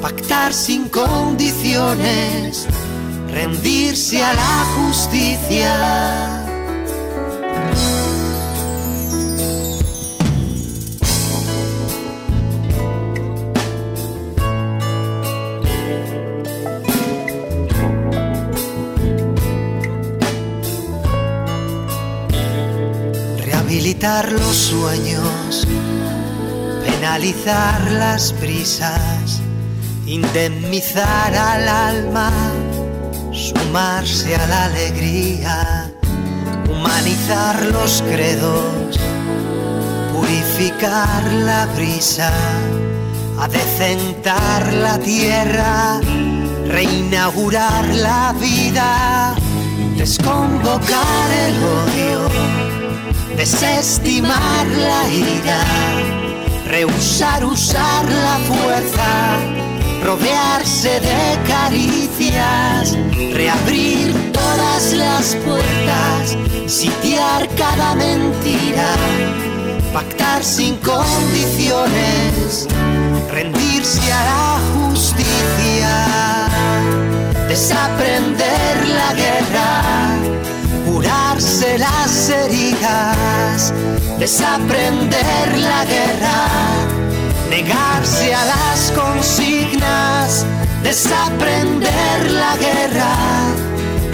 pactar 0.00 0.54
sin 0.54 0.88
condiciones, 0.88 2.66
rendirse 3.30 4.24
a 4.24 4.32
la 4.32 4.64
justicia. 4.76 6.37
Los 23.98 24.56
sueños, 24.56 25.66
penalizar 26.86 27.90
las 27.90 28.32
prisas, 28.34 29.42
indemnizar 30.06 31.34
al 31.34 31.68
alma, 31.68 32.30
sumarse 33.32 34.36
a 34.36 34.46
la 34.46 34.64
alegría, 34.66 35.92
humanizar 36.70 37.60
los 37.66 38.00
credos, 38.02 39.00
purificar 40.12 41.24
la 41.32 41.66
brisa, 41.74 42.32
adecentar 43.40 44.72
la 44.74 44.98
tierra, 45.00 46.00
reinaugurar 46.68 47.84
la 47.96 48.32
vida, 48.38 49.34
desconvocar 49.96 51.30
el 51.32 51.56
odio 51.64 52.57
desestimar 53.38 54.66
la 54.66 55.08
ira, 55.08 55.62
rehusar 56.66 57.44
usar 57.44 58.04
la 58.04 58.36
fuerza, 58.48 59.38
rodearse 60.04 60.98
de 60.98 61.38
caricias, 61.46 62.98
reabrir 63.32 64.32
todas 64.32 64.92
las 64.92 65.36
puertas, 65.46 66.36
sitiar 66.66 67.48
cada 67.56 67.94
mentira, 67.94 68.88
pactar 69.92 70.42
sin 70.42 70.74
condiciones, 70.78 72.66
rendirse 73.30 74.12
a 74.12 74.24
la 74.32 74.60
justicia, 74.74 76.48
desaprender 77.46 78.88
la 78.88 79.14
guerra 79.14 80.17
las 81.38 82.30
heridas, 82.30 83.72
desaprender 84.18 85.56
la 85.56 85.84
guerra, 85.84 86.48
negarse 87.48 88.34
a 88.34 88.44
las 88.44 88.90
consignas, 88.90 90.44
desaprender 90.82 92.30
la 92.32 92.56
guerra, 92.56 93.14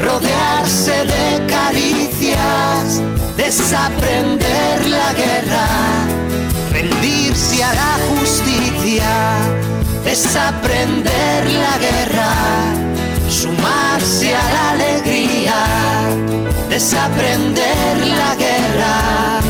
rodearse 0.03 0.93
de 1.07 1.47
caricias, 1.47 3.01
desaprender 3.39 4.87
la 4.87 5.15
guerra, 5.15 5.67
rendirse 6.73 7.65
a 7.65 7.73
la 7.73 7.99
justicia, 8.11 9.39
desaprender 10.05 11.51
la 11.53 11.79
guerra, 11.79 12.33
sumarse 13.31 14.35
a 14.35 14.53
la 14.53 14.71
alegría 14.73 15.84
desaprender 16.75 17.99
la 18.09 18.35
guerra, 18.35 19.41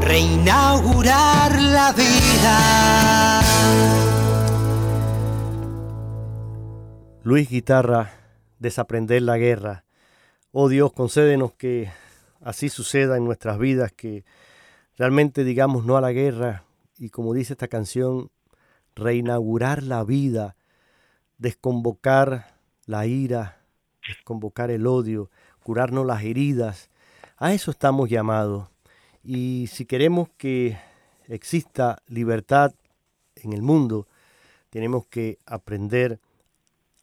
reinaugurar 0.00 1.62
la 1.62 1.92
vida. 1.92 3.42
Luis 7.22 7.48
Guitarra, 7.48 8.10
desaprender 8.58 9.22
la 9.22 9.38
guerra. 9.38 9.84
Oh 10.50 10.68
Dios, 10.68 10.92
concédenos 10.94 11.52
que 11.52 11.88
así 12.40 12.70
suceda 12.70 13.16
en 13.16 13.24
nuestras 13.24 13.56
vidas, 13.56 13.92
que 13.92 14.24
realmente 14.98 15.44
digamos 15.44 15.84
no 15.84 15.96
a 15.96 16.00
la 16.00 16.10
guerra 16.10 16.64
y 16.98 17.10
como 17.10 17.34
dice 17.34 17.52
esta 17.52 17.68
canción, 17.68 18.32
reinaugurar 18.96 19.84
la 19.84 20.02
vida, 20.02 20.56
desconvocar 21.38 22.56
la 22.86 23.06
ira, 23.06 23.59
convocar 24.24 24.70
el 24.70 24.86
odio, 24.86 25.30
curarnos 25.62 26.06
las 26.06 26.22
heridas. 26.22 26.90
A 27.36 27.52
eso 27.52 27.70
estamos 27.70 28.08
llamados. 28.08 28.68
Y 29.22 29.68
si 29.68 29.84
queremos 29.84 30.28
que 30.36 30.78
exista 31.28 32.02
libertad 32.08 32.72
en 33.36 33.52
el 33.52 33.62
mundo, 33.62 34.06
tenemos 34.70 35.06
que 35.06 35.38
aprender 35.46 36.20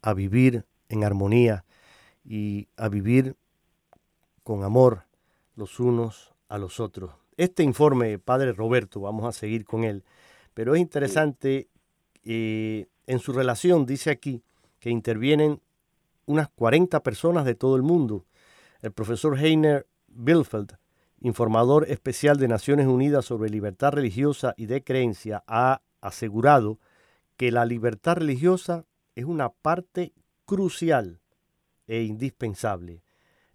a 0.02 0.14
vivir 0.14 0.64
en 0.88 1.04
armonía 1.04 1.64
y 2.24 2.68
a 2.76 2.88
vivir 2.88 3.36
con 4.42 4.64
amor 4.64 5.04
los 5.54 5.80
unos 5.80 6.32
a 6.48 6.58
los 6.58 6.80
otros. 6.80 7.12
Este 7.36 7.62
informe, 7.62 8.18
Padre 8.18 8.52
Roberto, 8.52 9.00
vamos 9.00 9.24
a 9.26 9.32
seguir 9.32 9.64
con 9.64 9.84
él, 9.84 10.04
pero 10.54 10.74
es 10.74 10.80
interesante, 10.80 11.68
eh, 12.24 12.86
en 13.06 13.18
su 13.18 13.32
relación 13.32 13.86
dice 13.86 14.10
aquí 14.10 14.42
que 14.80 14.90
intervienen 14.90 15.60
unas 16.28 16.50
40 16.50 17.02
personas 17.02 17.46
de 17.46 17.54
todo 17.54 17.74
el 17.74 17.82
mundo. 17.82 18.26
El 18.82 18.92
profesor 18.92 19.38
Heiner 19.38 19.86
Bilfeld, 20.08 20.76
informador 21.20 21.90
especial 21.90 22.36
de 22.36 22.48
Naciones 22.48 22.86
Unidas 22.86 23.24
sobre 23.24 23.48
libertad 23.48 23.92
religiosa 23.92 24.54
y 24.56 24.66
de 24.66 24.84
creencia, 24.84 25.42
ha 25.46 25.80
asegurado 26.02 26.78
que 27.38 27.50
la 27.50 27.64
libertad 27.64 28.18
religiosa 28.18 28.84
es 29.14 29.24
una 29.24 29.48
parte 29.48 30.12
crucial 30.44 31.20
e 31.86 32.02
indispensable. 32.02 33.02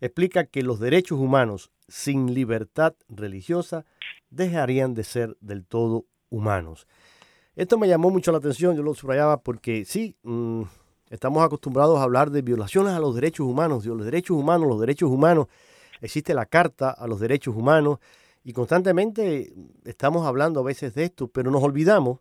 Explica 0.02 0.46
que 0.46 0.64
los 0.64 0.80
derechos 0.80 1.20
humanos 1.20 1.72
sin 1.88 2.34
libertad 2.34 2.96
religiosa 3.08 3.86
dejarían 4.32 4.96
de 4.96 5.04
ser 5.04 5.38
del 5.42 5.64
todo 5.64 6.06
humanos. 6.30 6.88
Esto 7.56 7.78
me 7.78 7.88
llamó 7.88 8.10
mucho 8.10 8.32
la 8.32 8.40
atención, 8.40 8.76
yo 8.76 8.82
lo 8.82 8.96
subrayaba 8.96 9.44
porque 9.44 9.86
sí, 9.86 10.18
mm, 10.24 10.64
Estamos 11.14 11.44
acostumbrados 11.44 12.00
a 12.00 12.04
hablar 12.04 12.32
de 12.32 12.42
violaciones 12.42 12.94
a 12.94 13.00
los 13.00 13.14
derechos 13.14 13.46
humanos, 13.46 13.84
de 13.84 13.90
los 13.92 14.04
derechos 14.04 14.36
humanos, 14.36 14.68
los 14.68 14.80
derechos 14.80 15.12
humanos. 15.12 15.46
Existe 16.02 16.34
la 16.34 16.48
Carta 16.48 16.90
a 16.90 17.06
los 17.06 17.20
Derechos 17.20 17.56
Humanos 17.56 18.00
y 18.44 18.52
constantemente 18.52 19.54
estamos 19.86 20.26
hablando 20.26 20.60
a 20.60 20.64
veces 20.64 20.96
de 20.96 21.04
esto, 21.04 21.28
pero 21.28 21.52
nos 21.52 21.62
olvidamos 21.62 22.20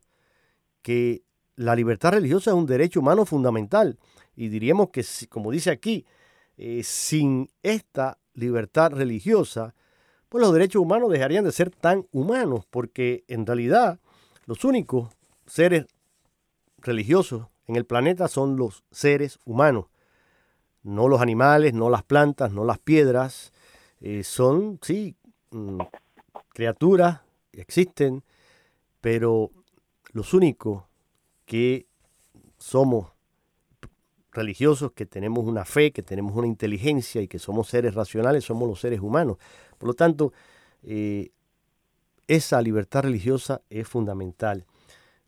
que 0.83 1.23
la 1.57 1.75
libertad 1.75 2.11
religiosa 2.11 2.51
es 2.51 2.55
un 2.55 2.67
derecho 2.67 3.01
humano 3.01 3.25
fundamental. 3.25 3.99
Y 4.37 4.49
diríamos 4.49 4.91
que, 4.91 5.03
como 5.31 5.51
dice 5.51 5.71
aquí, 5.71 6.05
eh, 6.59 6.83
sin 6.85 7.49
esta 7.63 8.19
libertad 8.35 8.93
religiosa, 8.93 9.75
pues 10.29 10.43
los 10.43 10.53
derechos 10.53 10.83
humanos 10.83 11.11
dejarían 11.11 11.45
de 11.45 11.53
ser 11.53 11.71
tan 11.71 12.07
humanos, 12.13 12.67
porque 12.69 13.25
en 13.27 13.47
realidad 13.47 14.01
los 14.45 14.67
únicos 14.67 15.09
seres 15.47 15.87
religiosos 16.77 17.47
en 17.67 17.77
el 17.77 17.85
planeta 17.85 18.29
son 18.29 18.57
los 18.57 18.85
seres 18.91 19.39
humanos, 19.45 19.87
no 20.83 21.09
los 21.09 21.21
animales, 21.21 21.75
no 21.75 21.91
las 21.91 22.03
plantas, 22.03 22.53
no 22.53 22.65
las 22.65 22.79
piedras, 22.79 23.53
eh, 24.01 24.25
son, 24.25 24.79
sí, 24.83 25.17
mm, 25.51 25.81
criaturas, 26.49 27.21
existen, 27.53 28.25
pero 29.01 29.51
los 30.13 30.35
únicos 30.35 30.85
que 31.45 31.87
somos 32.59 33.13
religiosos, 34.33 34.93
que 34.93 35.07
tenemos 35.07 35.45
una 35.45 35.65
fe, 35.65 35.93
que 35.93 36.03
tenemos 36.03 36.35
una 36.35 36.47
inteligencia 36.47 37.21
y 37.21 37.29
que 37.29 37.39
somos 37.39 37.69
seres 37.69 37.95
racionales, 37.95 38.45
somos 38.45 38.69
los 38.69 38.81
seres 38.81 39.01
humanos. 39.01 39.37
Por 39.79 39.89
lo 39.89 39.95
tanto, 39.95 40.33
eh, 40.83 41.31
esa 42.27 42.63
libertad 42.63 43.03
religiosa 43.03 43.61
es 43.69 43.87
fundamental. 43.87 44.65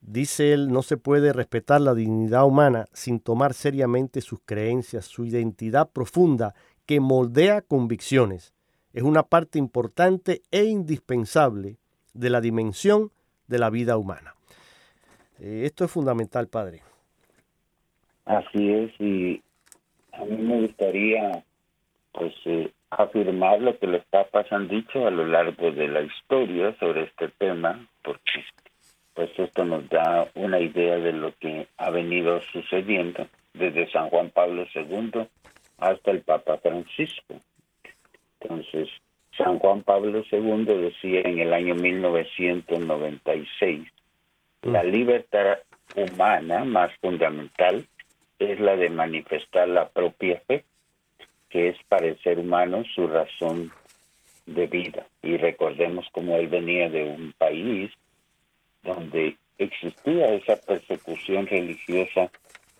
Dice 0.06 0.52
él, 0.52 0.68
no 0.68 0.82
se 0.82 0.98
puede 0.98 1.32
respetar 1.32 1.80
la 1.80 1.94
dignidad 1.94 2.44
humana 2.44 2.84
sin 2.92 3.20
tomar 3.20 3.54
seriamente 3.54 4.20
sus 4.20 4.38
creencias, 4.44 5.06
su 5.06 5.24
identidad 5.24 5.90
profunda 5.90 6.52
que 6.84 7.00
moldea 7.00 7.62
convicciones. 7.62 8.54
Es 8.92 9.02
una 9.02 9.22
parte 9.22 9.58
importante 9.58 10.42
e 10.50 10.64
indispensable 10.64 11.78
de 12.12 12.28
la 12.28 12.42
dimensión 12.42 13.12
de 13.48 13.58
la 13.58 13.70
vida 13.70 13.96
humana. 13.96 14.34
Eh, 15.40 15.62
esto 15.64 15.86
es 15.86 15.90
fundamental, 15.90 16.48
padre. 16.48 16.82
Así 18.26 18.72
es, 18.72 18.92
y 19.00 19.42
a 20.12 20.24
mí 20.26 20.36
me 20.36 20.66
gustaría 20.66 21.44
pues 22.12 22.34
eh, 22.44 22.70
afirmar 22.90 23.60
lo 23.62 23.78
que 23.78 23.86
los 23.86 24.04
papas 24.04 24.52
han 24.52 24.68
dicho 24.68 25.06
a 25.06 25.10
lo 25.10 25.26
largo 25.26 25.72
de 25.72 25.88
la 25.88 26.02
historia 26.02 26.76
sobre 26.78 27.04
este 27.04 27.28
tema, 27.38 27.88
porque 28.02 28.44
pues 29.14 29.30
esto 29.38 29.64
nos 29.64 29.88
da 29.88 30.28
una 30.34 30.60
idea 30.60 30.98
de 30.98 31.12
lo 31.12 31.32
que 31.38 31.68
ha 31.76 31.90
venido 31.90 32.40
sucediendo 32.52 33.28
desde 33.52 33.90
San 33.90 34.08
Juan 34.10 34.30
Pablo 34.30 34.66
II 34.74 35.26
hasta 35.78 36.10
el 36.10 36.22
Papa 36.22 36.58
Francisco. 36.58 37.36
Entonces, 38.40 38.88
San 39.36 39.58
Juan 39.58 39.82
Pablo 39.82 40.24
II 40.30 40.64
decía 40.64 41.20
en 41.22 41.38
el 41.38 41.52
año 41.52 41.74
1996, 41.74 43.86
la 44.62 44.82
mm. 44.82 44.86
libertad 44.86 45.58
humana 45.96 46.64
más 46.64 46.90
fundamental 47.00 47.86
es 48.38 48.58
la 48.60 48.76
de 48.76 48.90
manifestar 48.90 49.68
la 49.68 49.88
propia 49.88 50.40
fe, 50.46 50.64
que 51.48 51.68
es 51.68 51.76
para 51.88 52.06
el 52.06 52.20
ser 52.22 52.40
humano 52.40 52.82
su 52.94 53.06
razón 53.06 53.70
de 54.46 54.66
vida. 54.66 55.06
Y 55.22 55.36
recordemos 55.36 56.06
cómo 56.12 56.36
él 56.36 56.48
venía 56.48 56.88
de 56.88 57.04
un 57.04 57.32
país 57.38 57.92
donde 58.84 59.36
existía 59.58 60.34
esa 60.34 60.56
persecución 60.56 61.46
religiosa 61.46 62.30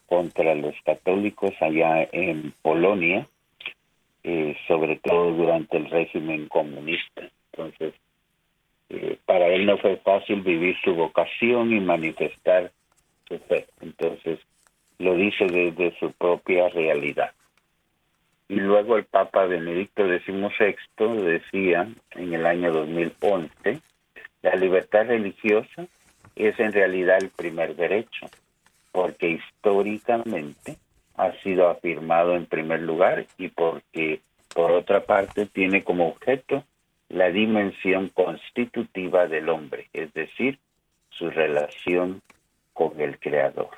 contra 0.06 0.54
los 0.54 0.74
católicos 0.84 1.52
allá 1.60 2.08
en 2.12 2.52
Polonia, 2.62 3.26
eh, 4.22 4.56
sobre 4.68 4.96
todo 4.96 5.32
durante 5.32 5.76
el 5.76 5.90
régimen 5.90 6.48
comunista. 6.48 7.28
Entonces, 7.52 7.94
eh, 8.90 9.18
para 9.24 9.48
él 9.48 9.66
no 9.66 9.78
fue 9.78 9.96
fácil 9.96 10.42
vivir 10.42 10.76
su 10.84 10.94
vocación 10.94 11.72
y 11.72 11.80
manifestar 11.80 12.70
su 13.28 13.38
fe. 13.40 13.66
Entonces, 13.80 14.38
lo 14.98 15.16
dice 15.16 15.46
desde 15.46 15.98
su 15.98 16.12
propia 16.12 16.68
realidad. 16.68 17.32
Y 18.48 18.56
luego 18.56 18.96
el 18.96 19.04
Papa 19.04 19.46
Benedicto 19.46 20.06
XVI 20.06 21.22
decía 21.22 21.88
en 22.12 22.34
el 22.34 22.46
año 22.46 22.72
2011, 22.72 23.80
la 24.44 24.56
libertad 24.56 25.06
religiosa 25.06 25.86
es 26.36 26.60
en 26.60 26.70
realidad 26.70 27.16
el 27.18 27.30
primer 27.30 27.76
derecho, 27.76 28.26
porque 28.92 29.30
históricamente 29.30 30.76
ha 31.16 31.32
sido 31.40 31.70
afirmado 31.70 32.36
en 32.36 32.44
primer 32.44 32.82
lugar 32.82 33.24
y 33.38 33.48
porque 33.48 34.20
por 34.54 34.70
otra 34.72 35.00
parte 35.04 35.46
tiene 35.46 35.82
como 35.82 36.08
objeto 36.08 36.62
la 37.08 37.30
dimensión 37.30 38.10
constitutiva 38.10 39.26
del 39.28 39.48
hombre, 39.48 39.88
es 39.94 40.12
decir, 40.12 40.58
su 41.08 41.30
relación 41.30 42.20
con 42.74 43.00
el 43.00 43.18
Creador. 43.18 43.70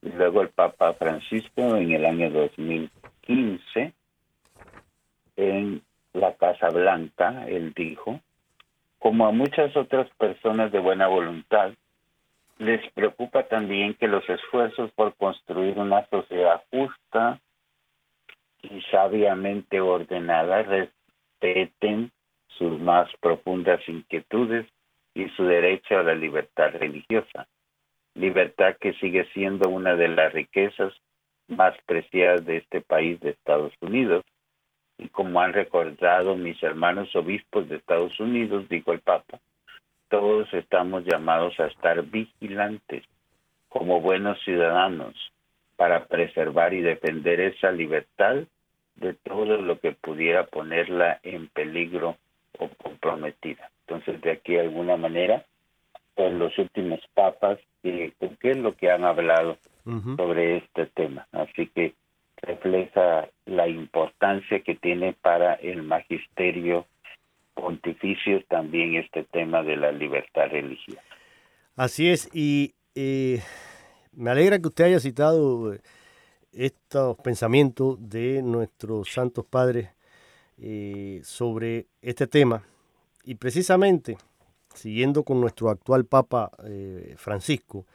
Luego 0.00 0.40
el 0.40 0.48
Papa 0.48 0.94
Francisco 0.94 1.76
en 1.76 1.92
el 1.92 2.06
año 2.06 2.30
2015, 2.30 3.92
en 5.36 5.82
la 6.14 6.32
Casa 6.36 6.70
Blanca, 6.70 7.44
él 7.46 7.74
dijo, 7.76 8.18
como 9.02 9.26
a 9.26 9.32
muchas 9.32 9.76
otras 9.76 10.08
personas 10.16 10.70
de 10.70 10.78
buena 10.78 11.08
voluntad, 11.08 11.72
les 12.58 12.80
preocupa 12.92 13.42
también 13.48 13.94
que 13.94 14.06
los 14.06 14.26
esfuerzos 14.30 14.92
por 14.92 15.16
construir 15.16 15.76
una 15.76 16.06
sociedad 16.06 16.62
justa 16.70 17.40
y 18.62 18.80
sabiamente 18.92 19.80
ordenada 19.80 20.62
respeten 20.62 22.12
sus 22.46 22.78
más 22.78 23.10
profundas 23.20 23.80
inquietudes 23.88 24.68
y 25.14 25.28
su 25.30 25.46
derecho 25.46 25.98
a 25.98 26.04
la 26.04 26.14
libertad 26.14 26.70
religiosa, 26.72 27.48
libertad 28.14 28.76
que 28.80 28.92
sigue 28.94 29.24
siendo 29.32 29.68
una 29.68 29.96
de 29.96 30.08
las 30.08 30.32
riquezas 30.32 30.92
más 31.48 31.74
preciadas 31.86 32.44
de 32.44 32.58
este 32.58 32.80
país 32.80 33.18
de 33.18 33.30
Estados 33.30 33.72
Unidos 33.80 34.22
y 34.98 35.08
como 35.08 35.40
han 35.40 35.52
recordado 35.52 36.36
mis 36.36 36.62
hermanos 36.62 37.14
obispos 37.16 37.68
de 37.68 37.76
Estados 37.76 38.18
Unidos, 38.20 38.68
dijo 38.68 38.92
el 38.92 39.00
Papa, 39.00 39.40
todos 40.08 40.52
estamos 40.52 41.04
llamados 41.04 41.58
a 41.58 41.66
estar 41.66 42.02
vigilantes 42.02 43.04
como 43.68 44.00
buenos 44.00 44.38
ciudadanos 44.44 45.14
para 45.76 46.04
preservar 46.04 46.74
y 46.74 46.82
defender 46.82 47.40
esa 47.40 47.72
libertad 47.72 48.36
de 48.96 49.14
todo 49.14 49.56
lo 49.56 49.80
que 49.80 49.92
pudiera 49.92 50.44
ponerla 50.46 51.18
en 51.22 51.48
peligro 51.48 52.16
o 52.58 52.68
comprometida. 52.68 53.70
Entonces, 53.86 54.20
de 54.20 54.32
aquí, 54.32 54.52
de 54.52 54.60
alguna 54.60 54.96
manera, 54.96 55.44
con 56.14 56.38
los 56.38 56.56
últimos 56.58 57.00
papas, 57.14 57.58
eh, 57.82 58.12
¿qué 58.40 58.50
es 58.50 58.58
lo 58.58 58.76
que 58.76 58.90
han 58.90 59.04
hablado 59.04 59.56
sobre 60.16 60.58
este 60.58 60.86
tema? 60.86 61.26
Así 61.32 61.66
que 61.68 61.94
refleja 62.42 63.28
la 63.46 63.68
importancia 63.68 64.60
que 64.60 64.74
tiene 64.74 65.14
para 65.14 65.54
el 65.54 65.82
magisterio 65.82 66.86
pontificio 67.54 68.42
también 68.48 68.96
este 68.96 69.24
tema 69.24 69.62
de 69.62 69.76
la 69.76 69.92
libertad 69.92 70.48
religiosa. 70.50 71.00
Así 71.76 72.08
es, 72.08 72.28
y 72.34 72.74
eh, 72.94 73.40
me 74.12 74.30
alegra 74.30 74.58
que 74.58 74.68
usted 74.68 74.84
haya 74.84 75.00
citado 75.00 75.72
eh, 75.72 75.80
estos 76.52 77.16
pensamientos 77.18 77.96
de 78.10 78.42
nuestros 78.42 79.10
santos 79.10 79.46
padres 79.46 79.88
eh, 80.58 81.20
sobre 81.22 81.86
este 82.02 82.26
tema, 82.26 82.64
y 83.24 83.36
precisamente, 83.36 84.16
siguiendo 84.74 85.22
con 85.22 85.40
nuestro 85.40 85.70
actual 85.70 86.04
Papa 86.04 86.50
Francisco, 87.16 87.86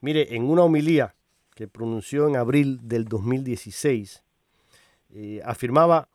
mire, 0.00 0.34
en 0.34 0.48
una 0.48 0.62
homilía 0.62 1.14
que 1.60 1.68
pronunció 1.68 2.26
en 2.26 2.36
abril 2.36 2.80
del 2.84 3.04
2016, 3.04 4.24
eh, 5.10 5.42
afirmaba 5.44 6.08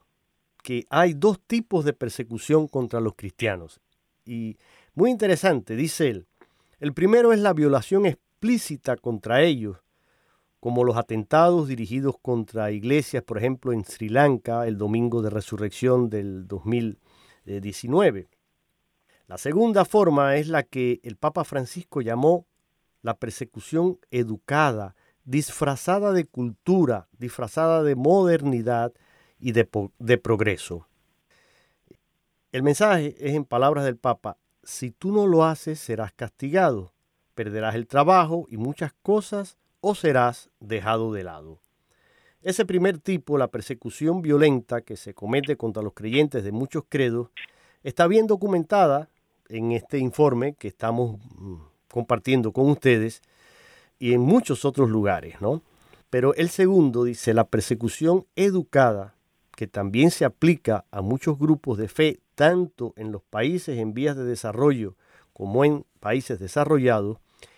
que 0.64 0.88
hay 0.89 1.14
dos 1.14 1.39
tipos 1.39 1.86
de 1.86 1.93
persecución 1.93 2.68
contra 2.68 3.00
los 3.00 3.14
cristianos. 3.14 3.80
Y 4.26 4.58
muy 4.96 5.12
interesante, 5.12 5.76
dice 5.76 6.10
él, 6.10 6.26
el 6.80 6.96
primero 6.96 7.32
es 7.32 7.38
la 7.41 7.54
violación 7.54 8.08
explícita 8.08 8.98
contra 8.98 9.43
ellos, 9.43 9.78
como 10.60 10.84
los 10.84 10.98
atentados 10.98 11.68
dirigidos 11.68 12.16
contra 12.20 12.72
iglesias, 12.72 13.22
por 13.22 13.38
ejemplo, 13.38 13.72
en 13.72 13.86
Sri 13.86 14.10
Lanka 14.10 14.66
el 14.66 14.80
domingo 14.80 15.22
de 15.22 15.30
resurrección 15.30 16.10
del 16.10 16.48
2019. 16.48 18.30
La 19.28 19.38
segunda 19.38 19.86
forma 19.86 20.38
es 20.38 20.48
la 20.48 20.64
que 20.64 21.02
el 21.04 21.18
Papa 21.18 21.43
Francisco 21.43 22.02
llamó 22.02 22.48
la 23.04 23.20
persecución 23.20 24.00
educada, 24.10 24.96
disfrazada 25.26 26.14
de 26.14 26.26
cultura, 26.26 27.08
disfrazada 27.18 27.84
de 27.84 27.96
modernidad 27.96 28.94
y 29.40 29.52
de, 29.52 29.66
progreso. 30.18 30.88
El 32.52 32.64
mensaje 32.64 33.16
es 33.20 33.36
en 33.36 33.44
palabras 33.44 33.84
del 33.84 33.98
Papa, 33.98 34.38
si 34.64 34.92
tú 34.92 35.12
no 35.12 35.28
lo 35.28 35.44
haces 35.44 35.80
serás 35.80 36.14
castigado, 36.14 36.94
perderás 37.34 37.76
el 37.76 37.88
trabajo 37.88 38.48
y 38.50 38.58
muchas 38.58 38.94
cosas 39.04 39.58
o 39.82 39.94
serás 39.94 40.50
dejado 40.60 41.12
de 41.12 41.24
lado. 41.24 41.60
Ese 42.42 42.66
primer 42.66 43.00
tipo, 43.00 43.38
la 43.38 43.50
persecución 43.50 44.22
violenta 44.22 44.82
que 44.82 44.96
se 44.96 45.14
comete 45.14 45.58
contra 45.58 45.84
los 45.84 45.94
creyentes 45.94 46.44
de 46.44 46.52
muchos 46.52 46.84
credos, 46.88 47.30
está 47.84 48.08
bien 48.08 48.28
documentada 48.28 49.10
en 49.50 49.72
este 49.72 49.98
informe 49.98 50.54
que 50.54 50.68
estamos 50.68 51.20
mm, 51.36 51.56
compartiendo 51.92 52.52
con 52.52 52.70
ustedes 52.70 53.22
y 54.00 54.14
en 54.14 54.22
muchos 54.22 54.66
otros 54.66 54.89
lugares, 54.89 55.41
¿no? 55.41 55.62
Pero 56.10 56.34
el 56.36 56.50
segundo 56.50 57.04
dice 57.04 57.34
la 57.34 57.48
persecución 57.48 58.26
educada, 58.36 59.16
que 59.56 59.68
también 59.68 60.12
se 60.12 60.26
aplica 60.26 60.86
a 60.91 61.02
muchos 61.02 61.39
grupos 61.39 61.78
de 61.78 61.88
fe, 61.88 62.20
tanto 62.36 62.93
en 62.98 63.12
los 63.12 63.24
países 63.24 63.80
en 63.80 63.93
vías 63.93 64.16
de 64.16 64.26
desarrollo 64.26 64.96
como 65.34 65.66
en 65.66 65.86
países 66.00 66.39
desarrollados, 66.39 67.18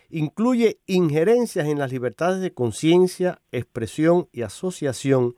incluye 0.09 0.79
injerencias 0.85 1.67
en 1.67 1.79
las 1.79 1.91
libertades 1.91 2.41
de 2.41 2.53
conciencia, 2.53 3.41
expresión 3.51 4.29
y 4.31 4.43
asociación, 4.43 5.35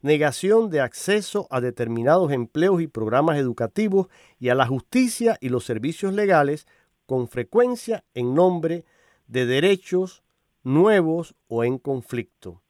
negación 0.00 0.70
de 0.70 0.80
acceso 0.80 1.46
a 1.50 1.60
determinados 1.60 2.32
empleos 2.32 2.82
y 2.82 2.86
programas 2.86 3.38
educativos 3.38 4.08
y 4.38 4.48
a 4.48 4.54
la 4.54 4.66
justicia 4.66 5.38
y 5.40 5.48
los 5.48 5.64
servicios 5.64 6.12
legales, 6.12 6.66
con 7.06 7.28
frecuencia 7.28 8.04
en 8.14 8.34
nombre 8.34 8.84
de 9.26 9.46
derechos 9.46 10.21
nuevos 10.64 11.34
o 11.48 11.64
en 11.64 11.78
conflicto. 11.78 12.62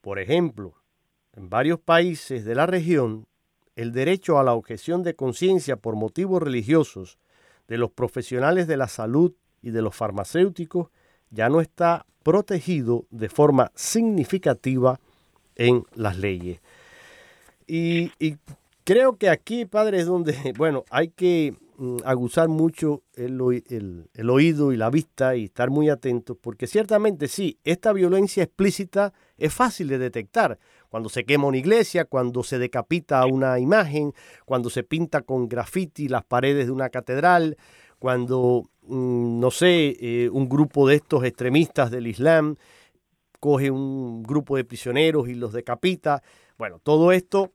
Por 0.00 0.18
ejemplo, 0.18 0.74
en 1.34 1.48
varios 1.48 1.78
países 1.80 2.44
de 2.44 2.54
la 2.54 2.66
región, 2.66 3.26
el 3.76 3.92
derecho 3.92 4.38
a 4.38 4.44
la 4.44 4.54
objeción 4.54 5.02
de 5.02 5.14
conciencia 5.14 5.76
por 5.76 5.96
motivos 5.96 6.42
religiosos 6.42 7.18
de 7.68 7.78
los 7.78 7.90
profesionales 7.90 8.66
de 8.66 8.76
la 8.76 8.88
salud 8.88 9.32
y 9.62 9.70
de 9.70 9.82
los 9.82 9.94
farmacéuticos 9.94 10.88
ya 11.30 11.48
no 11.48 11.60
está 11.60 12.04
protegido 12.22 13.06
de 13.10 13.28
forma 13.28 13.72
significativa 13.74 15.00
en 15.56 15.84
las 15.94 16.18
leyes. 16.18 16.60
Y, 17.66 18.10
creo 18.84 19.16
que 19.16 19.30
aquí, 19.30 19.64
padre, 19.64 20.00
es 20.00 20.06
donde, 20.06 20.52
bueno, 20.58 20.84
hay 20.90 21.08
que 21.08 21.54
aguzar 22.04 22.48
mucho 22.48 23.02
el, 23.14 23.40
oído 23.40 24.72
y 24.72 24.76
la 24.76 24.90
vista 24.90 25.36
y 25.36 25.44
estar 25.44 25.70
muy 25.70 25.88
atentos, 25.88 26.36
porque 26.40 26.66
ciertamente 26.66 27.28
sí, 27.28 27.58
esta 27.64 27.92
violencia 27.92 28.42
explícita 28.42 29.12
es 29.36 29.52
fácil 29.52 29.88
de 29.88 29.98
detectar. 29.98 30.58
Cuando 30.88 31.08
se 31.08 31.24
quema 31.24 31.46
una 31.46 31.56
iglesia, 31.56 32.04
cuando 32.04 32.42
se 32.42 32.58
decapita 32.58 33.24
una 33.26 33.58
imagen, 33.58 34.12
cuando 34.44 34.70
se 34.70 34.82
pinta 34.82 35.22
con 35.22 35.48
graffiti 35.48 36.08
las 36.08 36.24
paredes 36.24 36.66
de 36.66 36.72
una 36.72 36.90
catedral, 36.90 37.56
cuando, 37.98 38.64
mm, 38.82 39.40
no 39.40 39.50
sé, 39.50 39.96
eh, 40.00 40.28
un 40.30 40.48
grupo 40.48 40.86
de 40.86 40.96
estos 40.96 41.24
extremistas 41.24 41.90
del 41.90 42.06
Islam 42.06 42.56
coge 43.40 43.70
un 43.70 44.22
grupo 44.22 44.56
de 44.56 44.64
prisioneros 44.64 45.28
y 45.28 45.34
los 45.34 45.52
decapita. 45.52 46.22
Bueno, 46.58 46.78
todo 46.80 47.10
esto 47.10 47.52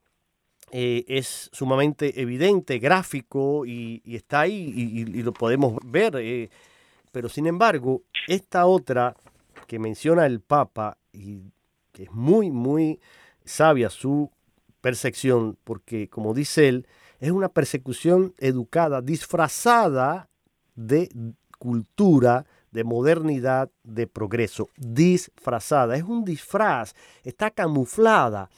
eh, 0.72 1.06
es 1.08 1.50
sumamente 1.54 2.22
evidente, 2.22 2.80
gráfico 2.80 3.66
y, 3.66 4.02
está 4.06 4.42
ahí 4.42 4.74
y, 4.76 5.06
lo 5.24 5.34
podemos 5.34 5.78
ver. 5.84 6.16
Eh, 6.18 6.50
pero 7.12 7.30
sin 7.30 7.48
embargo, 7.48 8.04
esta 8.28 8.66
otra 8.66 9.16
que 9.66 9.80
menciona 9.80 10.26
el 10.26 10.42
Papa 10.42 10.98
y 11.14 11.52
que 11.94 12.04
es 12.04 12.12
muy, 12.12 12.52
muy 12.52 13.00
sabia 13.46 13.90
su 13.90 14.30
percepción, 14.82 15.58
porque 15.64 16.10
como 16.10 16.34
dice 16.34 16.68
él, 16.68 16.88
es 17.20 17.32
una 17.32 17.50
persecución 17.50 18.34
educada, 18.38 19.02
disfrazada 19.02 20.30
de 20.76 21.10
cultura, 21.58 22.46
de 22.72 22.84
modernidad, 22.84 23.72
de 23.84 24.06
progreso, 24.06 24.70
disfrazada, 24.76 25.96
es 25.96 26.04
un 26.04 26.24
disfraz, 26.24 26.94
está 27.24 27.50
camuflada 27.50 28.50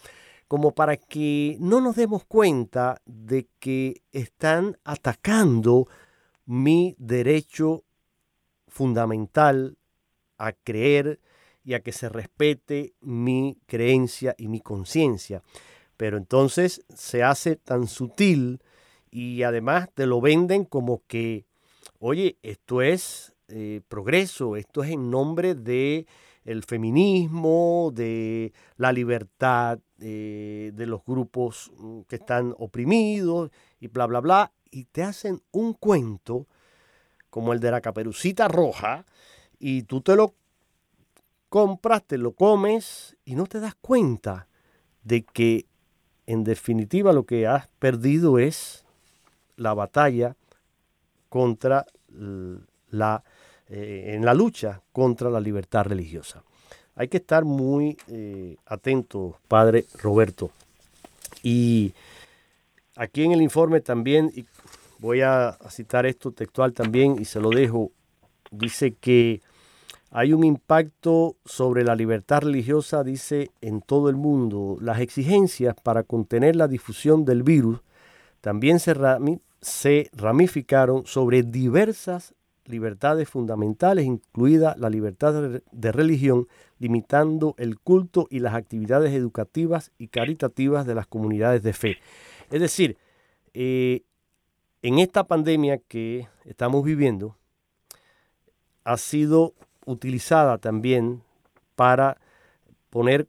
como 0.50 0.72
para 0.72 0.98
que 0.98 1.58
no 1.60 1.80
nos 1.80 1.96
demos 1.96 2.26
cuenta 2.26 3.04
de 3.06 3.48
que 3.60 4.02
están 4.12 4.80
atacando 4.84 5.88
mi 6.48 6.96
derecho 6.98 7.84
fundamental 8.68 9.78
a 10.40 10.54
creer 10.54 11.20
y 11.64 11.76
a 11.76 11.82
que 11.82 11.92
se 11.92 12.10
respete 12.10 12.96
mi 13.00 13.60
creencia 13.68 14.34
y 14.40 14.48
mi 14.48 14.60
conciencia. 14.60 15.44
Pero 15.98 16.18
entonces 16.18 16.84
se 16.96 17.22
hace 17.22 17.56
tan 17.56 17.88
sutil 17.88 18.64
y 19.12 19.44
además 19.44 19.90
te 19.94 20.08
lo 20.08 20.20
venden 20.20 20.66
como 20.66 21.04
que, 21.06 21.46
oye, 22.00 22.40
esto 22.42 22.82
es 22.82 23.34
eh, 23.50 23.82
progreso, 23.88 24.56
esto 24.56 24.84
es 24.84 24.90
en 24.90 25.12
nombre 25.12 25.54
de 25.54 26.08
el 26.50 26.64
feminismo, 26.64 27.92
de 27.94 28.54
la 28.78 28.92
libertad 28.92 29.80
eh, 30.00 30.72
de 30.74 30.86
los 30.88 31.06
grupos 31.06 31.72
mm, 31.78 32.02
que 32.02 32.16
están 32.16 32.56
oprimidos 32.58 33.52
y 33.80 33.88
bla, 33.88 34.08
bla, 34.08 34.20
bla, 34.20 34.52
y 34.72 34.86
te 34.86 35.04
hacen 35.04 35.42
un 35.52 35.74
cuento 35.74 36.48
como 37.30 37.54
el 37.54 37.60
de 37.60 37.70
la 37.70 37.82
caperucita 37.82 38.48
roja, 38.48 39.06
y 39.60 39.84
tú 39.84 40.02
te 40.02 40.16
lo 40.16 40.34
compras, 41.50 42.04
te 42.04 42.18
lo 42.18 42.32
comes 42.32 43.16
y 43.26 43.36
no 43.36 43.46
te 43.46 43.60
das 43.60 43.76
cuenta 43.76 44.48
de 45.04 45.24
que 45.24 45.68
en 46.26 46.44
definitiva 46.44 47.14
lo 47.14 47.26
que 47.26 47.46
has 47.46 47.68
perdido 47.80 48.40
es 48.40 48.86
la 49.56 49.76
batalla 49.76 50.36
contra 51.30 51.86
la, 52.90 53.24
eh, 53.70 54.16
en 54.16 54.26
la 54.26 54.34
lucha 54.34 54.82
contra 54.92 55.30
la 55.30 55.40
libertad 55.40 55.86
religiosa. 55.86 56.44
Hay 56.96 57.08
que 57.08 57.18
estar 57.18 57.46
muy 57.46 57.98
eh, 58.08 58.58
atento, 58.66 59.38
padre 59.48 59.86
Roberto. 60.02 60.52
Y 61.44 61.94
aquí 62.96 63.24
en 63.24 63.32
el 63.32 63.42
informe 63.42 63.82
también, 63.82 64.32
y 64.36 64.46
voy 65.00 65.22
a 65.22 65.58
citar 65.70 66.06
esto 66.06 66.32
textual 66.32 66.74
también 66.74 67.16
y 67.20 67.26
se 67.26 67.40
lo 67.40 67.50
dejo, 67.50 67.92
dice 68.52 68.94
que 68.94 69.42
hay 70.12 70.34
un 70.34 70.44
impacto 70.44 71.36
sobre 71.46 71.84
la 71.84 71.96
libertad 71.96 72.42
religiosa, 72.42 73.04
dice, 73.04 73.52
en 73.62 73.82
todo 73.82 74.10
el 74.10 74.16
mundo. 74.16 74.78
Las 74.82 75.00
exigencias 75.00 75.76
para 75.82 76.04
contener 76.04 76.56
la 76.56 76.68
difusión 76.68 77.26
del 77.26 77.44
virus 77.44 77.80
también 78.42 78.80
se, 78.80 80.10
ramificaron 80.14 81.06
sobre 81.06 81.44
diversas 81.44 82.34
libertades 82.70 83.28
fundamentales, 83.28 84.06
incluida 84.06 84.76
la 84.78 84.90
libertad 84.90 85.62
de 85.72 85.92
religión, 85.92 86.48
limitando 86.78 87.56
el 87.58 87.80
culto 87.80 88.28
y 88.30 88.40
las 88.40 88.54
actividades 88.54 89.14
educativas 89.14 89.92
y 89.98 90.08
caritativas 90.08 90.86
de 90.86 90.96
las 90.96 91.08
comunidades 91.08 91.64
de 91.64 91.74
fe. 91.74 91.98
Es 92.52 92.62
decir, 92.62 92.98
eh, 93.54 94.04
en 94.82 95.00
esta 95.00 95.26
pandemia 95.26 95.80
que 95.80 96.28
estamos 96.46 96.84
viviendo, 96.84 97.36
ha 98.84 98.98
sido 98.98 99.54
utilizada 99.86 100.58
también 100.58 101.24
para 101.76 102.18
poner 102.90 103.28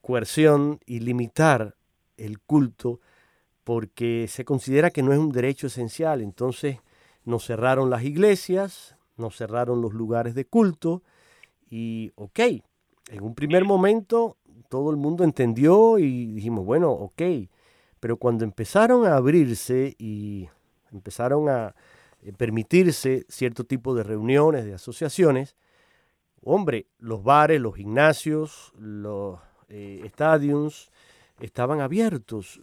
coerción 0.00 0.80
y 0.86 1.00
limitar 1.00 1.74
el 2.16 2.40
culto 2.40 3.00
porque 3.64 4.26
se 4.28 4.44
considera 4.44 4.90
que 4.90 5.02
no 5.02 5.12
es 5.12 5.18
un 5.18 5.30
derecho 5.30 5.66
esencial. 5.66 6.22
Entonces 6.22 6.78
nos 7.28 7.44
cerraron 7.44 7.90
las 7.90 8.04
iglesias, 8.04 8.96
nos 9.18 9.36
cerraron 9.36 9.82
los 9.82 9.92
lugares 9.92 10.34
de 10.34 10.46
culto 10.46 11.02
y, 11.68 12.10
ok, 12.14 12.40
en 13.10 13.22
un 13.22 13.34
primer 13.34 13.66
momento 13.66 14.38
todo 14.70 14.90
el 14.90 14.96
mundo 14.96 15.24
entendió 15.24 15.98
y 15.98 16.32
dijimos, 16.32 16.64
bueno, 16.64 16.90
ok, 16.90 17.22
pero 18.00 18.16
cuando 18.16 18.44
empezaron 18.44 19.06
a 19.06 19.16
abrirse 19.16 19.94
y 19.98 20.48
empezaron 20.90 21.50
a, 21.50 21.74
eh, 22.22 22.32
permitirse 22.32 23.26
cierto 23.28 23.64
tipo 23.64 23.94
de 23.94 24.04
reuniones, 24.04 24.64
de 24.64 24.72
asociaciones, 24.72 25.54
hombre, 26.42 26.86
los 26.98 27.22
bares, 27.22 27.60
los 27.60 27.76
gimnasios, 27.76 28.72
los 28.78 29.38
eh, 29.68 30.00
estadios 30.02 30.90
estaban 31.40 31.82
abiertos, 31.82 32.58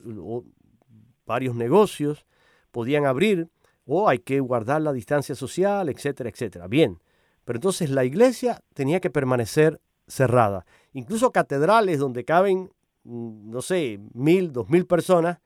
varios 1.28 1.54
negocios 1.54 2.26
podían 2.72 3.06
abrir, 3.06 3.50
o 3.86 4.10
hay 4.10 4.20
que 4.20 4.40
guardar 4.40 4.82
la 4.82 4.94
distancia 4.94 5.36
social, 5.36 5.90
etcétera, 5.90 6.30
etcétera. 6.30 6.68
Bien, 6.68 7.00
pero 7.44 7.58
entonces 7.58 7.90
la 7.90 8.04
iglesia 8.04 8.62
tenía 8.74 9.00
que 9.00 9.10
permanecer 9.10 9.80
cerrada. 10.08 10.66
Incluso 10.94 11.32
catedrales 11.32 12.00
donde 12.00 12.26
caben, 12.26 12.72
mm, 13.04 13.50
no 13.52 13.62
sé, 13.62 14.00
mil, 14.14 14.52
dos 14.52 14.70
mil 14.70 14.86
personas, 14.86 15.40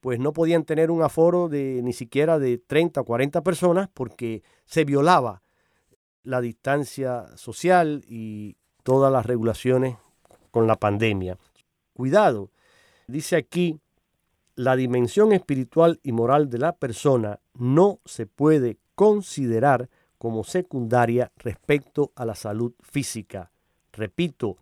pues 0.00 0.18
no 0.18 0.32
podían 0.32 0.64
tener 0.64 0.90
un 0.90 1.02
aforo 1.02 1.48
de 1.48 1.80
ni 1.82 1.92
siquiera 1.92 2.38
de 2.38 2.58
30 2.58 3.00
o 3.00 3.04
40 3.04 3.42
personas 3.42 3.88
porque 3.92 4.42
se 4.64 4.84
violaba 4.84 5.42
la 6.22 6.40
distancia 6.40 7.26
social 7.36 8.04
y 8.08 8.56
todas 8.82 9.12
las 9.12 9.26
regulaciones 9.26 9.96
con 10.50 10.66
la 10.66 10.76
pandemia. 10.76 11.38
Cuidado, 11.92 12.50
dice 13.06 13.36
aquí, 13.36 13.80
la 14.54 14.76
dimensión 14.76 15.32
espiritual 15.32 16.00
y 16.02 16.12
moral 16.12 16.48
de 16.48 16.58
la 16.58 16.72
persona 16.72 17.40
no 17.58 18.00
se 18.04 18.26
puede 18.26 18.78
considerar 18.94 19.88
como 20.18 20.44
secundaria 20.44 21.32
respecto 21.36 22.12
a 22.16 22.24
la 22.24 22.34
salud 22.34 22.72
física. 22.80 23.50
Repito, 23.92 24.56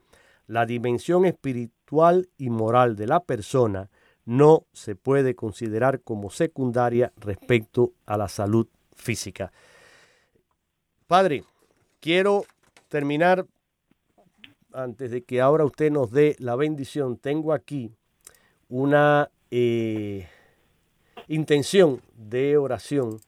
la 0.47 0.67
dimensión 0.67 1.25
espiritual 1.25 2.29
y 2.37 2.51
moral 2.51 2.97
de 2.97 3.07
la 3.07 3.21
persona 3.21 3.91
no 4.25 4.67
se 4.73 4.97
puede 4.97 5.35
considerar 5.35 6.01
como 6.01 6.31
secundaria 6.31 7.13
respecto 7.17 7.93
a 8.07 8.17
la 8.17 8.29
salud 8.29 8.67
física. 8.95 9.53
Padre, 11.07 11.45
quiero 12.01 12.45
terminar 12.89 13.47
antes 14.73 15.11
de 15.11 15.23
que 15.23 15.41
ahora 15.41 15.65
usted 15.65 15.91
nos 15.91 16.11
dé 16.11 16.37
la 16.39 16.57
bendición. 16.57 17.17
Tengo 17.17 17.53
aquí 17.53 17.93
una 18.69 19.31
eh, 19.51 20.27
intención 21.29 22.01
de 22.17 22.57
oración 22.57 23.21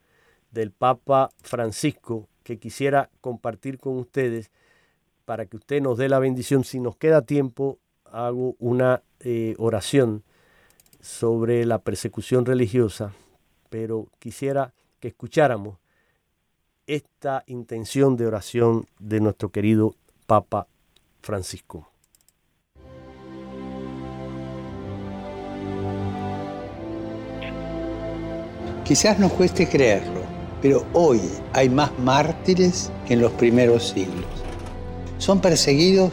del 0.51 0.71
Papa 0.71 1.31
Francisco 1.43 2.29
que 2.43 2.59
quisiera 2.59 3.11
compartir 3.21 3.79
con 3.79 3.99
ustedes 3.99 4.51
para 5.25 5.47
que 5.47 5.57
usted 5.57 5.83
nos 5.83 5.99
dé 5.99 6.09
la 6.09 6.19
bendición. 6.19 6.65
Si 6.65 6.81
nos 6.81 6.97
queda 6.97 7.23
tiempo, 7.23 7.79
hago 8.05 8.55
una 8.59 9.03
eh, 9.21 9.55
oración 9.59 10.23
sobre 11.01 11.65
la 11.67 11.79
persecución 11.79 12.47
religiosa, 12.47 13.13
pero 13.69 14.09
quisiera 14.19 14.73
que 15.01 15.09
escucháramos 15.09 15.79
esta 16.87 17.43
intención 17.47 18.17
de 18.17 18.27
oración 18.27 18.87
de 18.99 19.21
nuestro 19.21 19.51
querido 19.51 19.95
Papa 20.27 20.69
Francisco. 21.21 21.91
Quizás 28.87 29.19
nos 29.19 29.33
cueste 29.33 29.69
creerlo, 29.69 30.21
pero 30.63 30.87
hoy 30.93 31.21
hay 31.53 31.69
más 31.69 31.91
mártires 31.99 32.93
que 33.05 33.15
en 33.15 33.21
los 33.21 33.33
primeros 33.33 33.89
siglos. 33.89 34.25
Son 35.19 35.41
perseguidos 35.41 36.13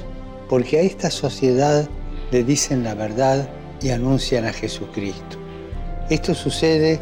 porque 0.50 0.80
a 0.80 0.82
esta 0.82 1.12
sociedad 1.12 1.88
le 2.32 2.44
dicen 2.44 2.84
la 2.84 2.96
verdad 2.96 3.48
y 3.80 3.92
anuncian 3.92 4.46
a 4.46 4.54
Jesucristo. 4.54 5.38
Esto 6.10 6.34
sucede 6.34 7.00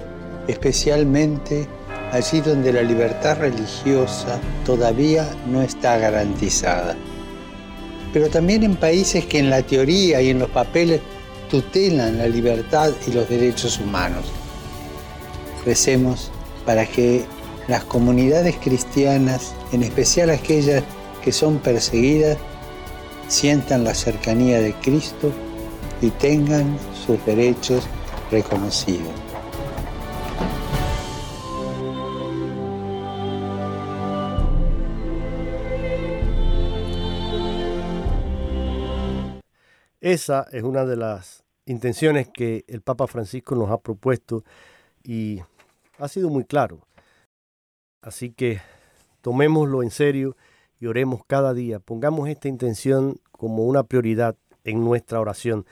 especialmente 0.50 1.66
allí 2.12 2.42
donde 2.42 2.74
la 2.74 2.82
libertad 2.82 3.38
religiosa 3.38 4.42
todavía 4.66 5.26
no 5.50 5.62
está 5.62 5.98
garantizada. 5.98 6.98
Pero 8.12 8.28
también 8.30 8.64
en 8.64 8.76
países 8.76 9.26
que 9.26 9.40
en 9.40 9.50
la 9.50 9.62
teoría 9.62 10.22
y 10.22 10.32
en 10.32 10.40
los 10.40 10.50
papeles 10.50 11.00
tutelan 11.50 12.18
la 12.18 12.28
libertad 12.28 12.92
y 13.08 13.14
los 13.14 13.30
derechos 13.30 13.80
humanos. 13.80 14.26
Recemos 15.66 16.32
para 16.66 16.86
que 16.86 17.26
las 17.68 17.84
comunidades 17.84 18.55
cristianas, 18.57 19.53
en 19.72 19.84
especial 19.84 20.30
aquellas 20.30 20.84
que 21.24 21.32
son 21.32 21.59
perseguidas, 21.59 22.38
sientan 23.28 23.84
la 23.84 23.93
cercanía 23.93 24.59
de 24.59 24.74
Cristo 24.74 25.32
y 26.01 26.09
tengan 26.09 26.78
sus 27.05 27.24
derechos 27.26 27.88
reconocidos. 28.32 29.12
Esa 40.01 40.47
es 40.51 40.64
una 40.64 40.84
de 40.84 40.97
las 40.97 41.43
intenciones 41.68 42.28
que 42.28 42.66
el 42.68 42.82
Papa 42.82 43.05
Francisco 43.05 43.53
nos 43.53 43.70
ha 43.70 43.78
propuesto 43.78 44.43
y 45.03 45.41
ha 46.02 46.08
sido 46.08 46.30
muy 46.30 46.43
claro. 46.45 46.80
Así 48.02 48.32
que 48.32 48.60
tomémoslo 49.22 49.84
en 49.84 49.91
serio 49.91 50.36
y 50.80 50.88
oremos 50.88 51.22
cada 51.28 51.54
día. 51.54 51.80
Pongamos 51.80 52.28
esta 52.28 52.47
intención 52.47 53.20
como 53.32 53.66
una 53.66 53.84
prioridad 53.84 54.36
en 54.64 54.84
nuestra 54.84 55.20
oración, 55.20 55.66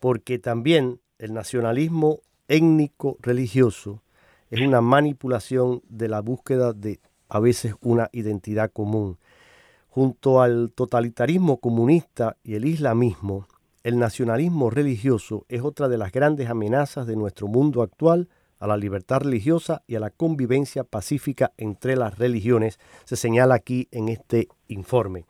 porque 0.00 0.38
también 0.38 1.00
el 1.18 1.32
nacionalismo 1.32 2.18
étnico 2.48 3.16
religioso 3.20 4.02
es 4.50 4.60
una 4.60 4.80
manipulación 4.80 5.82
de 5.88 6.08
la 6.08 6.20
búsqueda 6.20 6.72
de 6.72 6.98
a 7.28 7.38
veces 7.38 7.74
una 7.80 8.08
identidad 8.12 8.72
común. 8.72 9.18
Junto 9.88 10.42
al 10.42 10.72
totalitarismo 10.74 11.58
comunista 11.58 12.36
y 12.42 12.54
el 12.54 12.64
islamismo, 12.64 13.46
el 13.84 13.98
nacionalismo 13.98 14.68
religioso 14.70 15.44
es 15.48 15.62
otra 15.62 15.88
de 15.88 15.98
las 15.98 16.10
grandes 16.10 16.50
amenazas 16.50 17.06
de 17.06 17.14
nuestro 17.14 17.46
mundo 17.46 17.82
actual 17.82 18.28
a 18.60 18.66
la 18.66 18.76
libertad 18.76 19.22
religiosa 19.22 19.82
y 19.86 19.96
a 19.96 20.00
la 20.00 20.10
convivencia 20.10 20.84
pacífica 20.84 21.52
entre 21.56 21.96
las 21.96 22.18
religiones, 22.18 22.78
se 23.04 23.16
señala 23.16 23.56
aquí 23.56 23.88
en 23.90 24.08
este 24.08 24.48
informe. 24.68 25.24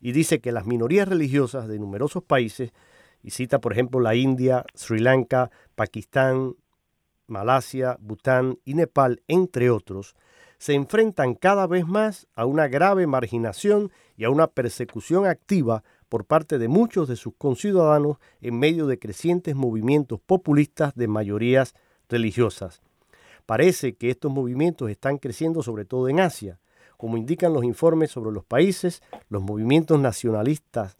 Y 0.00 0.12
dice 0.12 0.40
que 0.40 0.52
las 0.52 0.66
minorías 0.66 1.08
religiosas 1.08 1.66
de 1.66 1.78
numerosos 1.78 2.22
países, 2.22 2.72
y 3.22 3.30
cita 3.30 3.60
por 3.60 3.72
ejemplo 3.72 4.00
la 4.00 4.14
India, 4.14 4.64
Sri 4.74 5.00
Lanka, 5.00 5.50
Pakistán, 5.74 6.54
Malasia, 7.26 7.96
Bután 8.00 8.58
y 8.66 8.74
Nepal, 8.74 9.22
entre 9.28 9.70
otros, 9.70 10.14
se 10.58 10.74
enfrentan 10.74 11.34
cada 11.34 11.66
vez 11.66 11.86
más 11.86 12.28
a 12.34 12.44
una 12.44 12.68
grave 12.68 13.06
marginación 13.06 13.90
y 14.16 14.24
a 14.24 14.30
una 14.30 14.46
persecución 14.46 15.26
activa 15.26 15.82
por 16.10 16.26
parte 16.26 16.58
de 16.58 16.68
muchos 16.68 17.08
de 17.08 17.16
sus 17.16 17.34
conciudadanos 17.36 18.18
en 18.42 18.58
medio 18.58 18.86
de 18.86 18.98
crecientes 18.98 19.54
movimientos 19.54 20.20
populistas 20.20 20.94
de 20.94 21.08
mayorías 21.08 21.74
religiosas. 22.08 22.82
Parece 23.46 23.94
que 23.94 24.10
estos 24.10 24.32
movimientos 24.32 24.90
están 24.90 25.18
creciendo 25.18 25.62
sobre 25.62 25.84
todo 25.84 26.08
en 26.08 26.20
Asia. 26.20 26.58
Como 26.96 27.16
indican 27.16 27.52
los 27.52 27.64
informes 27.64 28.10
sobre 28.10 28.32
los 28.32 28.44
países, 28.44 29.02
los 29.28 29.42
movimientos 29.42 30.00
nacionalistas 30.00 30.96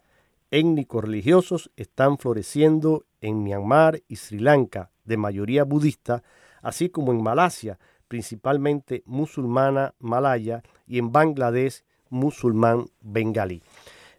étnicos 0.51 1.03
religiosos 1.03 1.71
están 1.75 2.17
floreciendo 2.17 3.05
en 3.21 3.43
Myanmar 3.43 4.01
y 4.07 4.17
Sri 4.17 4.39
Lanka, 4.39 4.91
de 5.03 5.17
mayoría 5.17 5.63
budista, 5.63 6.23
así 6.61 6.89
como 6.89 7.11
en 7.11 7.23
Malasia, 7.23 7.79
principalmente 8.07 9.03
musulmana 9.05 9.95
malaya, 9.99 10.61
y 10.87 10.99
en 10.99 11.11
Bangladesh, 11.11 11.83
musulmán 12.09 12.85
bengalí. 13.01 13.63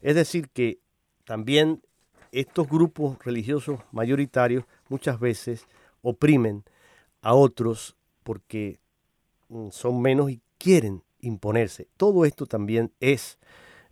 Es 0.03 0.17
decir, 0.17 0.49
que 0.51 0.81
también 1.25 1.83
estos 2.33 2.69
grupos 2.69 3.19
religiosos 3.25 3.81
mayoritarios 3.93 4.65
muchas 4.89 5.19
veces 5.21 5.67
oprimen 6.03 6.65
a 7.27 7.35
otros 7.35 7.97
porque 8.23 8.79
mm, 9.49 9.71
son 9.71 10.01
menos 10.01 10.31
y 10.31 10.41
quieren 10.59 11.03
imponerse. 11.21 11.89
Todo 11.97 12.25
esto 12.25 12.47
también 12.47 12.93
es 13.01 13.41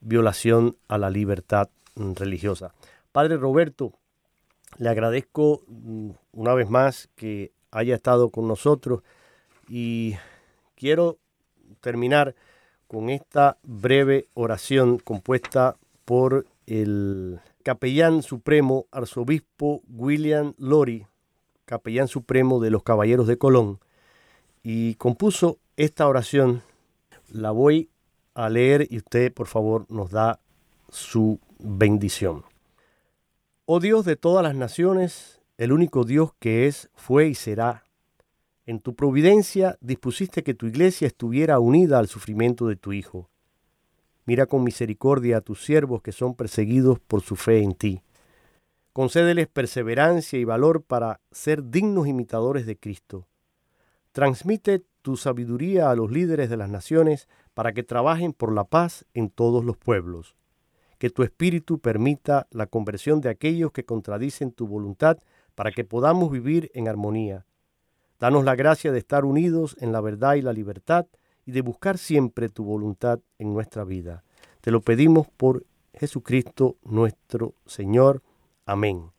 violación 0.01 0.77
a 0.87 0.99
la 0.99 1.11
libertad 1.11 1.69
mm, 1.97 2.13
religiosa. 2.13 2.73
Padre 3.11 3.37
Roberto, 3.37 3.93
le 4.79 4.89
agradezco 4.89 5.65
mm, 5.67 6.11
una 6.31 6.55
vez 6.55 6.71
más 6.71 7.09
que 7.17 7.51
haya 7.73 7.97
estado 7.97 8.31
con 8.31 8.47
nosotros 8.47 9.03
y 9.69 10.15
quiero 10.77 11.19
terminar 11.81 12.37
con 12.87 13.11
esta 13.11 13.59
breve 13.65 14.29
oración 14.35 15.01
compuesta 15.01 15.77
por 16.05 16.47
el 16.67 17.41
capellán 17.65 18.23
supremo 18.23 18.87
arzobispo 18.93 19.83
William 19.89 20.55
Lori, 20.57 21.09
capellán 21.65 22.09
supremo 22.09 22.61
de 22.61 22.71
los 22.71 22.83
Caballeros 22.83 23.27
de 23.27 23.39
Colón, 23.39 23.81
y 24.63 24.95
compuso 24.95 25.59
esta 25.77 26.09
oración. 26.09 26.63
La 27.31 27.51
voy 27.51 27.91
a 28.35 28.49
leer 28.49 28.87
y 28.91 28.99
usted, 28.99 29.33
por 29.33 29.47
favor, 29.47 29.87
nos 29.89 30.11
da 30.11 30.41
su 30.89 31.39
bendición. 31.59 32.45
Oh 33.67 33.81
Dios 33.81 34.05
de 34.05 34.17
todas 34.17 34.43
las 34.43 34.55
naciones, 34.55 35.41
el 35.59 35.73
único 35.73 36.05
Dios 36.05 36.33
que 36.39 36.67
es, 36.67 36.91
fue 36.95 37.29
y 37.29 37.35
será. 37.35 37.85
En 38.67 38.81
tu 38.81 38.95
providencia 38.95 39.77
dispusiste 39.81 40.43
que 40.43 40.55
tu 40.55 40.67
iglesia 40.67 41.07
estuviera 41.07 41.59
unida 41.59 41.99
al 41.99 42.09
sufrimiento 42.09 42.67
de 42.67 42.77
tu 42.77 42.93
Hijo. 42.93 43.29
Mira 44.27 44.47
con 44.47 44.65
misericordia 44.65 45.39
a 45.39 45.41
tus 45.43 45.63
siervos 45.63 46.01
que 46.01 46.13
son 46.13 46.35
perseguidos 46.35 46.99
por 46.99 47.21
su 47.21 47.37
fe 47.37 47.63
en 47.63 47.75
ti. 47.75 48.03
Concédeles 48.95 49.49
perseverancia 49.49 50.39
y 50.39 50.45
valor 50.45 50.85
para 50.85 51.21
ser 51.33 51.69
dignos 51.69 52.07
imitadores 52.07 52.65
de 52.65 52.79
Cristo. 52.79 53.27
Transmite 54.13 54.85
tu 55.03 55.17
sabiduría 55.17 55.91
a 55.91 55.97
los 55.97 56.13
líderes 56.13 56.49
de 56.49 56.57
las 56.57 56.71
naciones 56.71 57.29
para 57.55 57.73
que 57.73 57.83
trabajen 57.83 58.33
por 58.33 58.53
la 58.53 58.63
paz 58.63 59.05
en 59.13 59.31
todos 59.31 59.65
los 59.65 59.77
pueblos. 59.77 60.37
Que 60.99 61.11
tu 61.11 61.25
espíritu 61.25 61.81
permita 61.81 62.47
la 62.53 62.69
conversión 62.69 63.21
de 63.21 63.31
aquellos 63.31 63.73
que 63.73 63.85
contradicen 63.85 64.53
tu 64.53 64.69
voluntad 64.69 65.19
para 65.57 65.73
que 65.73 65.85
podamos 65.85 66.31
vivir 66.31 66.71
en 66.73 66.87
armonía. 66.87 67.47
Danos 68.21 68.45
la 68.45 68.55
gracia 68.55 68.93
de 68.93 69.01
estar 69.01 69.25
unidos 69.25 69.77
en 69.81 69.91
la 69.91 70.01
verdad 70.01 70.37
y 70.37 70.43
la 70.43 70.53
libertad 70.53 71.07
y 71.45 71.51
de 71.51 71.63
buscar 71.63 71.99
siempre 71.99 72.49
tu 72.49 72.63
voluntad 72.63 73.19
en 73.41 73.53
nuestra 73.53 73.83
vida. 73.83 74.23
Te 74.61 74.71
lo 74.71 74.83
pedimos 74.83 75.27
por 75.37 75.67
Jesucristo 75.95 76.77
nuestro 76.85 77.55
Señor. 77.67 78.23
Amén. 78.67 79.11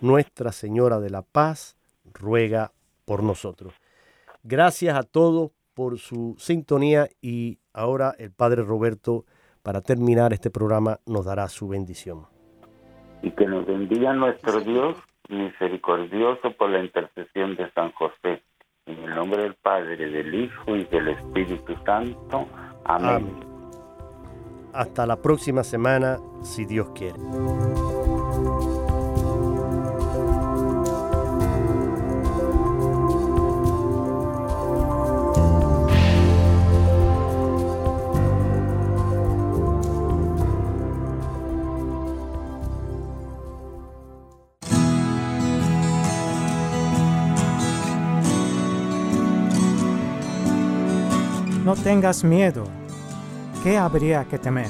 Nuestra 0.00 0.52
Señora 0.52 1.00
de 1.00 1.10
la 1.10 1.22
Paz 1.22 1.76
ruega 2.12 2.72
por 3.04 3.22
nosotros. 3.22 3.74
Gracias 4.42 4.96
a 4.96 5.02
todos 5.02 5.50
por 5.74 5.98
su 5.98 6.34
sintonía 6.38 7.08
y 7.20 7.58
ahora 7.72 8.14
el 8.18 8.32
Padre 8.32 8.62
Roberto, 8.62 9.24
para 9.62 9.82
terminar 9.82 10.32
este 10.32 10.50
programa, 10.50 11.00
nos 11.06 11.26
dará 11.26 11.48
su 11.48 11.68
bendición. 11.68 12.26
Y 13.22 13.30
que 13.32 13.46
nos 13.46 13.66
bendiga 13.66 14.12
nuestro 14.14 14.60
Dios 14.60 14.96
misericordioso 15.28 16.52
por 16.52 16.70
la 16.70 16.82
intercesión 16.82 17.56
de 17.56 17.70
San 17.72 17.92
José. 17.92 18.42
En 18.86 18.98
el 19.00 19.14
nombre 19.14 19.42
del 19.42 19.54
Padre, 19.54 19.96
del 19.96 20.34
Hijo 20.34 20.76
y 20.76 20.84
del 20.84 21.08
Espíritu 21.08 21.74
Santo. 21.84 22.46
Amén. 22.84 23.10
Amén. 23.10 23.56
Hasta 24.72 25.06
la 25.06 25.16
próxima 25.16 25.64
semana, 25.64 26.18
si 26.42 26.64
Dios 26.64 26.90
quiere. 26.94 27.18
Tengas 51.86 52.24
miedo. 52.24 52.66
¿Qué 53.62 53.78
habría 53.78 54.24
que 54.24 54.40
temer? 54.40 54.66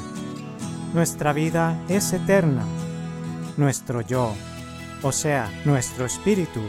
Nuestra 0.92 1.32
vida 1.32 1.82
es 1.88 2.12
eterna. 2.12 2.62
Nuestro 3.56 4.02
yo, 4.02 4.34
o 5.02 5.12
sea, 5.12 5.50
nuestro 5.64 6.04
espíritu, 6.04 6.60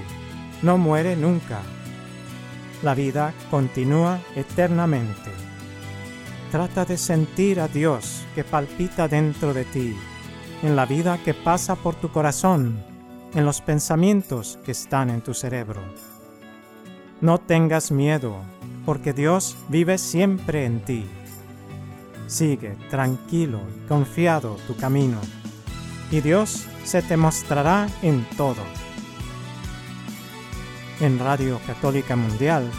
no 0.61 0.77
muere 0.77 1.17
nunca. 1.17 1.59
La 2.81 2.95
vida 2.95 3.33
continúa 3.51 4.21
eternamente. 4.37 5.31
Trata 6.49 6.85
de 6.85 6.97
sentir 6.97 7.59
a 7.59 7.67
Dios 7.67 8.23
que 8.33 8.45
palpita 8.45 9.09
dentro 9.09 9.53
de 9.53 9.65
ti, 9.65 9.97
en 10.63 10.77
la 10.77 10.85
vida 10.85 11.17
que 11.25 11.33
pasa 11.33 11.75
por 11.75 11.95
tu 11.95 12.09
corazón, 12.09 12.81
en 13.33 13.43
los 13.43 13.59
pensamientos 13.59 14.59
que 14.63 14.71
están 14.71 15.09
en 15.09 15.19
tu 15.19 15.33
cerebro. 15.33 15.81
No 17.19 17.37
tengas 17.37 17.91
miedo, 17.91 18.37
porque 18.87 19.11
Dios 19.11 19.57
vive 19.67 19.97
siempre 19.97 20.63
en 20.63 20.79
ti. 20.79 21.05
Sigue 22.27 22.77
tranquilo 22.89 23.59
y 23.75 23.85
confiado 23.85 24.55
tu 24.65 24.77
camino, 24.77 25.19
y 26.09 26.21
Dios 26.21 26.65
se 26.85 27.01
te 27.01 27.17
mostrará 27.17 27.89
en 28.01 28.25
todo. 28.37 28.63
En 31.01 31.19
Radio 31.19 31.59
Católica 31.67 32.15
Mundial, 32.15 32.71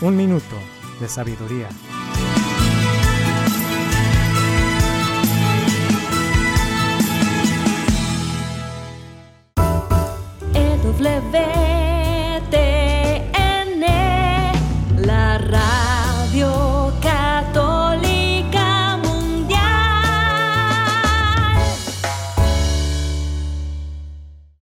un 0.00 0.16
minuto 0.16 0.56
de 1.00 1.08
sabiduría. 1.08 1.68